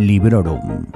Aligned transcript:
Librorum. 0.00 0.86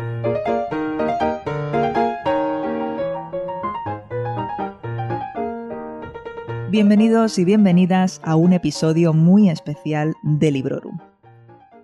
Bienvenidos 6.71 7.39
y 7.39 7.45
bienvenidas 7.45 8.23
a 8.25 8.37
un 8.37 8.55
episodio 8.55 9.13
muy 9.13 9.51
especial 9.51 10.15
de 10.23 10.51
Librorum. 10.51 10.97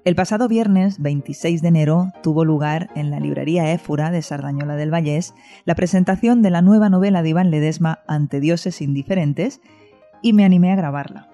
El 0.07 0.15
pasado 0.15 0.49
viernes 0.49 0.99
26 1.03 1.61
de 1.61 1.69
enero 1.69 2.11
tuvo 2.23 2.47
lugar 2.47 2.89
en 2.95 3.11
la 3.11 3.21
librería 3.21 3.71
Éfura 3.71 4.11
de 4.11 4.23
Sardañola 4.23 4.77
del 4.77 4.91
Vallés 4.91 5.35
la 5.67 5.75
presentación 5.75 6.41
de 6.41 6.49
la 6.49 6.63
nueva 6.63 6.89
novela 6.89 7.23
de 7.23 7.29
Iván 7.29 7.51
Ledesma 7.51 7.99
Ante 8.09 8.41
dioses 8.41 8.81
indiferentes 8.81 9.61
y 10.23 10.33
me 10.33 10.47
animé 10.47 10.73
a 10.73 10.77
grabarla. 10.77 11.30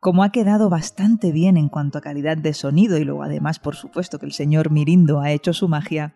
Como 0.00 0.22
ha 0.22 0.30
quedado 0.30 0.68
bastante 0.68 1.32
bien 1.32 1.56
en 1.56 1.68
cuanto 1.68 1.98
a 1.98 2.00
calidad 2.02 2.36
de 2.36 2.54
sonido 2.54 2.98
y 2.98 3.04
luego 3.04 3.22
además 3.22 3.58
por 3.58 3.76
supuesto 3.76 4.18
que 4.18 4.26
el 4.26 4.32
señor 4.32 4.70
Mirindo 4.70 5.20
ha 5.20 5.30
hecho 5.30 5.52
su 5.52 5.68
magia, 5.68 6.14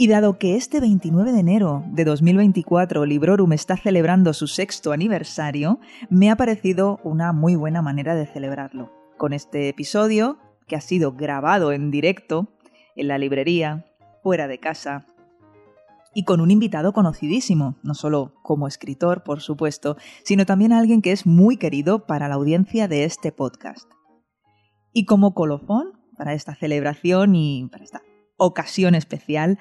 y 0.00 0.06
dado 0.06 0.38
que 0.38 0.54
este 0.54 0.78
29 0.80 1.32
de 1.32 1.40
enero 1.40 1.82
de 1.88 2.04
2024 2.04 3.04
Librorum 3.04 3.52
está 3.52 3.76
celebrando 3.76 4.32
su 4.32 4.46
sexto 4.46 4.92
aniversario, 4.92 5.80
me 6.08 6.30
ha 6.30 6.36
parecido 6.36 7.00
una 7.02 7.32
muy 7.32 7.56
buena 7.56 7.82
manera 7.82 8.14
de 8.14 8.26
celebrarlo. 8.26 8.92
Con 9.16 9.32
este 9.32 9.68
episodio, 9.68 10.38
que 10.68 10.76
ha 10.76 10.80
sido 10.80 11.12
grabado 11.14 11.72
en 11.72 11.90
directo, 11.90 12.46
en 12.94 13.08
la 13.08 13.18
librería, 13.18 13.86
fuera 14.22 14.46
de 14.46 14.58
casa, 14.58 15.04
y 16.14 16.24
con 16.24 16.40
un 16.40 16.50
invitado 16.50 16.92
conocidísimo, 16.92 17.76
no 17.82 17.94
solo 17.94 18.34
como 18.42 18.66
escritor, 18.66 19.22
por 19.22 19.40
supuesto, 19.40 19.96
sino 20.24 20.46
también 20.46 20.72
alguien 20.72 21.02
que 21.02 21.12
es 21.12 21.26
muy 21.26 21.56
querido 21.56 22.06
para 22.06 22.28
la 22.28 22.34
audiencia 22.34 22.88
de 22.88 23.04
este 23.04 23.32
podcast. 23.32 23.90
Y 24.92 25.04
como 25.04 25.34
colofón 25.34 25.92
para 26.16 26.34
esta 26.34 26.54
celebración 26.54 27.34
y 27.34 27.68
para 27.70 27.84
esta 27.84 28.02
ocasión 28.36 28.94
especial, 28.94 29.58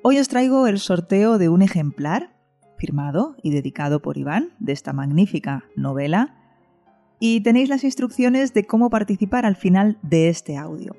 Hoy 0.00 0.18
os 0.20 0.28
traigo 0.28 0.68
el 0.68 0.78
sorteo 0.78 1.38
de 1.38 1.48
un 1.48 1.60
ejemplar 1.60 2.30
firmado 2.78 3.34
y 3.42 3.50
dedicado 3.50 4.00
por 4.00 4.16
Iván 4.16 4.54
de 4.60 4.72
esta 4.72 4.92
magnífica 4.92 5.64
novela 5.74 6.36
y 7.18 7.40
tenéis 7.40 7.68
las 7.68 7.82
instrucciones 7.82 8.54
de 8.54 8.64
cómo 8.64 8.90
participar 8.90 9.44
al 9.44 9.56
final 9.56 9.98
de 10.02 10.28
este 10.28 10.56
audio. 10.56 10.94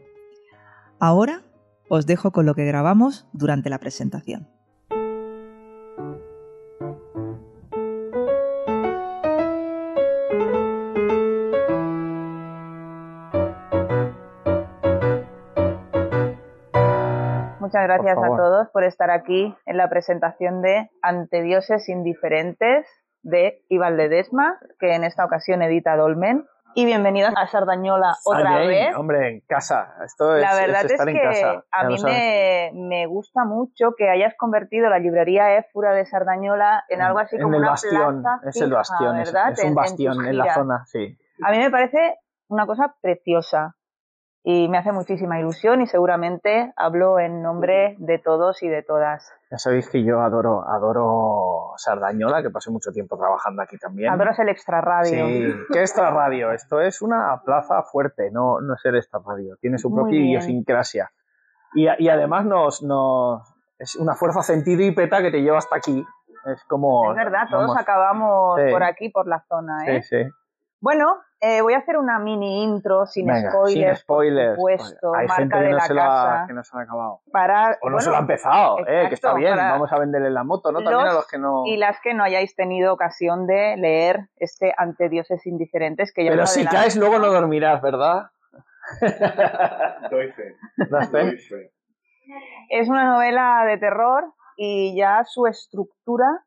Ahora 1.00 1.44
os 1.90 2.06
dejo 2.06 2.32
con 2.32 2.46
lo 2.46 2.56
que 2.56 2.66
grabamos 2.66 3.26
durante 3.32 3.70
la 3.70 3.80
presentación. 3.80 4.50
Muchas 17.70 17.84
gracias 17.84 18.18
a 18.18 18.28
todos 18.36 18.68
por 18.70 18.84
estar 18.84 19.12
aquí 19.12 19.56
en 19.68 19.78
la 19.78 19.92
presentación 19.92 20.64
de 20.64 20.90
Ante 21.04 21.44
dioses 21.44 21.88
indiferentes 21.88 22.88
de 23.22 23.64
Iván 23.70 23.96
Ledesma, 23.96 24.58
que 24.80 24.96
en 24.96 25.04
esta 25.04 25.24
ocasión 25.24 25.62
edita 25.62 25.96
Dolmen. 25.96 26.48
Y 26.74 26.86
bienvenidos 26.86 27.32
a 27.38 27.46
Sardañola 27.46 28.16
otra 28.26 28.58
vez. 28.58 28.96
Hombre, 28.96 29.34
en 29.34 29.42
casa. 29.42 29.94
Esto 30.04 30.36
es, 30.36 30.42
la 30.42 30.56
verdad 30.56 30.84
es, 30.84 30.92
estar 30.94 31.06
que 31.06 31.12
en 31.12 31.20
casa. 31.20 31.64
a 31.72 31.84
mí 31.84 31.96
me, 32.04 32.72
me, 32.74 33.06
gusta 33.06 33.46
mucho 33.46 33.94
que 33.96 34.10
hayas 34.10 34.34
convertido 34.36 34.90
la 34.90 34.98
librería 34.98 35.56
Éfura 35.56 35.92
de 35.92 36.08
Sardañola 36.08 36.86
en 36.90 37.04
algo 37.04 37.20
así 37.20 37.36
en 37.36 37.44
como 37.44 37.58
el 37.58 37.62
una 37.62 37.70
bastión, 37.70 38.24
plaza 38.24 38.50
es 38.50 38.62
el 38.64 38.72
bastión, 38.72 39.20
es- 39.20 39.32
¿verdad? 39.32 39.52
es, 39.52 39.60
un 39.60 39.68
en 39.68 39.76
bastión 39.76 40.26
en, 40.26 40.38
la 40.40 40.54
zona, 40.56 40.86
sí. 40.88 41.16
A 41.44 41.52
mí 41.52 41.60
me 41.60 41.70
parece 41.70 42.18
una 42.48 42.66
cosa 42.66 42.96
preciosa 43.00 43.76
y 44.44 44.70
me 44.70 44.78
hace 44.78 44.92
muchísima 44.92 45.40
ilusión 45.40 45.82
y 45.82 45.88
seguramente 45.88 46.72
hablo 46.78 47.20
en 47.20 47.42
nombre 47.42 47.96
de 48.00 48.20
todos 48.20 48.64
y 48.64 48.70
de 48.70 48.84
todas. 48.84 49.32
Ya 49.52 49.58
sabéis 49.58 49.90
que 49.90 50.04
yo 50.04 50.22
adoro, 50.22 50.64
adoro 50.68 51.74
Sardañola, 51.78 52.42
que 52.42 52.50
pasé 52.50 52.72
mucho 52.72 52.92
tiempo 52.92 53.18
trabajando 53.18 53.62
aquí 53.62 53.78
también. 53.78 54.12
Adoras 54.14 54.40
el 54.40 54.50
extra 54.50 54.80
radio. 54.82 55.10
Sí, 55.28 55.54
¿qué 55.74 55.82
extra 55.82 56.10
radio? 56.12 56.52
Esto 56.52 56.80
es 56.82 57.02
una 57.02 57.42
plaza 57.44 57.84
fuerte, 57.84 58.32
no, 58.32 58.62
no 58.62 58.76
es 58.76 58.86
el 58.86 58.96
extra 58.96 59.20
radio. 59.26 59.56
Tiene 59.60 59.78
su 59.78 59.94
propia 59.94 60.20
idiosincrasia. 60.20 61.12
Y, 61.76 61.88
y 62.00 62.10
además 62.10 62.46
nos, 62.46 62.82
nos, 62.82 63.42
es 63.78 63.96
una 63.96 64.16
fuerza 64.16 64.42
centrípeta 64.42 65.22
que 65.22 65.32
te 65.32 65.42
lleva 65.42 65.58
hasta 65.58 65.76
aquí. 65.76 66.06
Es 66.46 66.64
como. 66.64 67.12
Es 67.12 67.18
verdad, 67.18 67.44
todos 67.50 67.68
vamos, 67.68 67.78
acabamos 67.78 68.60
Sí. 68.62 68.72
por 68.72 68.84
aquí, 68.84 69.10
por 69.10 69.28
la 69.28 69.44
zona. 69.48 69.86
¿eh? 69.86 70.02
Sí, 70.02 70.24
sí. 70.24 70.32
Bueno, 70.82 71.18
eh, 71.42 71.62
voy 71.62 71.74
a 71.74 71.80
hacer 71.80 71.98
una 71.98 72.20
mini 72.20 72.64
intro 72.64 73.06
sin 73.06 73.28
Venga, 73.28 73.52
spoilers, 73.52 73.98
sin 73.98 74.04
spoilers. 74.04 74.58
por 74.58 74.72
supuesto, 74.72 75.14
Hay 75.14 75.28
marca 75.28 75.42
gente 75.42 75.58
de 75.58 75.64
que 75.64 75.70
no, 75.72 75.76
la 75.78 75.82
se 75.84 75.94
casa. 75.96 76.44
que 76.48 76.54
no 76.54 76.64
se 76.64 76.74
lo 76.76 76.80
ha 76.80 76.84
acabado. 76.84 77.22
Para, 77.32 77.68
O 77.68 77.70
no 77.72 77.78
bueno, 77.82 78.00
se 78.00 78.10
lo 78.10 78.16
ha 78.16 78.20
empezado, 78.20 78.80
eh, 78.88 79.06
que 79.10 79.16
está 79.16 79.34
bien. 79.34 79.56
Vamos 79.58 79.92
a 79.92 80.00
venderle 80.00 80.30
la 80.30 80.44
moto, 80.44 80.72
¿no? 80.72 80.80
También 80.82 81.02
a 81.02 81.06
Los 81.06 81.14
los 81.16 81.28
que 81.28 81.38
no. 81.38 81.66
Y 81.66 81.78
las 81.78 82.00
que 82.02 82.14
no 82.14 82.24
hayáis 82.24 82.56
tenido 82.56 82.94
ocasión 82.94 83.46
de 83.46 83.76
leer 83.78 84.30
este 84.38 84.74
Ante 84.78 85.10
dioses 85.10 85.46
indiferentes 85.46 86.14
que 86.14 86.24
ya 86.24 86.32
Pero 86.32 86.46
si 86.48 86.66
caes, 86.66 86.96
luego 86.96 87.20
no 87.20 87.28
dormirás, 87.28 87.82
¿verdad? 87.82 88.28
Doy 90.12 90.32
fe. 90.32 90.56
¿Das 90.90 91.10
fe? 91.12 91.24
Doy 91.26 91.38
fe. 91.38 91.72
Es 92.70 92.88
una 92.90 93.06
novela 93.06 93.64
de 93.66 93.78
terror 93.78 94.34
y 94.56 94.96
ya 94.96 95.24
su 95.26 95.46
estructura 95.48 96.46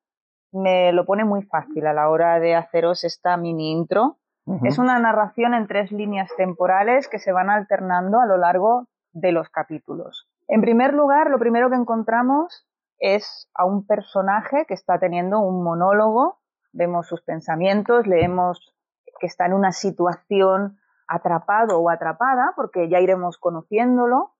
me 0.53 0.93
lo 0.93 1.05
pone 1.05 1.25
muy 1.25 1.43
fácil 1.43 1.87
a 1.87 1.93
la 1.93 2.09
hora 2.09 2.39
de 2.41 2.55
haceros 2.55 3.05
esta 3.05 3.37
mini 3.37 3.73
intro. 3.73 4.19
Es 4.65 4.79
una 4.79 4.99
narración 4.99 5.55
en 5.55 5.69
tres 5.69 5.93
líneas 5.93 6.29
temporales 6.37 7.09
que 7.09 7.21
se 7.21 7.33
van 7.33 7.49
alternando 7.49 8.21
a 8.21 8.27
lo 8.27 8.37
largo 8.37 8.89
de 9.13 9.31
los 9.31 9.49
capítulos. 9.51 10.29
En 10.49 10.61
primer 10.61 10.95
lugar, 10.95 11.31
lo 11.31 11.39
primero 11.39 11.71
que 11.71 11.77
encontramos 11.77 12.67
es 12.99 13.49
a 13.55 13.65
un 13.65 13.87
personaje 13.87 14.65
que 14.67 14.75
está 14.75 14.99
teniendo 14.99 15.41
un 15.41 15.63
monólogo, 15.63 16.41
vemos 16.73 17.07
sus 17.07 17.23
pensamientos, 17.23 18.07
leemos 18.07 18.75
que 19.21 19.27
está 19.27 19.47
en 19.47 19.53
una 19.53 19.71
situación 19.71 20.79
atrapado 21.07 21.79
o 21.79 21.89
atrapada, 21.89 22.53
porque 22.57 22.89
ya 22.89 23.01
iremos 23.01 23.39
conociéndolo, 23.39 24.35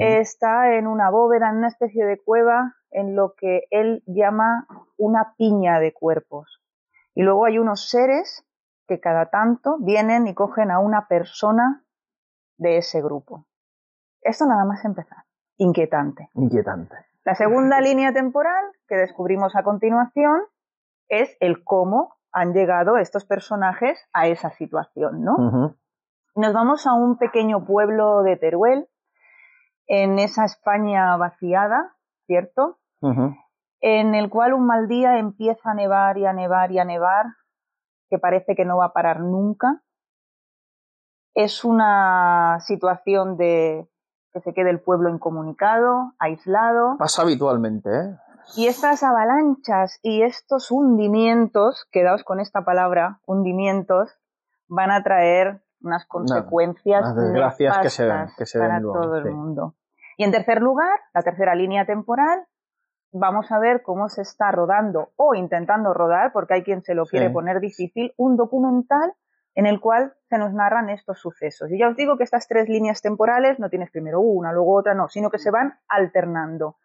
está 0.00 0.74
en 0.74 0.88
una 0.88 1.10
bóveda, 1.10 1.50
en 1.50 1.58
una 1.58 1.68
especie 1.68 2.04
de 2.04 2.20
cueva, 2.20 2.74
en 2.90 3.14
lo 3.14 3.34
que 3.36 3.64
él 3.70 4.02
llama 4.06 4.66
una 4.96 5.34
piña 5.36 5.78
de 5.78 5.92
cuerpos. 5.92 6.60
Y 7.14 7.22
luego 7.22 7.44
hay 7.44 7.58
unos 7.58 7.88
seres 7.88 8.44
que 8.86 9.00
cada 9.00 9.30
tanto 9.30 9.78
vienen 9.80 10.26
y 10.26 10.34
cogen 10.34 10.70
a 10.70 10.78
una 10.78 11.08
persona 11.08 11.84
de 12.58 12.78
ese 12.78 13.02
grupo. 13.02 13.46
Esto 14.22 14.46
nada 14.46 14.64
más 14.64 14.84
empezar. 14.84 15.24
Inquietante. 15.58 16.30
Inquietante. 16.34 16.94
La 17.24 17.34
segunda 17.34 17.80
línea 17.80 18.12
temporal 18.12 18.64
que 18.88 18.96
descubrimos 18.96 19.56
a 19.56 19.62
continuación 19.62 20.42
es 21.08 21.36
el 21.40 21.64
cómo 21.64 22.14
han 22.32 22.52
llegado 22.52 22.98
estos 22.98 23.24
personajes 23.24 23.98
a 24.12 24.28
esa 24.28 24.50
situación, 24.50 25.22
¿no? 25.22 25.76
Nos 26.34 26.52
vamos 26.52 26.86
a 26.86 26.92
un 26.92 27.16
pequeño 27.16 27.64
pueblo 27.64 28.22
de 28.22 28.36
Teruel, 28.36 28.88
en 29.86 30.18
esa 30.18 30.44
España 30.44 31.16
vaciada, 31.16 31.94
¿cierto? 32.26 32.78
En 33.80 34.14
el 34.14 34.28
cual 34.28 34.52
un 34.52 34.66
mal 34.66 34.88
día 34.88 35.18
empieza 35.18 35.70
a 35.70 35.74
nevar 35.74 36.18
y 36.18 36.26
a 36.26 36.32
nevar 36.32 36.72
y 36.72 36.78
a 36.78 36.84
nevar, 36.84 37.26
que 38.08 38.18
parece 38.18 38.54
que 38.54 38.64
no 38.64 38.78
va 38.78 38.86
a 38.86 38.92
parar 38.92 39.20
nunca. 39.20 39.82
Es 41.34 41.64
una 41.64 42.58
situación 42.60 43.36
de 43.36 43.88
que 44.32 44.40
se 44.40 44.54
quede 44.54 44.70
el 44.70 44.80
pueblo 44.80 45.08
incomunicado, 45.10 46.12
aislado. 46.18 46.96
Pasa 46.98 47.22
habitualmente, 47.22 47.90
¿eh? 47.90 48.16
Y 48.54 48.68
estas 48.68 49.02
avalanchas 49.02 49.98
y 50.02 50.22
estos 50.22 50.70
hundimientos, 50.70 51.86
quedaos 51.90 52.22
con 52.22 52.38
esta 52.38 52.64
palabra, 52.64 53.20
hundimientos, 53.26 54.10
van 54.68 54.92
a 54.92 55.02
traer 55.02 55.62
unas 55.82 56.06
consecuencias 56.06 57.02
unas 57.02 57.16
desgracias 57.16 57.78
que 57.78 57.90
se 57.90 58.08
que 58.36 58.46
se 58.46 58.58
para 58.58 58.80
luego, 58.80 59.00
todo 59.00 59.16
el 59.16 59.32
mundo. 59.32 59.74
Y 60.16 60.24
en 60.24 60.30
tercer 60.30 60.62
lugar, 60.62 60.98
la 61.12 61.22
tercera 61.22 61.54
línea 61.54 61.86
temporal, 61.86 62.46
vamos 63.18 63.50
a 63.52 63.58
ver 63.58 63.82
cómo 63.82 64.08
se 64.08 64.22
está 64.22 64.50
rodando 64.52 65.10
o 65.16 65.34
intentando 65.34 65.92
rodar, 65.94 66.32
porque 66.32 66.54
hay 66.54 66.62
quien 66.62 66.82
se 66.82 66.94
lo 66.94 67.04
Sí. 67.04 67.12
quiere 67.12 67.30
poner 67.30 67.60
difícil, 67.60 68.12
un 68.16 68.36
documental 68.36 69.12
en 69.54 69.66
el 69.66 69.80
cual 69.80 70.12
se 70.28 70.36
nos 70.38 70.52
narran 70.52 70.90
estos 70.90 71.18
sucesos. 71.18 71.70
Y 71.70 71.78
ya 71.78 71.88
os 71.88 71.96
digo 71.96 72.16
que 72.18 72.24
estas 72.24 72.46
tres 72.46 72.68
líneas 72.68 73.00
temporales 73.00 73.58
no 73.58 73.70
tienes 73.70 73.90
primero 73.90 74.20
una, 74.20 74.52
luego 74.52 74.74
otra, 74.74 74.94
no, 74.94 75.08
sino 75.08 75.30
que 75.30 75.38
se 75.38 75.50
van 75.50 75.74
alternando. 75.88 76.76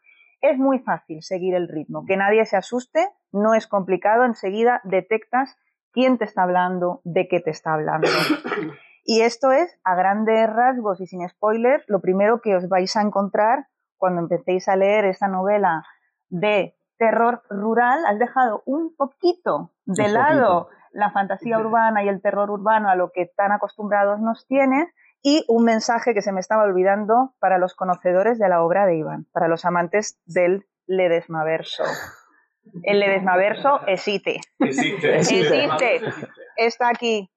Es 0.41 0.57
muy 0.57 0.79
fácil 0.79 1.21
seguir 1.21 1.53
el 1.53 1.67
ritmo, 1.67 2.05
que 2.05 2.17
nadie 2.17 2.45
se 2.45 2.57
asuste, 2.57 3.07
no 3.31 3.53
es 3.53 3.67
complicado, 3.67 4.23
enseguida 4.25 4.81
detectas 4.85 5.57
quién 5.91 6.17
te 6.17 6.23
está 6.25 6.43
hablando, 6.43 7.01
de 7.03 7.27
qué 7.27 7.41
te 7.41 7.49
está 7.51 7.73
hablando. 7.73 8.07
Y 9.03 9.21
esto 9.21 9.51
es, 9.51 9.79
a 9.83 9.95
grandes 9.95 10.47
rasgos 10.47 11.01
y 11.01 11.07
sin 11.07 11.27
spoilers, 11.27 11.83
lo 11.87 12.01
primero 12.01 12.39
que 12.39 12.55
os 12.55 12.69
vais 12.69 12.95
a 12.95 13.01
encontrar 13.01 13.65
cuando 13.97 14.21
empecéis 14.21 14.67
a 14.67 14.75
leer 14.75 15.05
esta 15.05 15.27
novela 15.27 15.83
de 16.31 16.75
terror 16.97 17.43
rural. 17.49 18.03
Has 18.07 18.17
dejado 18.17 18.63
un 18.65 18.95
poquito 18.95 19.71
de 19.85 20.05
Un 20.05 20.13
lado 20.13 20.63
poquito. 20.65 20.81
la 20.93 21.11
fantasía 21.11 21.59
urbana 21.59 22.03
y 22.03 22.09
el 22.09 22.21
terror 22.21 22.49
urbano 22.49 22.89
a 22.89 22.95
lo 22.95 23.11
que 23.11 23.27
tan 23.27 23.51
acostumbrados 23.51 24.19
nos 24.19 24.47
tienes 24.47 24.87
Y 25.23 25.45
un 25.47 25.65
mensaje 25.65 26.15
que 26.15 26.23
se 26.23 26.31
me 26.31 26.39
estaba 26.39 26.63
olvidando 26.63 27.35
para 27.39 27.59
los 27.59 27.75
conocedores 27.75 28.39
de 28.39 28.49
la 28.49 28.63
obra 28.63 28.87
de 28.87 28.95
Iván, 28.95 29.27
para 29.31 29.47
los 29.47 29.65
amantes 29.65 30.19
del 30.25 30.65
Ledesmaverso. 30.87 31.83
El 32.83 32.99
Ledesmaverso 32.99 33.81
existe. 33.87 34.41
Existe. 34.59 35.17
Existe. 35.17 36.01
Está 36.57 36.89
aquí. 36.89 37.29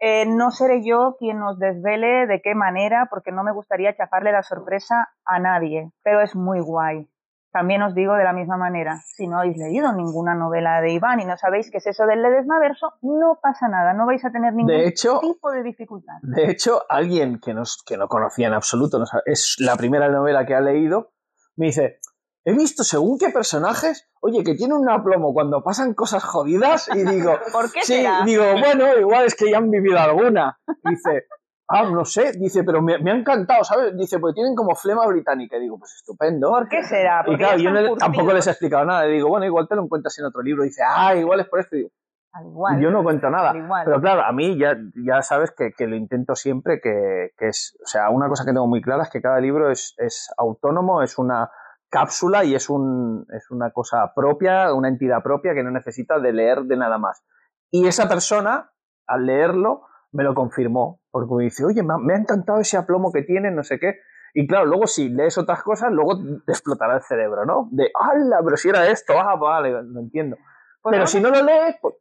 Eh, 0.00 0.26
no 0.26 0.50
seré 0.50 0.84
yo 0.84 1.16
quien 1.18 1.38
nos 1.38 1.58
desvele 1.58 2.26
de 2.26 2.40
qué 2.40 2.54
manera, 2.54 3.06
porque 3.10 3.32
no 3.32 3.42
me 3.42 3.52
gustaría 3.52 3.96
chafarle 3.96 4.30
la 4.32 4.42
sorpresa 4.42 5.08
a 5.24 5.38
nadie, 5.40 5.90
pero 6.02 6.20
es 6.20 6.36
muy 6.36 6.60
guay. 6.60 7.08
También 7.50 7.80
os 7.82 7.94
digo 7.94 8.14
de 8.14 8.24
la 8.24 8.32
misma 8.34 8.56
manera, 8.58 9.00
si 9.04 9.26
no 9.26 9.38
habéis 9.38 9.56
leído 9.56 9.92
ninguna 9.92 10.34
novela 10.34 10.80
de 10.82 10.92
Iván 10.92 11.20
y 11.20 11.24
no 11.24 11.36
sabéis 11.38 11.70
qué 11.70 11.78
es 11.78 11.86
eso 11.86 12.04
del 12.06 12.20
Ledesmaverso, 12.22 12.92
no 13.02 13.38
pasa 13.42 13.68
nada, 13.68 13.94
no 13.94 14.06
vais 14.06 14.22
a 14.24 14.30
tener 14.30 14.52
ningún 14.52 14.66
De 14.74 14.86
hecho- 14.86 15.18
tipo 15.20 15.50
de 15.50 15.62
dificultad. 15.62 16.14
De 16.22 16.50
hecho, 16.50 16.82
alguien 16.90 17.40
que, 17.40 17.54
nos, 17.54 17.82
que 17.86 17.96
no 17.96 18.06
conocía 18.08 18.48
en 18.48 18.54
absoluto, 18.54 18.98
no 18.98 19.06
sabe- 19.06 19.22
es 19.26 19.56
la 19.60 19.76
primera 19.76 20.08
novela 20.08 20.44
que 20.44 20.54
ha 20.54 20.60
leído, 20.60 21.12
me 21.56 21.66
dice, 21.66 22.00
he 22.44 22.52
visto 22.52 22.84
según 22.84 23.18
qué 23.18 23.30
personajes, 23.30 24.08
oye, 24.20 24.44
que 24.44 24.54
tienen 24.54 24.76
un 24.76 24.90
aplomo 24.90 25.32
cuando 25.32 25.62
pasan 25.62 25.94
cosas 25.94 26.22
jodidas, 26.24 26.88
y 26.94 27.02
digo, 27.02 27.32
¿Por 27.52 27.72
qué 27.72 27.80
sí, 27.82 27.94
será? 27.94 28.22
digo, 28.26 28.44
bueno, 28.60 28.94
igual 28.98 29.24
es 29.24 29.34
que 29.34 29.50
ya 29.50 29.56
han 29.58 29.70
vivido 29.70 29.98
alguna. 29.98 30.58
Dice, 30.82 31.24
ah, 31.68 31.84
no 31.90 32.04
sé, 32.04 32.32
dice, 32.32 32.64
pero 32.64 32.82
me, 32.82 32.98
me 32.98 33.10
ha 33.12 33.14
encantado, 33.14 33.62
¿sabes? 33.64 33.96
Dice, 33.96 34.18
porque 34.18 34.36
tienen 34.36 34.54
como 34.54 34.74
flema 34.74 35.06
británica. 35.06 35.56
Y 35.56 35.60
digo, 35.60 35.78
pues 35.78 35.94
estupendo. 35.96 36.50
¿Por 36.50 36.68
qué 36.68 36.82
será? 36.82 37.24
Y 37.26 37.36
claro, 37.36 37.58
yo 37.58 37.70
no 37.70 37.96
tampoco 37.96 38.32
les 38.32 38.46
he 38.46 38.50
explicado 38.50 38.84
nada. 38.84 39.06
Y 39.06 39.14
digo, 39.14 39.28
bueno, 39.28 39.46
igual 39.46 39.68
te 39.68 39.76
lo 39.76 39.82
encuentras 39.84 40.18
en 40.18 40.24
otro 40.24 40.42
libro. 40.42 40.64
Y 40.64 40.68
dice, 40.68 40.82
ah, 40.86 41.14
igual 41.14 41.40
es 41.40 41.48
por 41.48 41.60
esto. 41.60 41.76
Y 41.76 41.80
digo, 41.80 41.90
Al 42.32 42.46
igual. 42.46 42.80
yo 42.80 42.90
no 42.90 43.02
cuento 43.02 43.30
nada. 43.30 43.52
Pero 43.84 44.00
claro, 44.00 44.22
a 44.22 44.32
mí 44.32 44.58
ya, 44.58 44.76
ya 45.04 45.22
sabes 45.22 45.52
que, 45.52 45.72
que 45.72 45.86
lo 45.86 45.96
intento 45.96 46.34
siempre, 46.34 46.80
que, 46.80 47.30
que 47.36 47.48
es, 47.48 47.78
o 47.82 47.86
sea, 47.86 48.10
una 48.10 48.28
cosa 48.28 48.44
que 48.44 48.52
tengo 48.52 48.66
muy 48.66 48.80
clara 48.80 49.02
es 49.02 49.10
que 49.10 49.20
cada 49.20 49.40
libro 49.40 49.70
es, 49.70 49.94
es 49.98 50.30
autónomo, 50.38 51.02
es 51.02 51.18
una 51.18 51.50
cápsula 51.90 52.44
y 52.44 52.54
es, 52.54 52.68
un, 52.68 53.26
es 53.32 53.50
una 53.50 53.70
cosa 53.70 54.12
propia, 54.14 54.74
una 54.74 54.88
entidad 54.88 55.22
propia 55.22 55.54
que 55.54 55.62
no 55.62 55.70
necesita 55.70 56.18
de 56.18 56.32
leer 56.32 56.62
de 56.64 56.76
nada 56.76 56.98
más. 56.98 57.24
Y 57.70 57.86
esa 57.86 58.08
persona, 58.08 58.72
al 59.06 59.26
leerlo, 59.26 59.82
me 60.12 60.24
lo 60.24 60.34
confirmó, 60.34 61.00
porque 61.18 61.34
me 61.34 61.44
dice, 61.44 61.64
oye, 61.64 61.82
me 61.82 62.14
ha, 62.14 62.16
encantado 62.16 62.60
ese 62.60 62.76
aplomo 62.76 63.12
que 63.12 63.22
tiene, 63.22 63.50
no 63.50 63.62
sé 63.62 63.78
qué. 63.78 64.00
Y 64.34 64.46
claro, 64.46 64.66
luego 64.66 64.86
si 64.86 65.08
lees 65.08 65.38
otras 65.38 65.62
cosas, 65.62 65.90
luego 65.90 66.18
te 66.44 66.52
explotará 66.52 66.96
el 66.96 67.02
cerebro, 67.02 67.44
¿no? 67.44 67.68
De, 67.70 67.90
¡hala! 67.98 68.40
Pero 68.44 68.56
si 68.56 68.68
era 68.68 68.86
esto, 68.86 69.14
ah, 69.18 69.36
vale, 69.36 69.70
lo 69.70 70.00
entiendo. 70.00 70.36
Pues 70.82 70.94
Pero 70.94 71.06
si 71.06 71.20
no 71.20 71.30
lo 71.30 71.42
lees, 71.42 71.76
pues, 71.80 71.94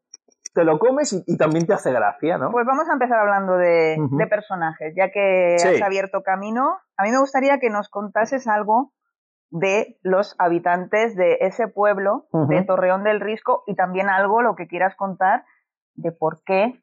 te 0.54 0.64
lo 0.64 0.78
comes 0.80 1.14
y, 1.14 1.24
y 1.25 1.38
también 1.38 1.66
te 1.66 1.74
hace 1.74 1.92
gracia, 1.92 2.38
¿no? 2.38 2.52
Pues 2.52 2.66
vamos 2.66 2.90
a 2.90 2.94
empezar 2.94 3.19
hablando 3.19 3.58
de, 3.58 3.98
de 3.98 4.28
personajes, 4.28 4.94
ya 4.96 5.12
que 5.12 5.56
Sí. 5.58 5.68
has 5.68 5.81
abierto 5.81 6.22
camino. 6.24 6.78
A 6.98 7.04
mí 7.04 7.12
me 7.12 7.19
gustaría 7.19 7.60
que 7.60 7.69
nos 7.69 7.90
contases 7.90 8.48
algo 8.48 8.92
de 9.50 9.98
los 10.02 10.36
habitantes 10.40 11.16
de 11.16 11.38
ese 11.42 11.68
pueblo, 11.68 12.28
de 12.50 12.64
Torreón 12.64 13.04
del 13.04 13.22
Risco, 13.22 13.64
y 13.68 13.75
también 13.75 14.10
algo, 14.10 14.42
lo 14.42 14.56
que 14.56 14.68
quieras 14.68 14.96
contar, 14.96 15.46
de 15.96 16.12
por 16.12 16.44
qué 16.44 16.81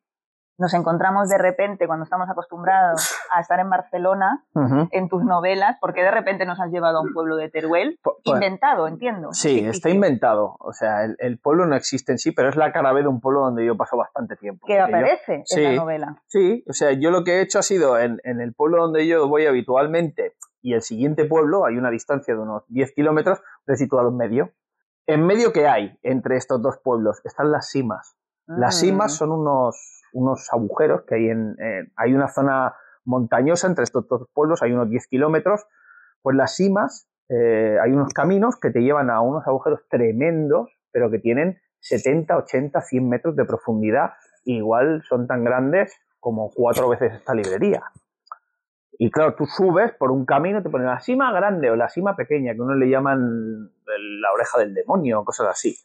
nos 0.57 0.73
encontramos 0.75 1.29
de 1.29 1.37
repente, 1.39 1.87
cuando 1.87 2.05
estamos 2.05 2.29
acostumbrados 2.31 3.13
a 3.33 3.41
estar 3.41 3.59
en 3.59 3.69
Barcelona, 3.71 4.45
en 4.93 5.09
tus 5.09 5.25
novelas, 5.25 5.77
porque 5.81 6.03
de 6.03 6.11
repente 6.11 6.47
nos 6.47 6.61
has 6.61 6.71
llevado 6.71 6.99
a 6.99 7.01
un 7.03 7.13
pueblo 7.13 7.37
de 7.37 7.49
Teruel, 7.51 7.99
pues- 8.03 8.17
inventado, 8.25 8.87
entiendo. 8.87 9.33
Sí, 9.33 9.61
está 9.67 9.91
inventado. 9.91 10.57
O 10.61 10.73
sea, 10.73 11.05
el, 11.05 11.17
el 11.19 11.39
pueblo 11.39 11.67
no 11.67 11.75
existe 11.75 12.13
en 12.13 12.19
sí, 12.19 12.31
pero 12.33 12.49
es 12.51 12.57
la 12.57 12.73
cara 12.73 12.93
B 12.93 13.03
de 13.03 13.09
un 13.09 13.21
pueblo 13.21 13.41
donde 13.41 13.67
yo 13.67 13.77
paso 13.77 13.97
bastante 13.97 14.37
tiempo. 14.37 14.67
Que 14.67 14.77
yo- 14.77 14.85
aparece 14.85 15.35
en 15.35 15.47
sí. 15.47 15.63
la 15.63 15.73
novela. 15.75 16.23
Sí, 16.29 16.65
o 16.69 16.73
sea, 16.73 16.93
yo 16.93 17.11
lo 17.11 17.25
que 17.25 17.39
he 17.39 17.43
hecho 17.43 17.59
ha 17.59 17.63
sido 17.63 17.99
en, 17.99 18.21
en 18.25 18.41
el 18.41 18.55
pueblo 18.55 18.83
donde 18.83 19.07
yo 19.07 19.29
voy 19.29 19.47
habitualmente 19.47 20.35
y 20.63 20.75
el 20.75 20.83
siguiente 20.83 21.25
pueblo, 21.27 21.67
hay 21.67 21.77
una 21.77 21.91
distancia 21.91 22.33
de 22.35 22.41
unos 22.41 22.63
10 22.69 22.93
kilómetros, 22.95 23.41
lo 23.67 23.75
he 23.75 23.77
situado 23.77 24.09
en 24.09 24.17
medio. 24.17 24.53
En 25.07 25.27
medio 25.27 25.53
que 25.53 25.67
hay 25.69 25.99
entre 26.03 26.37
estos 26.37 26.63
dos 26.63 26.79
pueblos 26.83 27.21
están 27.25 27.51
las 27.53 27.69
simas. 27.69 28.17
Las 28.47 28.77
Mm. 28.77 28.79
simas 28.81 29.15
son 29.15 29.33
unos, 29.33 29.94
unos 30.15 30.49
agujeros 30.53 31.03
que 31.07 31.17
hay 31.17 31.29
en, 31.29 31.55
en- 31.59 31.93
hay 31.97 32.15
una 32.15 32.29
zona 32.29 32.75
montañosa 33.05 33.67
entre 33.67 33.85
estos 33.85 34.09
dos 34.09 34.29
pueblos, 34.33 34.63
hay 34.63 34.73
unos 34.73 34.89
10 34.89 35.07
kilómetros. 35.09 35.67
Pues 36.23 36.37
las 36.37 36.57
simas, 36.57 37.07
eh, 37.29 37.77
hay 37.83 37.93
unos 37.93 38.13
caminos 38.15 38.59
que 38.59 38.71
te 38.71 38.81
llevan 38.81 39.11
a 39.11 39.21
unos 39.21 39.47
agujeros 39.47 39.81
tremendos, 39.91 40.71
pero 40.91 41.11
que 41.11 41.19
tienen 41.19 41.59
70, 41.81 42.37
80, 42.39 42.81
100 42.81 43.09
metros 43.09 43.37
de 43.37 43.45
profundidad. 43.45 44.13
Igual 44.45 45.03
son 45.09 45.27
tan 45.27 45.45
grandes 45.45 45.93
como 46.21 46.51
cuatro 46.55 46.89
veces 46.89 47.13
esta 47.13 47.35
librería. 47.35 47.83
Y 48.97 49.11
claro, 49.11 49.35
tú 49.35 49.45
subes 49.47 49.93
por 49.99 50.11
un 50.13 50.25
camino, 50.25 50.63
te 50.63 50.71
ponen 50.71 50.87
la 50.87 51.01
cima 51.01 51.33
grande 51.33 51.69
o 51.71 51.77
la 51.77 51.89
cima 51.89 52.15
pequeña, 52.17 52.55
que 52.55 52.61
uno 52.61 52.75
le 52.75 52.89
llaman 52.89 53.19
la 54.21 54.33
oreja 54.33 54.59
del 54.61 54.73
demonio 54.73 55.25
cosas 55.25 55.49
así. 55.49 55.77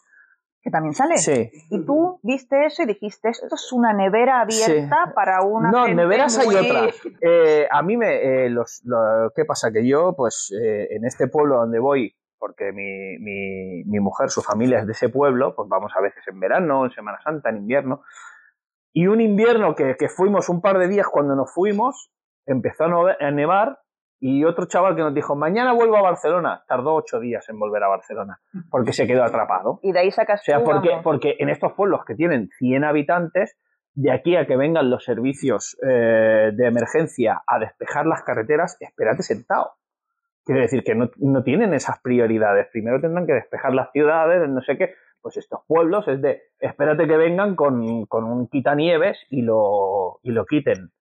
Que 0.62 0.70
también 0.72 0.94
sale. 0.94 1.18
Sí. 1.18 1.50
Y 1.70 1.86
tú 1.86 2.20
viste 2.22 2.66
eso 2.66 2.84
y 2.84 2.86
dijiste, 2.86 3.30
esto 3.30 3.56
es 3.56 3.72
una 3.72 3.94
nevera 3.94 4.42
abierta 4.42 5.04
Sí. 5.06 5.12
para 5.16 5.42
una 5.42 5.72
No, 5.72 5.86
gente 5.86 5.96
neveras 6.02 6.38
hay 6.38 6.48
otras. 6.54 6.96
Eh, 7.22 7.68
a 7.72 7.82
mí 7.82 7.96
me... 7.96 8.46
eh, 8.46 8.50
los, 8.50 8.82
lo- 8.84 9.32
¿Qué 9.36 9.46
pasa? 9.46 9.72
Que 9.72 9.88
yo, 9.88 10.14
pues, 10.18 10.52
eh, 10.62 10.88
en 10.92 11.06
este 11.06 11.28
pueblo 11.28 11.58
donde 11.58 11.80
voy, 11.80 12.14
porque 12.38 12.72
mi, 12.74 13.18
mi, 13.20 13.84
mi 13.86 14.00
mujer, 14.00 14.30
su 14.30 14.42
familia 14.42 14.80
es 14.80 14.86
de 14.86 14.92
ese 14.94 15.08
pueblo, 15.10 15.56
pues 15.56 15.68
vamos 15.70 15.94
a 15.96 16.02
veces 16.02 16.24
en 16.28 16.40
verano, 16.40 16.86
en 16.86 16.92
Semana 16.92 17.20
Santa, 17.24 17.50
en 17.50 17.58
invierno. 17.58 18.02
Y 18.92 19.08
un 19.08 19.22
invierno 19.22 19.76
que, 19.76 19.96
que 19.98 20.10
fuimos 20.10 20.50
un 20.50 20.62
par 20.62 20.78
de 20.78 20.88
días 20.88 21.08
cuando 21.08 21.36
nos 21.36 21.54
fuimos, 21.54 22.12
empezó 22.46 22.86
a 22.86 23.32
nevar 23.32 23.80
y 24.20 24.44
otro 24.44 24.66
chaval 24.66 24.96
que 24.96 25.02
nos 25.02 25.14
dijo, 25.14 25.36
mañana 25.36 25.72
vuelvo 25.74 25.98
a 25.98 26.02
Barcelona. 26.02 26.64
Tardó 26.68 26.96
ocho 26.96 27.20
días 27.20 27.48
en 27.50 27.58
volver 27.58 27.84
a 27.84 27.88
Barcelona, 27.88 28.40
porque 28.70 28.92
se 28.92 29.08
quedó 29.08 29.24
atrapado. 29.24 29.80
Y 29.82 29.94
de 29.94 30.00
ahí 30.00 30.12
sacas 30.12 30.42
O 30.42 30.44
sea, 30.44 30.64
porque, 30.64 30.90
porque 31.04 31.36
en 31.40 31.50
estos 31.50 31.74
pueblos 31.74 32.04
que 32.06 32.16
tienen 32.16 32.50
100 32.58 32.84
habitantes, 32.84 33.58
de 33.94 34.12
aquí 34.12 34.36
a 34.36 34.46
que 34.46 34.58
vengan 34.58 34.90
los 34.90 35.04
servicios 35.04 35.78
eh, 35.82 36.52
de 36.54 36.68
emergencia 36.68 37.42
a 37.48 37.60
despejar 37.60 38.06
las 38.06 38.24
carreteras, 38.24 38.78
espérate 38.80 39.24
sentado. 39.24 39.72
Quiere 40.46 40.62
decir 40.62 40.84
que 40.84 40.96
no, 40.96 41.10
no 41.18 41.44
tienen 41.44 41.74
esas 41.74 42.00
prioridades. 42.02 42.68
Primero 42.72 43.00
tendrán 43.00 43.26
que 43.26 43.34
despejar 43.34 43.74
las 43.74 43.92
ciudades, 43.92 44.50
no 44.50 44.62
sé 44.62 44.78
qué. 44.78 44.96
Pues 45.22 45.38
estos 45.38 45.62
pueblos 45.68 46.08
es 46.08 46.22
de, 46.22 46.42
espérate 46.60 47.08
que 47.08 47.18
vengan 47.18 47.56
con, 47.56 48.06
con 48.06 48.24
un 48.24 48.48
quitanieves 48.48 49.18
y 49.30 49.42
lo, 49.42 50.20
y 50.24 50.32
lo 50.32 50.46
quiten. 50.46 50.92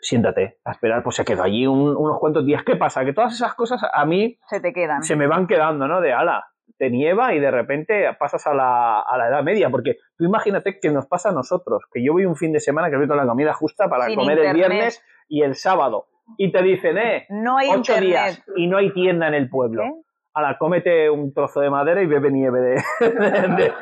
Siéntate 0.00 0.58
a 0.64 0.72
esperar, 0.72 1.02
pues 1.02 1.16
se 1.16 1.24
quedó 1.24 1.42
allí 1.42 1.66
un- 1.66 1.96
unos 1.96 2.18
cuantos 2.18 2.44
días. 2.46 2.62
¿Qué 2.64 2.76
pasa? 2.76 3.04
Que 3.04 3.12
todas 3.12 3.34
esas 3.34 3.54
cosas 3.54 3.82
a 3.92 4.04
mí 4.06 4.38
se 4.48 4.60
te 4.60 4.72
quedan. 4.72 5.02
se 5.02 5.16
me 5.16 5.26
van 5.26 5.46
quedando, 5.46 5.86
¿no? 5.86 6.00
De 6.00 6.12
ala, 6.12 6.44
te 6.78 6.88
nieva 6.90 7.34
y 7.34 7.40
de 7.40 7.50
repente 7.50 8.06
pasas 8.18 8.46
a 8.46 8.54
la, 8.54 9.00
a 9.00 9.18
la 9.18 9.28
edad 9.28 9.42
media, 9.42 9.68
porque 9.68 9.96
tú 10.16 10.24
imagínate 10.24 10.78
que 10.80 10.90
nos 10.90 11.06
pasa 11.06 11.28
a 11.28 11.32
nosotros, 11.32 11.82
que 11.92 12.02
yo 12.02 12.12
voy 12.14 12.24
un 12.24 12.36
fin 12.36 12.52
de 12.52 12.60
semana 12.60 12.88
que 12.90 12.96
voy 12.96 13.06
con 13.08 13.18
la 13.18 13.26
comida 13.26 13.52
justa 13.52 13.88
para 13.90 14.06
Sin 14.06 14.14
comer 14.16 14.38
el 14.38 14.54
viernes 14.54 15.04
y 15.28 15.42
el 15.42 15.54
sábado, 15.54 16.06
y 16.38 16.50
te 16.52 16.62
dicen, 16.62 16.96
eh, 16.96 17.26
No 17.28 17.58
hay 17.58 17.68
ocho 17.68 17.92
internet. 17.92 18.02
días 18.08 18.44
y 18.56 18.66
no 18.68 18.78
hay 18.78 18.92
tienda 18.94 19.28
en 19.28 19.34
el 19.34 19.50
pueblo. 19.50 19.82
¿Qué? 19.82 19.92
Ala, 20.34 20.56
cómete 20.58 21.10
un 21.10 21.32
trozo 21.34 21.60
de 21.60 21.70
madera 21.70 22.02
y 22.02 22.06
bebe 22.06 22.30
nieve 22.30 22.60
de... 22.60 22.82
de- 23.00 23.48
de- 23.56 23.72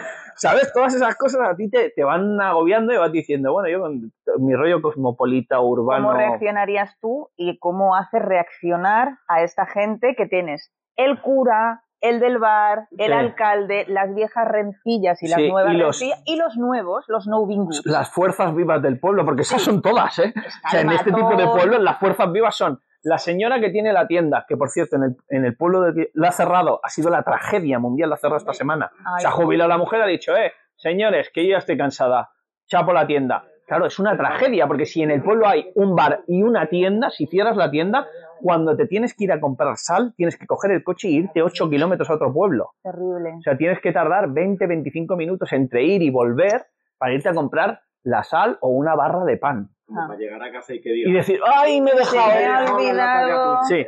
¿Sabes? 0.41 0.73
Todas 0.73 0.95
esas 0.95 1.17
cosas 1.17 1.49
a 1.49 1.57
ti 1.57 1.69
te, 1.69 1.91
te 1.91 2.05
van 2.05 2.41
agobiando 2.41 2.93
y 2.93 2.97
vas 2.97 3.11
diciendo, 3.11 3.53
bueno, 3.53 3.69
yo 3.69 3.81
con 3.81 4.13
mi 4.39 4.55
rollo 4.55 4.81
cosmopolita, 4.81 5.59
urbano... 5.61 6.07
¿Cómo 6.07 6.17
reaccionarías 6.17 6.97
tú 7.01 7.29
y 7.37 7.59
cómo 7.59 7.97
haces 7.97 8.23
reaccionar 8.23 9.19
a 9.27 9.43
esta 9.43 9.67
gente 9.67 10.15
que 10.17 10.27
tienes 10.27 10.73
el 10.95 11.21
cura, 11.21 11.83
el 12.01 12.21
del 12.21 12.39
bar, 12.39 12.87
el 12.97 13.07
Sí. 13.07 13.13
alcalde, 13.13 13.85
las 13.89 14.15
viejas 14.15 14.47
rencillas 14.47 15.21
y 15.25 15.27
las 15.29 15.41
Sí, 15.41 15.51
nuevas 15.51 15.75
y 15.75 15.77
los- 15.77 15.87
rencillas 16.01 16.23
y 16.25 16.37
los 16.37 16.57
nuevos, 16.57 17.05
los 17.09 17.27
no 17.27 17.45
bingus? 17.45 17.83
las 17.85 18.09
fuerzas 18.13 18.55
vivas 18.55 18.81
del 18.81 19.01
pueblo, 19.01 19.25
porque 19.25 19.43
esas 19.43 19.61
son 19.61 19.83
todas, 19.83 20.17
¿eh? 20.21 20.33
O 20.65 20.69
sea, 20.69 20.83
en 20.83 20.91
este 20.91 21.11
tipo 21.13 21.35
de 21.35 21.47
pueblos 21.49 21.81
las 21.83 21.99
fuerzas 21.99 22.31
vivas 22.31 22.55
son 22.57 22.81
la 23.03 23.19
señora 23.19 23.61
que 23.61 23.71
tiene 23.71 23.93
la 23.93 24.07
tienda, 24.07 24.45
que 24.49 24.57
por 24.57 24.71
cierto 24.71 24.97
en 24.97 25.03
el, 25.05 25.17
en 25.29 25.45
el 25.45 25.57
pueblo 25.57 25.93
de, 25.93 26.11
la 26.15 26.29
ha 26.29 26.33
cerrado, 26.33 26.81
ha 26.83 26.89
sido 26.89 27.11
la 27.11 27.23
tragedia 27.23 27.79
mundial, 27.79 28.11
la 28.11 28.17
ha 28.17 28.19
cerrado 28.19 28.39
esta 28.39 28.53
semana. 28.53 28.91
Ay, 28.99 29.23
Se 29.23 29.29
ha 29.29 29.31
jubilado 29.31 29.69
la 29.69 29.79
mujer, 29.79 30.03
ha 30.03 30.07
dicho, 30.07 30.37
eh, 30.37 30.53
señores, 30.77 31.31
que 31.33 31.45
yo 31.45 31.53
ya 31.53 31.59
estoy 31.59 31.77
cansada, 31.77 32.31
chapo 32.67 32.93
la 32.93 33.07
tienda. 33.07 33.45
Claro, 33.67 33.85
es 33.85 33.99
una 33.99 34.17
tragedia, 34.17 34.67
porque 34.67 34.87
si 34.87 35.03
en 35.03 35.11
el 35.11 35.23
pueblo 35.23 35.47
hay 35.47 35.71
un 35.75 35.95
bar 35.95 36.23
y 36.27 36.43
una 36.43 36.67
tienda, 36.67 37.11
si 37.11 37.27
cierras 37.27 37.55
la 37.55 37.71
tienda, 37.71 38.07
cuando 38.41 38.75
te 38.75 38.87
tienes 38.87 39.15
que 39.15 39.25
ir 39.25 39.33
a 39.33 39.41
comprar 39.41 39.77
sal, 39.77 40.15
tienes 40.17 40.39
que 40.39 40.47
coger 40.47 40.71
el 40.71 40.83
coche 40.83 41.09
e 41.09 41.13
irte 41.13 41.43
8 41.43 41.69
kilómetros 41.69 42.09
a 42.09 42.15
otro 42.15 42.33
pueblo. 42.33 42.71
Terrible. 42.83 43.35
O 43.39 43.43
sea, 43.43 43.59
tienes 43.59 43.81
que 43.81 43.93
tardar 43.93 44.31
20, 44.31 44.67
25 44.67 45.17
minutos 45.17 45.53
entre 45.53 45.85
ir 45.85 46.03
y 46.03 46.09
volver 46.09 46.65
para 46.97 47.13
irte 47.13 47.29
a 47.29 47.35
comprar 47.35 47.83
la 48.03 48.23
sal 48.23 48.57
o 48.63 48.69
una 48.69 48.95
barra 48.95 49.25
de 49.25 49.37
pan. 49.37 49.69
Ah. 49.91 50.05
Para 50.07 50.19
llegar 50.19 50.43
a 50.43 50.53
casa 50.53 50.75
y 50.75 50.81
que 50.83 50.91
Y 50.95 51.11
decir, 51.13 51.41
¡ay, 51.47 51.81
me 51.81 51.93
he 51.93 51.97
dejado! 51.97 52.29
me 52.29 52.71
olvidado. 52.73 53.65
Sí, 53.65 53.87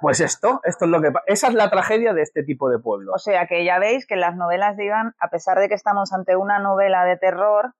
pues 0.00 0.20
esto, 0.20 0.60
esto 0.64 0.84
es 0.84 0.90
lo 0.90 1.00
que 1.02 1.10
pa- 1.10 1.22
Esa 1.26 1.48
es 1.48 1.54
la 1.54 1.68
tragedia 1.68 2.12
de 2.12 2.22
este 2.22 2.44
tipo 2.44 2.68
de 2.68 2.76
O 2.76 2.82
pueblos. 2.82 3.22
sea 3.22 3.46
que 3.46 3.64
ya 3.64 3.78
veis 3.80 4.06
que 4.06 4.14
en 4.14 4.20
las 4.20 4.36
novelas 4.36 4.76
de 4.76 4.84
Iván, 4.86 5.14
a 5.18 5.28
pesar 5.30 5.58
de 5.58 5.68
que 5.68 5.74
estamos 5.74 6.12
ante 6.12 6.36
una 6.36 6.58
novela 6.60 7.04
de 7.04 7.16
terror, 7.16 7.72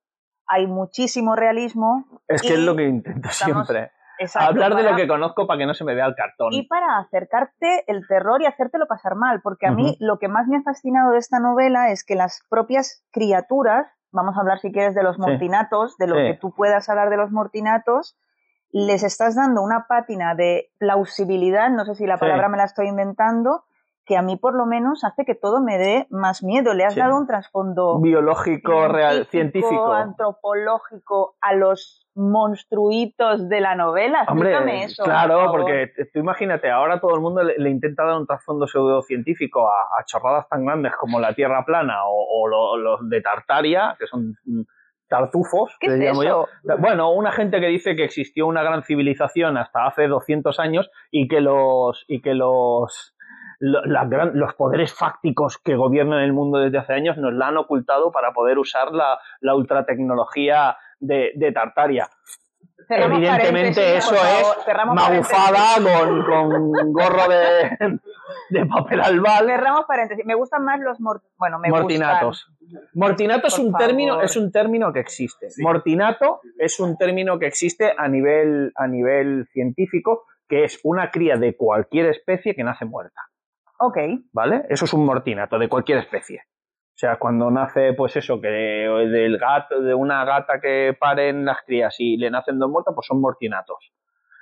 hay 0.46 0.66
muchísimo 0.66 1.36
realismo 1.36 2.04
Es 2.28 2.42
que 2.42 2.54
es 2.54 2.58
lo 2.58 2.74
que 2.74 2.82
intento 2.84 3.28
estamos- 3.28 3.66
siempre. 3.68 3.92
hablar 4.34 4.74
de 4.74 4.82
lo 4.82 4.96
que 4.96 5.06
conozco 5.08 5.46
para 5.46 5.58
que 5.58 5.66
no 5.66 5.74
se 5.74 5.84
me 5.84 5.94
vea 5.94 6.06
el 6.06 6.14
cartón. 6.16 6.52
Y 6.52 6.66
para 6.66 6.98
acercarte 6.98 7.84
el 7.86 8.06
terror 8.08 8.42
y 8.42 8.46
hacértelo 8.46 8.86
pasar 8.86 9.14
mal, 9.14 9.40
porque 9.40 9.66
a 9.66 9.70
mí 9.70 9.96
lo 10.00 10.18
que 10.18 10.26
más 10.28 10.46
me 10.48 10.56
ha 10.58 10.62
fascinado 10.62 11.12
de 11.12 11.18
esta 11.18 11.38
novela 11.38 11.90
es 11.90 12.04
que 12.04 12.14
las 12.16 12.44
propias 12.50 13.04
criaturas, 13.12 13.86
vamos 14.12 14.36
a 14.36 14.40
hablar 14.40 14.60
si 14.60 14.70
quieres 14.70 14.94
de 14.94 15.02
los 15.02 15.18
mortinatos, 15.18 15.96
de 15.98 16.06
lo 16.06 16.16
que 16.16 16.38
tú 16.40 16.52
puedas 16.52 16.88
hablar 16.88 17.10
de 17.10 17.16
los 17.16 17.30
mortinatos, 17.30 18.16
les 18.70 19.02
estás 19.02 19.34
dando 19.34 19.62
una 19.62 19.86
pátina 19.86 20.34
de 20.34 20.70
plausibilidad, 20.78 21.70
no 21.70 21.84
sé 21.84 21.94
si 21.94 22.06
la 22.06 22.18
palabra 22.18 22.48
me 22.48 22.56
la 22.56 22.64
estoy 22.64 22.88
inventando, 22.88 23.64
que 24.04 24.16
a 24.16 24.22
mí 24.22 24.36
por 24.36 24.54
lo 24.54 24.66
menos 24.66 25.04
hace 25.04 25.24
que 25.24 25.34
todo 25.34 25.62
me 25.62 25.78
dé 25.78 26.06
más 26.10 26.42
miedo. 26.42 26.74
Le 26.74 26.84
has 26.84 26.96
dado 26.96 27.16
un 27.16 27.26
trasfondo 27.26 28.00
biológico, 28.00 28.88
real, 28.88 29.26
científico, 29.26 29.92
antropológico 29.92 31.36
a 31.40 31.54
los 31.54 32.06
monstruitos 32.14 33.48
de 33.48 33.60
la 33.60 33.74
novela. 33.74 34.24
Hombre, 34.28 34.84
eso. 34.84 35.04
Claro, 35.04 35.50
porque 35.50 35.92
tú 36.12 36.18
imagínate, 36.18 36.70
ahora 36.70 37.00
todo 37.00 37.14
el 37.14 37.20
mundo 37.20 37.42
le, 37.42 37.70
intenta 37.70 38.04
dar 38.04 38.18
un 38.18 38.26
trasfondo 38.26 38.66
pseudocientífico 38.66 39.68
a, 39.68 40.00
a, 40.00 40.04
chorradas 40.04 40.48
tan 40.48 40.64
grandes 40.64 40.94
como 40.96 41.20
la 41.20 41.34
Tierra 41.34 41.64
plana 41.64 42.00
o, 42.06 42.48
los 42.76 43.08
de 43.08 43.20
Tartaria, 43.20 43.96
que 43.98 44.06
son 44.06 44.36
tartufos, 45.12 45.76
¿Qué 45.78 45.88
es 45.88 46.16
eso? 46.16 46.48
Bueno, 46.78 47.12
una 47.12 47.32
gente 47.32 47.60
que 47.60 47.66
dice 47.66 47.94
que 47.94 48.04
existió 48.04 48.46
una 48.46 48.62
gran 48.62 48.82
civilización 48.82 49.58
hasta 49.58 49.86
hace 49.86 50.08
200 50.08 50.58
años 50.58 50.90
y 51.10 51.28
que 51.28 51.42
los 51.42 52.06
y 52.08 52.22
que 52.22 52.32
los 52.32 53.11
los 53.62 54.54
poderes 54.54 54.92
fácticos 54.92 55.58
que 55.58 55.76
gobiernan 55.76 56.20
el 56.20 56.32
mundo 56.32 56.58
desde 56.58 56.78
hace 56.78 56.94
años 56.94 57.16
nos 57.16 57.32
la 57.32 57.48
han 57.48 57.56
ocultado 57.56 58.10
para 58.10 58.32
poder 58.32 58.58
usar 58.58 58.92
la, 58.92 59.18
la 59.40 59.54
ultratecnología 59.54 60.76
de, 60.98 61.32
de 61.36 61.52
Tartaria. 61.52 62.08
Evidentemente 62.88 63.96
eso 63.96 64.14
es 64.14 64.76
magufada 64.92 65.76
con, 65.76 66.24
con, 66.24 66.92
gorro 66.92 67.28
de, 67.28 67.98
de, 68.50 68.66
papel 68.66 69.00
albal. 69.00 69.46
Cerramos 69.46 69.84
paréntesis. 69.86 70.24
Me 70.26 70.34
gustan 70.34 70.64
más 70.64 70.80
los 70.80 70.98
bueno, 71.36 71.58
me 71.60 71.68
mortinatos. 71.68 72.50
Mortinato 72.94 73.46
es 73.46 73.58
un 73.58 73.72
término 73.74 74.20
es 74.20 74.36
un 74.36 74.50
término 74.50 74.92
que 74.92 75.00
existe. 75.00 75.48
Mortinato 75.58 76.40
es 76.58 76.80
un 76.80 76.96
término 76.96 77.38
que 77.38 77.46
existe 77.46 77.92
a 77.96 78.08
nivel 78.08 78.72
a 78.74 78.88
nivel 78.88 79.46
científico 79.52 80.24
que 80.48 80.64
es 80.64 80.80
una 80.82 81.10
cría 81.10 81.36
de 81.36 81.56
cualquier 81.56 82.06
especie 82.06 82.54
que 82.54 82.64
nace 82.64 82.84
muerta. 82.84 83.22
Ok. 83.84 83.98
¿Vale? 84.32 84.64
Eso 84.68 84.84
es 84.84 84.92
un 84.94 85.04
mortinato 85.04 85.58
de 85.58 85.68
cualquier 85.68 85.98
especie. 85.98 86.42
O 86.94 86.98
sea, 87.02 87.16
cuando 87.16 87.50
nace, 87.50 87.94
pues 87.94 88.14
eso, 88.14 88.40
que 88.40 88.46
del 88.46 89.36
gato, 89.38 89.80
de 89.80 89.92
una 89.92 90.24
gata 90.24 90.60
que 90.60 90.96
paren 90.98 91.44
las 91.44 91.62
crías 91.66 91.96
y 91.98 92.16
le 92.16 92.30
nacen 92.30 92.60
dos 92.60 92.70
muertos, 92.70 92.94
pues 92.94 93.08
son 93.08 93.20
mortinatos. 93.20 93.92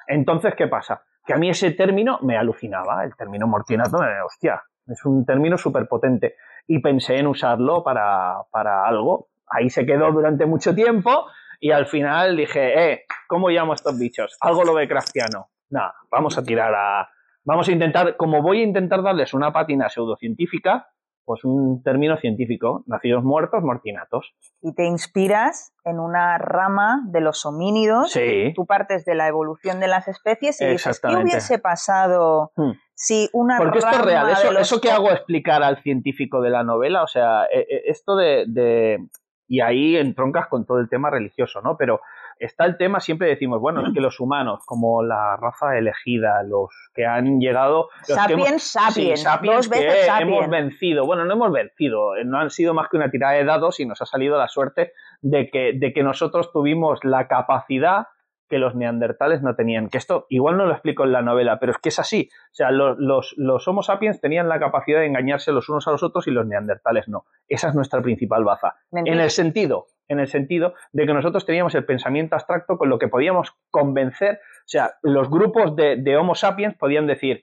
Entonces, 0.07 0.55
¿qué 0.55 0.69
pasa? 0.69 1.03
Que 1.25 1.33
a 1.33 1.39
mí 1.39 1.49
ese 1.49 1.71
término 1.71 2.19
me 2.21 2.37
alucinaba, 2.37 3.03
el 3.03 3.17
término 3.17 3.47
mortinato, 3.47 3.97
hostia, 4.27 4.63
es 4.87 5.03
un 5.07 5.25
término 5.25 5.57
súper 5.57 5.89
potente. 5.89 6.35
Y 6.67 6.81
pensé 6.81 7.17
en 7.17 7.29
usarlo 7.29 7.83
para, 7.83 8.43
para 8.51 8.85
algo. 8.85 9.29
Ahí 9.47 9.71
se 9.71 9.87
quedó 9.87 10.13
durante 10.13 10.45
mucho 10.45 10.75
tiempo 10.75 11.29
y 11.61 11.71
al 11.71 11.87
final 11.87 12.37
dije, 12.37 12.93
eh, 12.93 13.05
¿cómo 13.27 13.49
llamo 13.49 13.73
a 13.73 13.77
estos 13.77 13.99
bichos? 13.99 14.37
Algo 14.43 14.65
lo 14.65 14.75
ve 14.75 14.87
craftiano. 14.87 15.49
Nada, 15.71 15.95
vamos 16.11 16.37
a 16.37 16.43
tirar 16.43 16.75
a, 16.75 17.09
Vamos 17.45 17.69
a 17.69 17.73
intentar, 17.73 18.17
como 18.17 18.43
voy 18.43 18.61
a 18.61 18.65
intentar 18.65 19.03
darles 19.03 19.35
una 19.35 19.53
pátina 19.53 19.89
pseudocientífica, 19.89 20.89
pues 21.25 21.45
un 21.45 21.83
término 21.85 22.17
científico, 22.17 22.83
nacidos 22.87 23.23
muertos, 23.23 23.63
mortinatos. 23.63 24.35
Y 24.61 24.75
te 24.75 24.85
inspiras 24.85 25.73
en 25.85 26.01
una 26.01 26.39
rama 26.39 27.03
de 27.07 27.21
los 27.21 27.47
homínidos. 27.47 28.11
Sí. 28.11 28.53
Tú 28.57 28.67
partes 28.67 29.05
de 29.05 29.15
la 29.15 29.29
evolución 29.29 29.79
de 29.79 29.87
las 29.87 30.09
especies 30.09 30.61
y 30.61 30.67
dices, 30.67 31.01
¿qué 31.01 31.17
hubiese 31.17 31.59
pasado 31.59 32.51
hmm. 32.57 32.73
si 32.95 33.29
una 33.33 33.59
Porque 33.59 33.79
esto 33.79 33.91
es 33.91 34.05
real, 34.05 34.31
eso, 34.31 34.59
eso 34.59 34.81
que 34.81 34.91
hago 34.91 35.11
explicar 35.11 35.63
al 35.63 35.81
científico 35.83 36.41
de 36.41 36.51
la 36.51 36.65
novela, 36.65 37.05
o 37.05 37.07
sea, 37.07 37.45
e, 37.45 37.61
e, 37.61 37.83
esto 37.87 38.17
de, 38.17 38.47
de... 38.49 38.99
Y 39.47 39.61
ahí 39.61 39.97
entroncas 39.97 40.49
con 40.49 40.67
todo 40.67 40.79
el 40.79 40.89
tema 40.89 41.11
religioso, 41.11 41.61
¿no? 41.61 41.77
Pero 41.77 42.01
está 42.41 42.65
el 42.65 42.77
tema, 42.77 43.01
siempre 43.01 43.29
decimos, 43.29 43.61
bueno, 43.61 43.87
es 43.87 43.93
que 43.93 44.01
los 44.01 44.19
humanos, 44.19 44.63
como 44.65 45.03
la 45.03 45.37
raza 45.37 45.77
elegida, 45.77 46.43
los 46.43 46.71
que 46.95 47.05
han 47.07 47.39
llegado... 47.39 47.91
sapiens, 48.03 48.63
sapiens, 48.63 49.25
dos 49.43 49.69
veces 49.69 50.11
que 50.11 50.23
hemos 50.23 50.49
vencido. 50.49 51.07
Bueno, 51.07 51.25
no 51.27 51.35
hemos 51.35 51.53
vencido, 51.53 52.15
no 52.25 52.39
han 52.39 52.51
sido 52.51 52.75
más 52.75 52.89
que 52.89 52.97
una 52.97 53.11
tirada 53.11 53.35
de 53.35 53.45
dados 53.45 53.79
y 53.79 53.87
nos 53.87 54.01
ha 54.01 54.07
salido 54.07 54.39
la 54.39 54.49
suerte 54.49 54.93
de 55.21 55.51
que, 55.51 55.73
de 55.75 55.93
que 55.93 56.03
nosotros 56.03 56.51
tuvimos 56.51 57.05
la 57.05 57.29
capacidad 57.29 58.07
que 58.49 58.59
los 58.59 58.75
neandertales 58.75 59.43
no 59.43 59.55
tenían. 59.55 59.89
Que 59.89 59.99
esto 59.99 60.27
igual 60.29 60.57
no 60.57 60.67
lo 60.67 60.73
explico 60.73 61.05
en 61.05 61.13
la 61.13 61.23
novela, 61.23 61.59
pero 61.61 61.73
es 61.73 61.79
que 61.79 61.91
es 61.91 61.99
así. 61.99 62.29
O 62.33 62.55
sea, 62.55 62.71
los, 62.73 62.99
los, 63.37 63.69
Homo 63.69 63.83
sapiens 63.83 64.21
tenían 64.21 64.49
la 64.49 64.59
capacidad 64.59 64.99
de 64.99 65.07
engañarse 65.07 65.53
los 65.53 65.69
unos 65.69 65.87
a 65.87 65.93
los 65.93 66.03
otros 66.03 66.27
y 66.27 66.33
los 66.33 66.47
neandertales 66.47 67.09
no. 67.09 67.25
Esa 67.49 67.69
es 67.69 67.75
nuestra 67.75 68.03
principal 68.03 68.45
baza. 68.45 68.75
En 68.91 69.07
el 69.21 69.31
sentido, 69.31 69.87
en 70.11 70.21
el 70.21 70.27
sentido 70.27 70.75
de 70.93 71.07
que 71.07 71.15
nosotros 71.15 71.47
teníamos 71.47 71.75
el 71.75 71.87
pensamiento 71.87 72.35
abstracto 72.35 72.77
con 72.77 72.91
lo 72.91 72.99
que 72.99 73.09
podíamos 73.09 73.53
convencer. 73.71 74.35
O 74.35 74.69
sea, 74.69 74.95
los 75.03 75.31
grupos 75.31 75.75
de, 75.77 75.97
de 75.97 76.17
Homo 76.17 76.35
sapiens 76.35 76.77
podían 76.77 77.07
decir, 77.07 77.43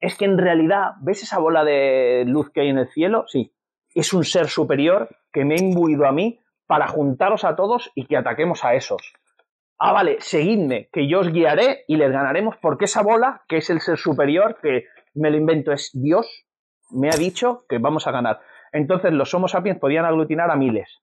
es 0.00 0.16
que 0.16 0.24
en 0.24 0.38
realidad, 0.38 0.92
¿ves 1.02 1.22
esa 1.22 1.38
bola 1.38 1.64
de 1.64 2.24
luz 2.26 2.50
que 2.50 2.62
hay 2.62 2.68
en 2.68 2.78
el 2.78 2.88
cielo? 2.88 3.24
Sí. 3.28 3.52
Es 3.94 4.12
un 4.12 4.24
ser 4.24 4.48
superior 4.48 5.08
que 5.32 5.44
me 5.44 5.54
ha 5.54 5.58
imbuido 5.58 6.06
a 6.06 6.12
mí 6.12 6.40
para 6.66 6.88
juntaros 6.88 7.44
a 7.44 7.54
todos 7.54 7.90
y 7.94 8.06
que 8.06 8.16
ataquemos 8.16 8.64
a 8.64 8.74
esos 8.74 9.14
ah, 9.78 9.92
vale, 9.92 10.16
seguidme, 10.20 10.88
que 10.92 11.08
yo 11.08 11.20
os 11.20 11.32
guiaré 11.32 11.84
y 11.86 11.96
les 11.96 12.10
ganaremos 12.10 12.56
porque 12.60 12.86
esa 12.86 13.02
bola, 13.02 13.42
que 13.48 13.58
es 13.58 13.70
el 13.70 13.80
ser 13.80 13.98
superior, 13.98 14.58
que 14.62 14.86
me 15.14 15.30
lo 15.30 15.36
invento, 15.36 15.72
es 15.72 15.90
Dios, 15.92 16.46
me 16.90 17.08
ha 17.08 17.16
dicho 17.16 17.64
que 17.68 17.78
vamos 17.78 18.06
a 18.06 18.10
ganar. 18.10 18.40
Entonces 18.72 19.12
los 19.12 19.32
Homo 19.34 19.46
sapiens 19.46 19.78
podían 19.78 20.04
aglutinar 20.04 20.50
a 20.50 20.56
miles, 20.56 21.02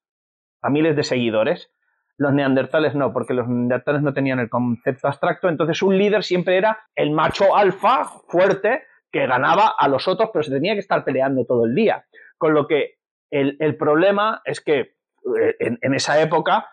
a 0.61 0.69
miles 0.69 0.95
de 0.95 1.03
seguidores. 1.03 1.71
Los 2.17 2.33
neandertales 2.33 2.93
no, 2.95 3.13
porque 3.13 3.33
los 3.33 3.47
neandertales 3.47 4.01
no 4.01 4.13
tenían 4.13 4.39
el 4.39 4.49
concepto 4.49 5.07
abstracto. 5.07 5.49
Entonces 5.49 5.81
un 5.81 5.97
líder 5.97 6.23
siempre 6.23 6.57
era 6.57 6.79
el 6.95 7.11
macho 7.11 7.55
alfa 7.55 8.05
fuerte 8.27 8.83
que 9.11 9.27
ganaba 9.27 9.73
a 9.77 9.87
los 9.87 10.07
otros, 10.07 10.29
pero 10.31 10.43
se 10.43 10.51
tenía 10.51 10.73
que 10.73 10.79
estar 10.79 11.03
peleando 11.03 11.45
todo 11.45 11.65
el 11.65 11.75
día. 11.75 12.05
Con 12.37 12.53
lo 12.53 12.67
que 12.67 12.95
el, 13.29 13.75
problema 13.77 14.41
es 14.45 14.61
que 14.61 14.79
eh, 14.79 15.55
en 15.59 15.93
esa 15.93 16.21
época 16.21 16.67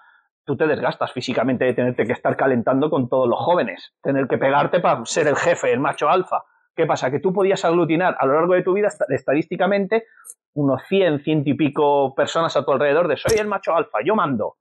tú 0.49 0.57
te 0.57 0.67
desgastas 0.67 1.13
físicamente 1.13 1.67
de 1.67 1.75
tenerte 1.75 2.07
que 2.07 2.15
estar 2.15 2.35
calentando 2.35 2.89
con 2.89 3.11
todos 3.11 3.29
los 3.29 3.39
jóvenes, 3.39 3.93
tener 4.03 4.27
que 4.27 4.39
pegarte 4.39 4.81
para 4.81 5.05
ser 5.05 5.29
el 5.29 5.37
jefe, 5.37 5.71
el 5.71 5.79
macho 5.79 6.09
alfa. 6.09 6.43
¿Qué 6.75 6.87
pasa? 6.87 7.11
Que 7.11 7.21
tú 7.21 7.35
podías 7.35 7.67
aglutinar 7.67 8.17
a 8.19 8.25
lo 8.25 8.33
largo 8.33 8.55
de 8.55 8.63
tu 8.63 8.73
vida 8.73 8.89
estadísticamente 9.11 10.07
unos 10.59 10.83
100, 10.89 11.21
ciento 11.21 11.51
y 11.51 11.55
pico 11.55 12.15
personas 12.15 12.57
a 12.57 12.65
tu 12.65 12.73
alrededor 12.73 13.09
de 13.09 13.17
soy 13.17 13.39
el 13.39 13.47
macho 13.47 13.75
alfa, 13.75 13.99
yo 14.05 14.15
mando. 14.15 14.57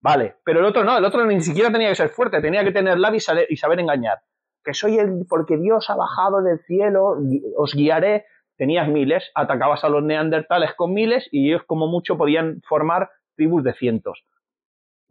Vale, 0.00 0.36
pero 0.44 0.60
el 0.60 0.66
otro 0.66 0.84
no, 0.84 0.98
el 0.98 1.04
otro 1.04 1.24
ni 1.26 1.40
siquiera 1.40 1.70
tenía 1.70 1.88
que 1.88 1.94
ser 1.94 2.08
fuerte, 2.08 2.40
tenía 2.40 2.64
que 2.64 2.72
tener 2.72 2.98
labio 2.98 3.18
y 3.48 3.56
saber, 3.56 3.80
engañar. 3.80 4.18
Que 4.64 4.74
soy 4.74 4.98
el, 4.98 5.26
porque 5.28 5.56
Dios 5.56 5.90
ha 5.90 5.96
bajado 5.96 6.42
del 6.42 6.60
cielo, 6.60 7.16
os 7.56 7.74
guiaré. 7.74 8.26
Tenías 8.56 8.86
miles, 8.86 9.30
atacabas 9.34 9.82
a 9.82 9.88
los 9.88 10.02
neandertales 10.04 10.74
con 10.74 10.92
miles 10.92 11.28
y 11.32 11.48
ellos 11.48 11.62
como 11.66 11.88
mucho 11.88 12.16
podían 12.16 12.60
formar 12.68 13.10
tribus 13.34 13.64
de 13.64 13.72
cientos 13.72 14.24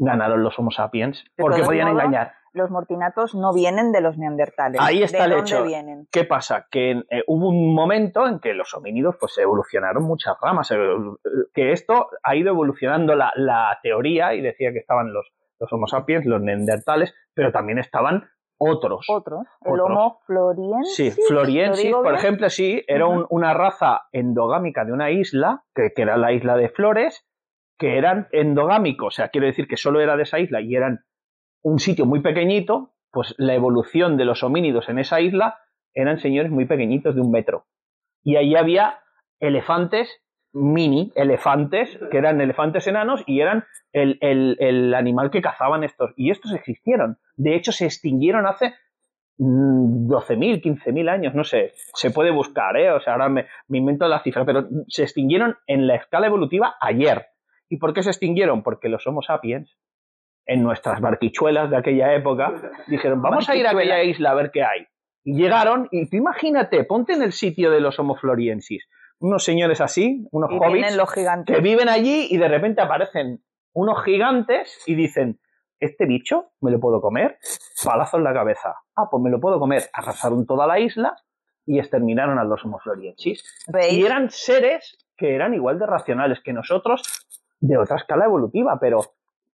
ganaron 0.01 0.43
los 0.43 0.57
Homo 0.57 0.71
sapiens 0.71 1.23
porque 1.37 1.63
podían 1.63 1.89
engañar. 1.89 2.33
Los 2.53 2.69
mortinatos 2.69 3.33
no 3.33 3.53
vienen 3.53 3.91
de 3.91 4.01
los 4.01 4.17
neandertales. 4.17 4.81
Ahí 4.81 5.03
está 5.03 5.25
el 5.25 5.33
hecho. 5.33 5.63
Vienen? 5.63 6.07
¿Qué 6.11 6.25
pasa? 6.25 6.67
Que 6.69 6.91
eh, 6.91 7.23
hubo 7.27 7.49
un 7.49 7.73
momento 7.73 8.27
en 8.27 8.39
que 8.39 8.53
los 8.53 8.73
homínidos 8.73 9.15
pues 9.19 9.37
evolucionaron 9.37 10.03
muchas 10.03 10.35
ramas, 10.41 10.69
eh, 10.71 10.77
que 11.53 11.71
esto 11.71 12.09
ha 12.23 12.35
ido 12.35 12.49
evolucionando 12.49 13.15
la, 13.15 13.79
teoría 13.81 14.33
y 14.33 14.41
decía 14.41 14.71
que 14.73 14.79
estaban 14.79 15.13
los, 15.13 15.31
los 15.59 15.71
Homo 15.71 15.87
sapiens, 15.87 16.25
los 16.25 16.41
neandertales, 16.41 17.15
pero 17.33 17.51
también 17.51 17.79
estaban 17.79 18.29
otros. 18.57 19.05
Otros. 19.09 19.47
El 19.61 19.79
Homo 19.79 20.19
floriensis. 20.25 21.15
Sí, 21.15 21.21
floriensis, 21.27 21.91
por 21.91 22.13
ejemplo, 22.13 22.49
sí, 22.49 22.83
era 22.87 23.07
una 23.07 23.53
raza 23.53 24.03
endogámica 24.11 24.83
de 24.83 24.91
una 24.91 25.09
isla, 25.09 25.63
que, 25.73 25.91
que, 25.95 26.01
era 26.01 26.17
la 26.17 26.33
isla 26.33 26.57
de 26.57 26.69
Flores, 26.69 27.25
que 27.81 27.97
eran 27.97 28.27
endogámicos, 28.31 29.07
o 29.07 29.15
sea, 29.15 29.29
quiero 29.29 29.47
decir 29.47 29.67
que 29.67 29.77
solo 29.77 30.01
era 30.01 30.15
de 30.15 30.23
esa 30.23 30.37
isla 30.37 30.61
y 30.61 30.75
eran 30.75 31.03
un 31.61 31.79
sitio 31.79 32.05
muy 32.05 32.21
pequeñito, 32.21 32.91
pues 33.11 33.35
la 33.37 33.53
evolución 33.53 34.17
de 34.17 34.25
los 34.25 34.43
homínidos 34.43 34.89
en 34.89 34.99
esa 34.99 35.21
isla 35.21 35.59
eran 35.93 36.19
señores 36.19 36.51
muy 36.51 36.65
pequeñitos 36.65 37.15
de 37.15 37.21
un 37.21 37.31
metro. 37.31 37.65
Y 38.23 38.35
ahí 38.35 38.55
había 38.55 38.99
elefantes 39.39 40.21
mini, 40.53 41.11
elefantes, 41.15 41.97
que 42.11 42.17
eran 42.17 42.41
elefantes 42.41 42.85
enanos 42.87 43.23
y 43.25 43.39
eran 43.39 43.65
el, 43.93 44.17
el 44.21 44.93
animal 44.93 45.31
que 45.31 45.41
cazaban 45.41 45.83
estos. 45.83 46.11
Y 46.17 46.29
estos 46.29 46.53
existieron. 46.53 47.17
De 47.35 47.55
hecho, 47.55 47.71
se 47.71 47.85
extinguieron 47.85 48.45
hace 48.45 48.73
12.000, 49.41 50.61
15.000 50.61 51.09
años, 51.09 51.33
no 51.33 51.43
sé, 51.43 51.73
se 51.95 52.11
puede 52.11 52.29
buscar, 52.29 52.77
¿eh? 52.77 52.91
O 52.91 52.99
sea, 52.99 53.13
ahora 53.13 53.29
me, 53.29 53.47
invento 53.69 54.07
la 54.07 54.21
cifra, 54.21 54.45
pero 54.45 54.67
se 54.87 55.03
extinguieron 55.03 55.57
en 55.65 55.87
la 55.87 55.95
escala 55.95 56.27
evolutiva 56.27 56.75
ayer. 56.79 57.25
¿Y 57.67 57.77
por 57.77 57.93
qué 57.93 58.03
se 58.03 58.11
extinguieron? 58.11 58.61
Porque 58.61 58.89
los 58.89 59.07
Homo 59.07 59.23
sapiens 59.23 59.77
en 60.51 60.63
nuestras 60.63 60.99
barquichuelas 60.99 61.69
de 61.69 61.77
aquella 61.77 62.13
época, 62.13 62.53
dijeron, 62.87 63.21
vamos 63.21 63.47
a 63.47 63.55
ir 63.55 63.65
a 63.65 63.71
aquella 63.71 64.03
isla 64.03 64.31
a 64.31 64.33
ver 64.33 64.51
qué 64.51 64.63
hay. 64.63 64.85
Y 65.23 65.35
llegaron, 65.35 65.87
y 65.91 66.09
tú 66.09 66.17
imagínate, 66.17 66.83
ponte 66.83 67.13
en 67.13 67.21
el 67.21 67.31
sitio 67.31 67.71
de 67.71 67.79
los 67.79 67.97
homofloriensis, 67.99 68.85
unos 69.19 69.45
señores 69.45 69.79
así, 69.79 70.27
unos 70.31 70.49
hobbits, 70.51 70.97
los 70.97 71.13
gigantes. 71.13 71.55
que 71.55 71.61
viven 71.61 71.87
allí 71.87 72.27
y 72.29 72.37
de 72.37 72.47
repente 72.49 72.81
aparecen 72.81 73.41
unos 73.71 74.03
gigantes 74.03 74.83
y 74.85 74.95
dicen, 74.95 75.39
¿este 75.79 76.05
bicho 76.05 76.51
me 76.59 76.71
lo 76.71 76.79
puedo 76.81 76.99
comer? 76.99 77.37
Palazo 77.83 78.17
en 78.17 78.25
la 78.25 78.33
cabeza. 78.33 78.75
Ah, 78.95 79.07
pues 79.09 79.23
me 79.23 79.29
lo 79.29 79.39
puedo 79.39 79.57
comer. 79.59 79.83
Arrasaron 79.93 80.45
toda 80.45 80.67
la 80.67 80.79
isla 80.79 81.15
y 81.65 81.79
exterminaron 81.79 82.39
a 82.39 82.43
los 82.43 82.65
homofloriensis. 82.65 83.43
Y 83.89 84.03
eran 84.03 84.31
seres 84.31 84.97
que 85.15 85.33
eran 85.35 85.53
igual 85.53 85.79
de 85.79 85.85
racionales 85.85 86.41
que 86.43 86.51
nosotros, 86.51 87.03
de 87.59 87.77
otra 87.77 87.97
escala 87.97 88.25
evolutiva, 88.25 88.79
pero 88.81 89.01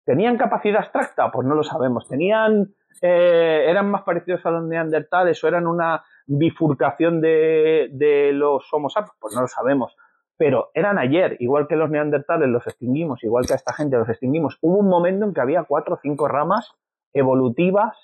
¿tenían 0.05 0.37
capacidad 0.37 0.81
abstracta? 0.81 1.31
Pues 1.31 1.47
no 1.47 1.55
lo 1.55 1.63
sabemos. 1.63 2.09
¿Tenían, 2.09 2.75
eh, 3.03 3.65
eran 3.69 3.91
más 3.91 4.03
parecidos 4.03 4.45
a 4.47 4.51
los 4.51 4.65
neandertales 4.65 5.43
o 5.43 5.49
eran 5.49 5.67
una 5.67 6.05
bifurcación 6.27 7.21
de, 7.21 7.89
de 7.93 8.33
los 8.33 8.67
Homo 8.73 8.91
sapiens? 8.91 9.17
Pues 9.21 9.35
no 9.35 9.43
lo 9.43 9.49
sabemos. 9.49 9.97
Pero 10.37 10.71
eran 10.75 10.99
ayer, 10.99 11.37
igual 11.39 11.69
que 11.69 11.77
los 11.77 11.91
neandertales 11.91 12.49
los 12.49 12.67
extinguimos, 12.67 13.23
igual 13.23 13.47
que 13.47 13.53
a 13.53 13.57
esta 13.57 13.73
gente 13.73 13.97
los 13.97 14.09
extinguimos. 14.09 14.59
Hubo 14.61 14.79
un 14.79 14.89
momento 14.89 15.25
en 15.27 15.33
que 15.35 15.41
había 15.41 15.63
cuatro 15.65 15.95
o 15.95 15.99
cinco 16.03 16.27
ramas 16.27 16.75
evolutivas 17.13 17.97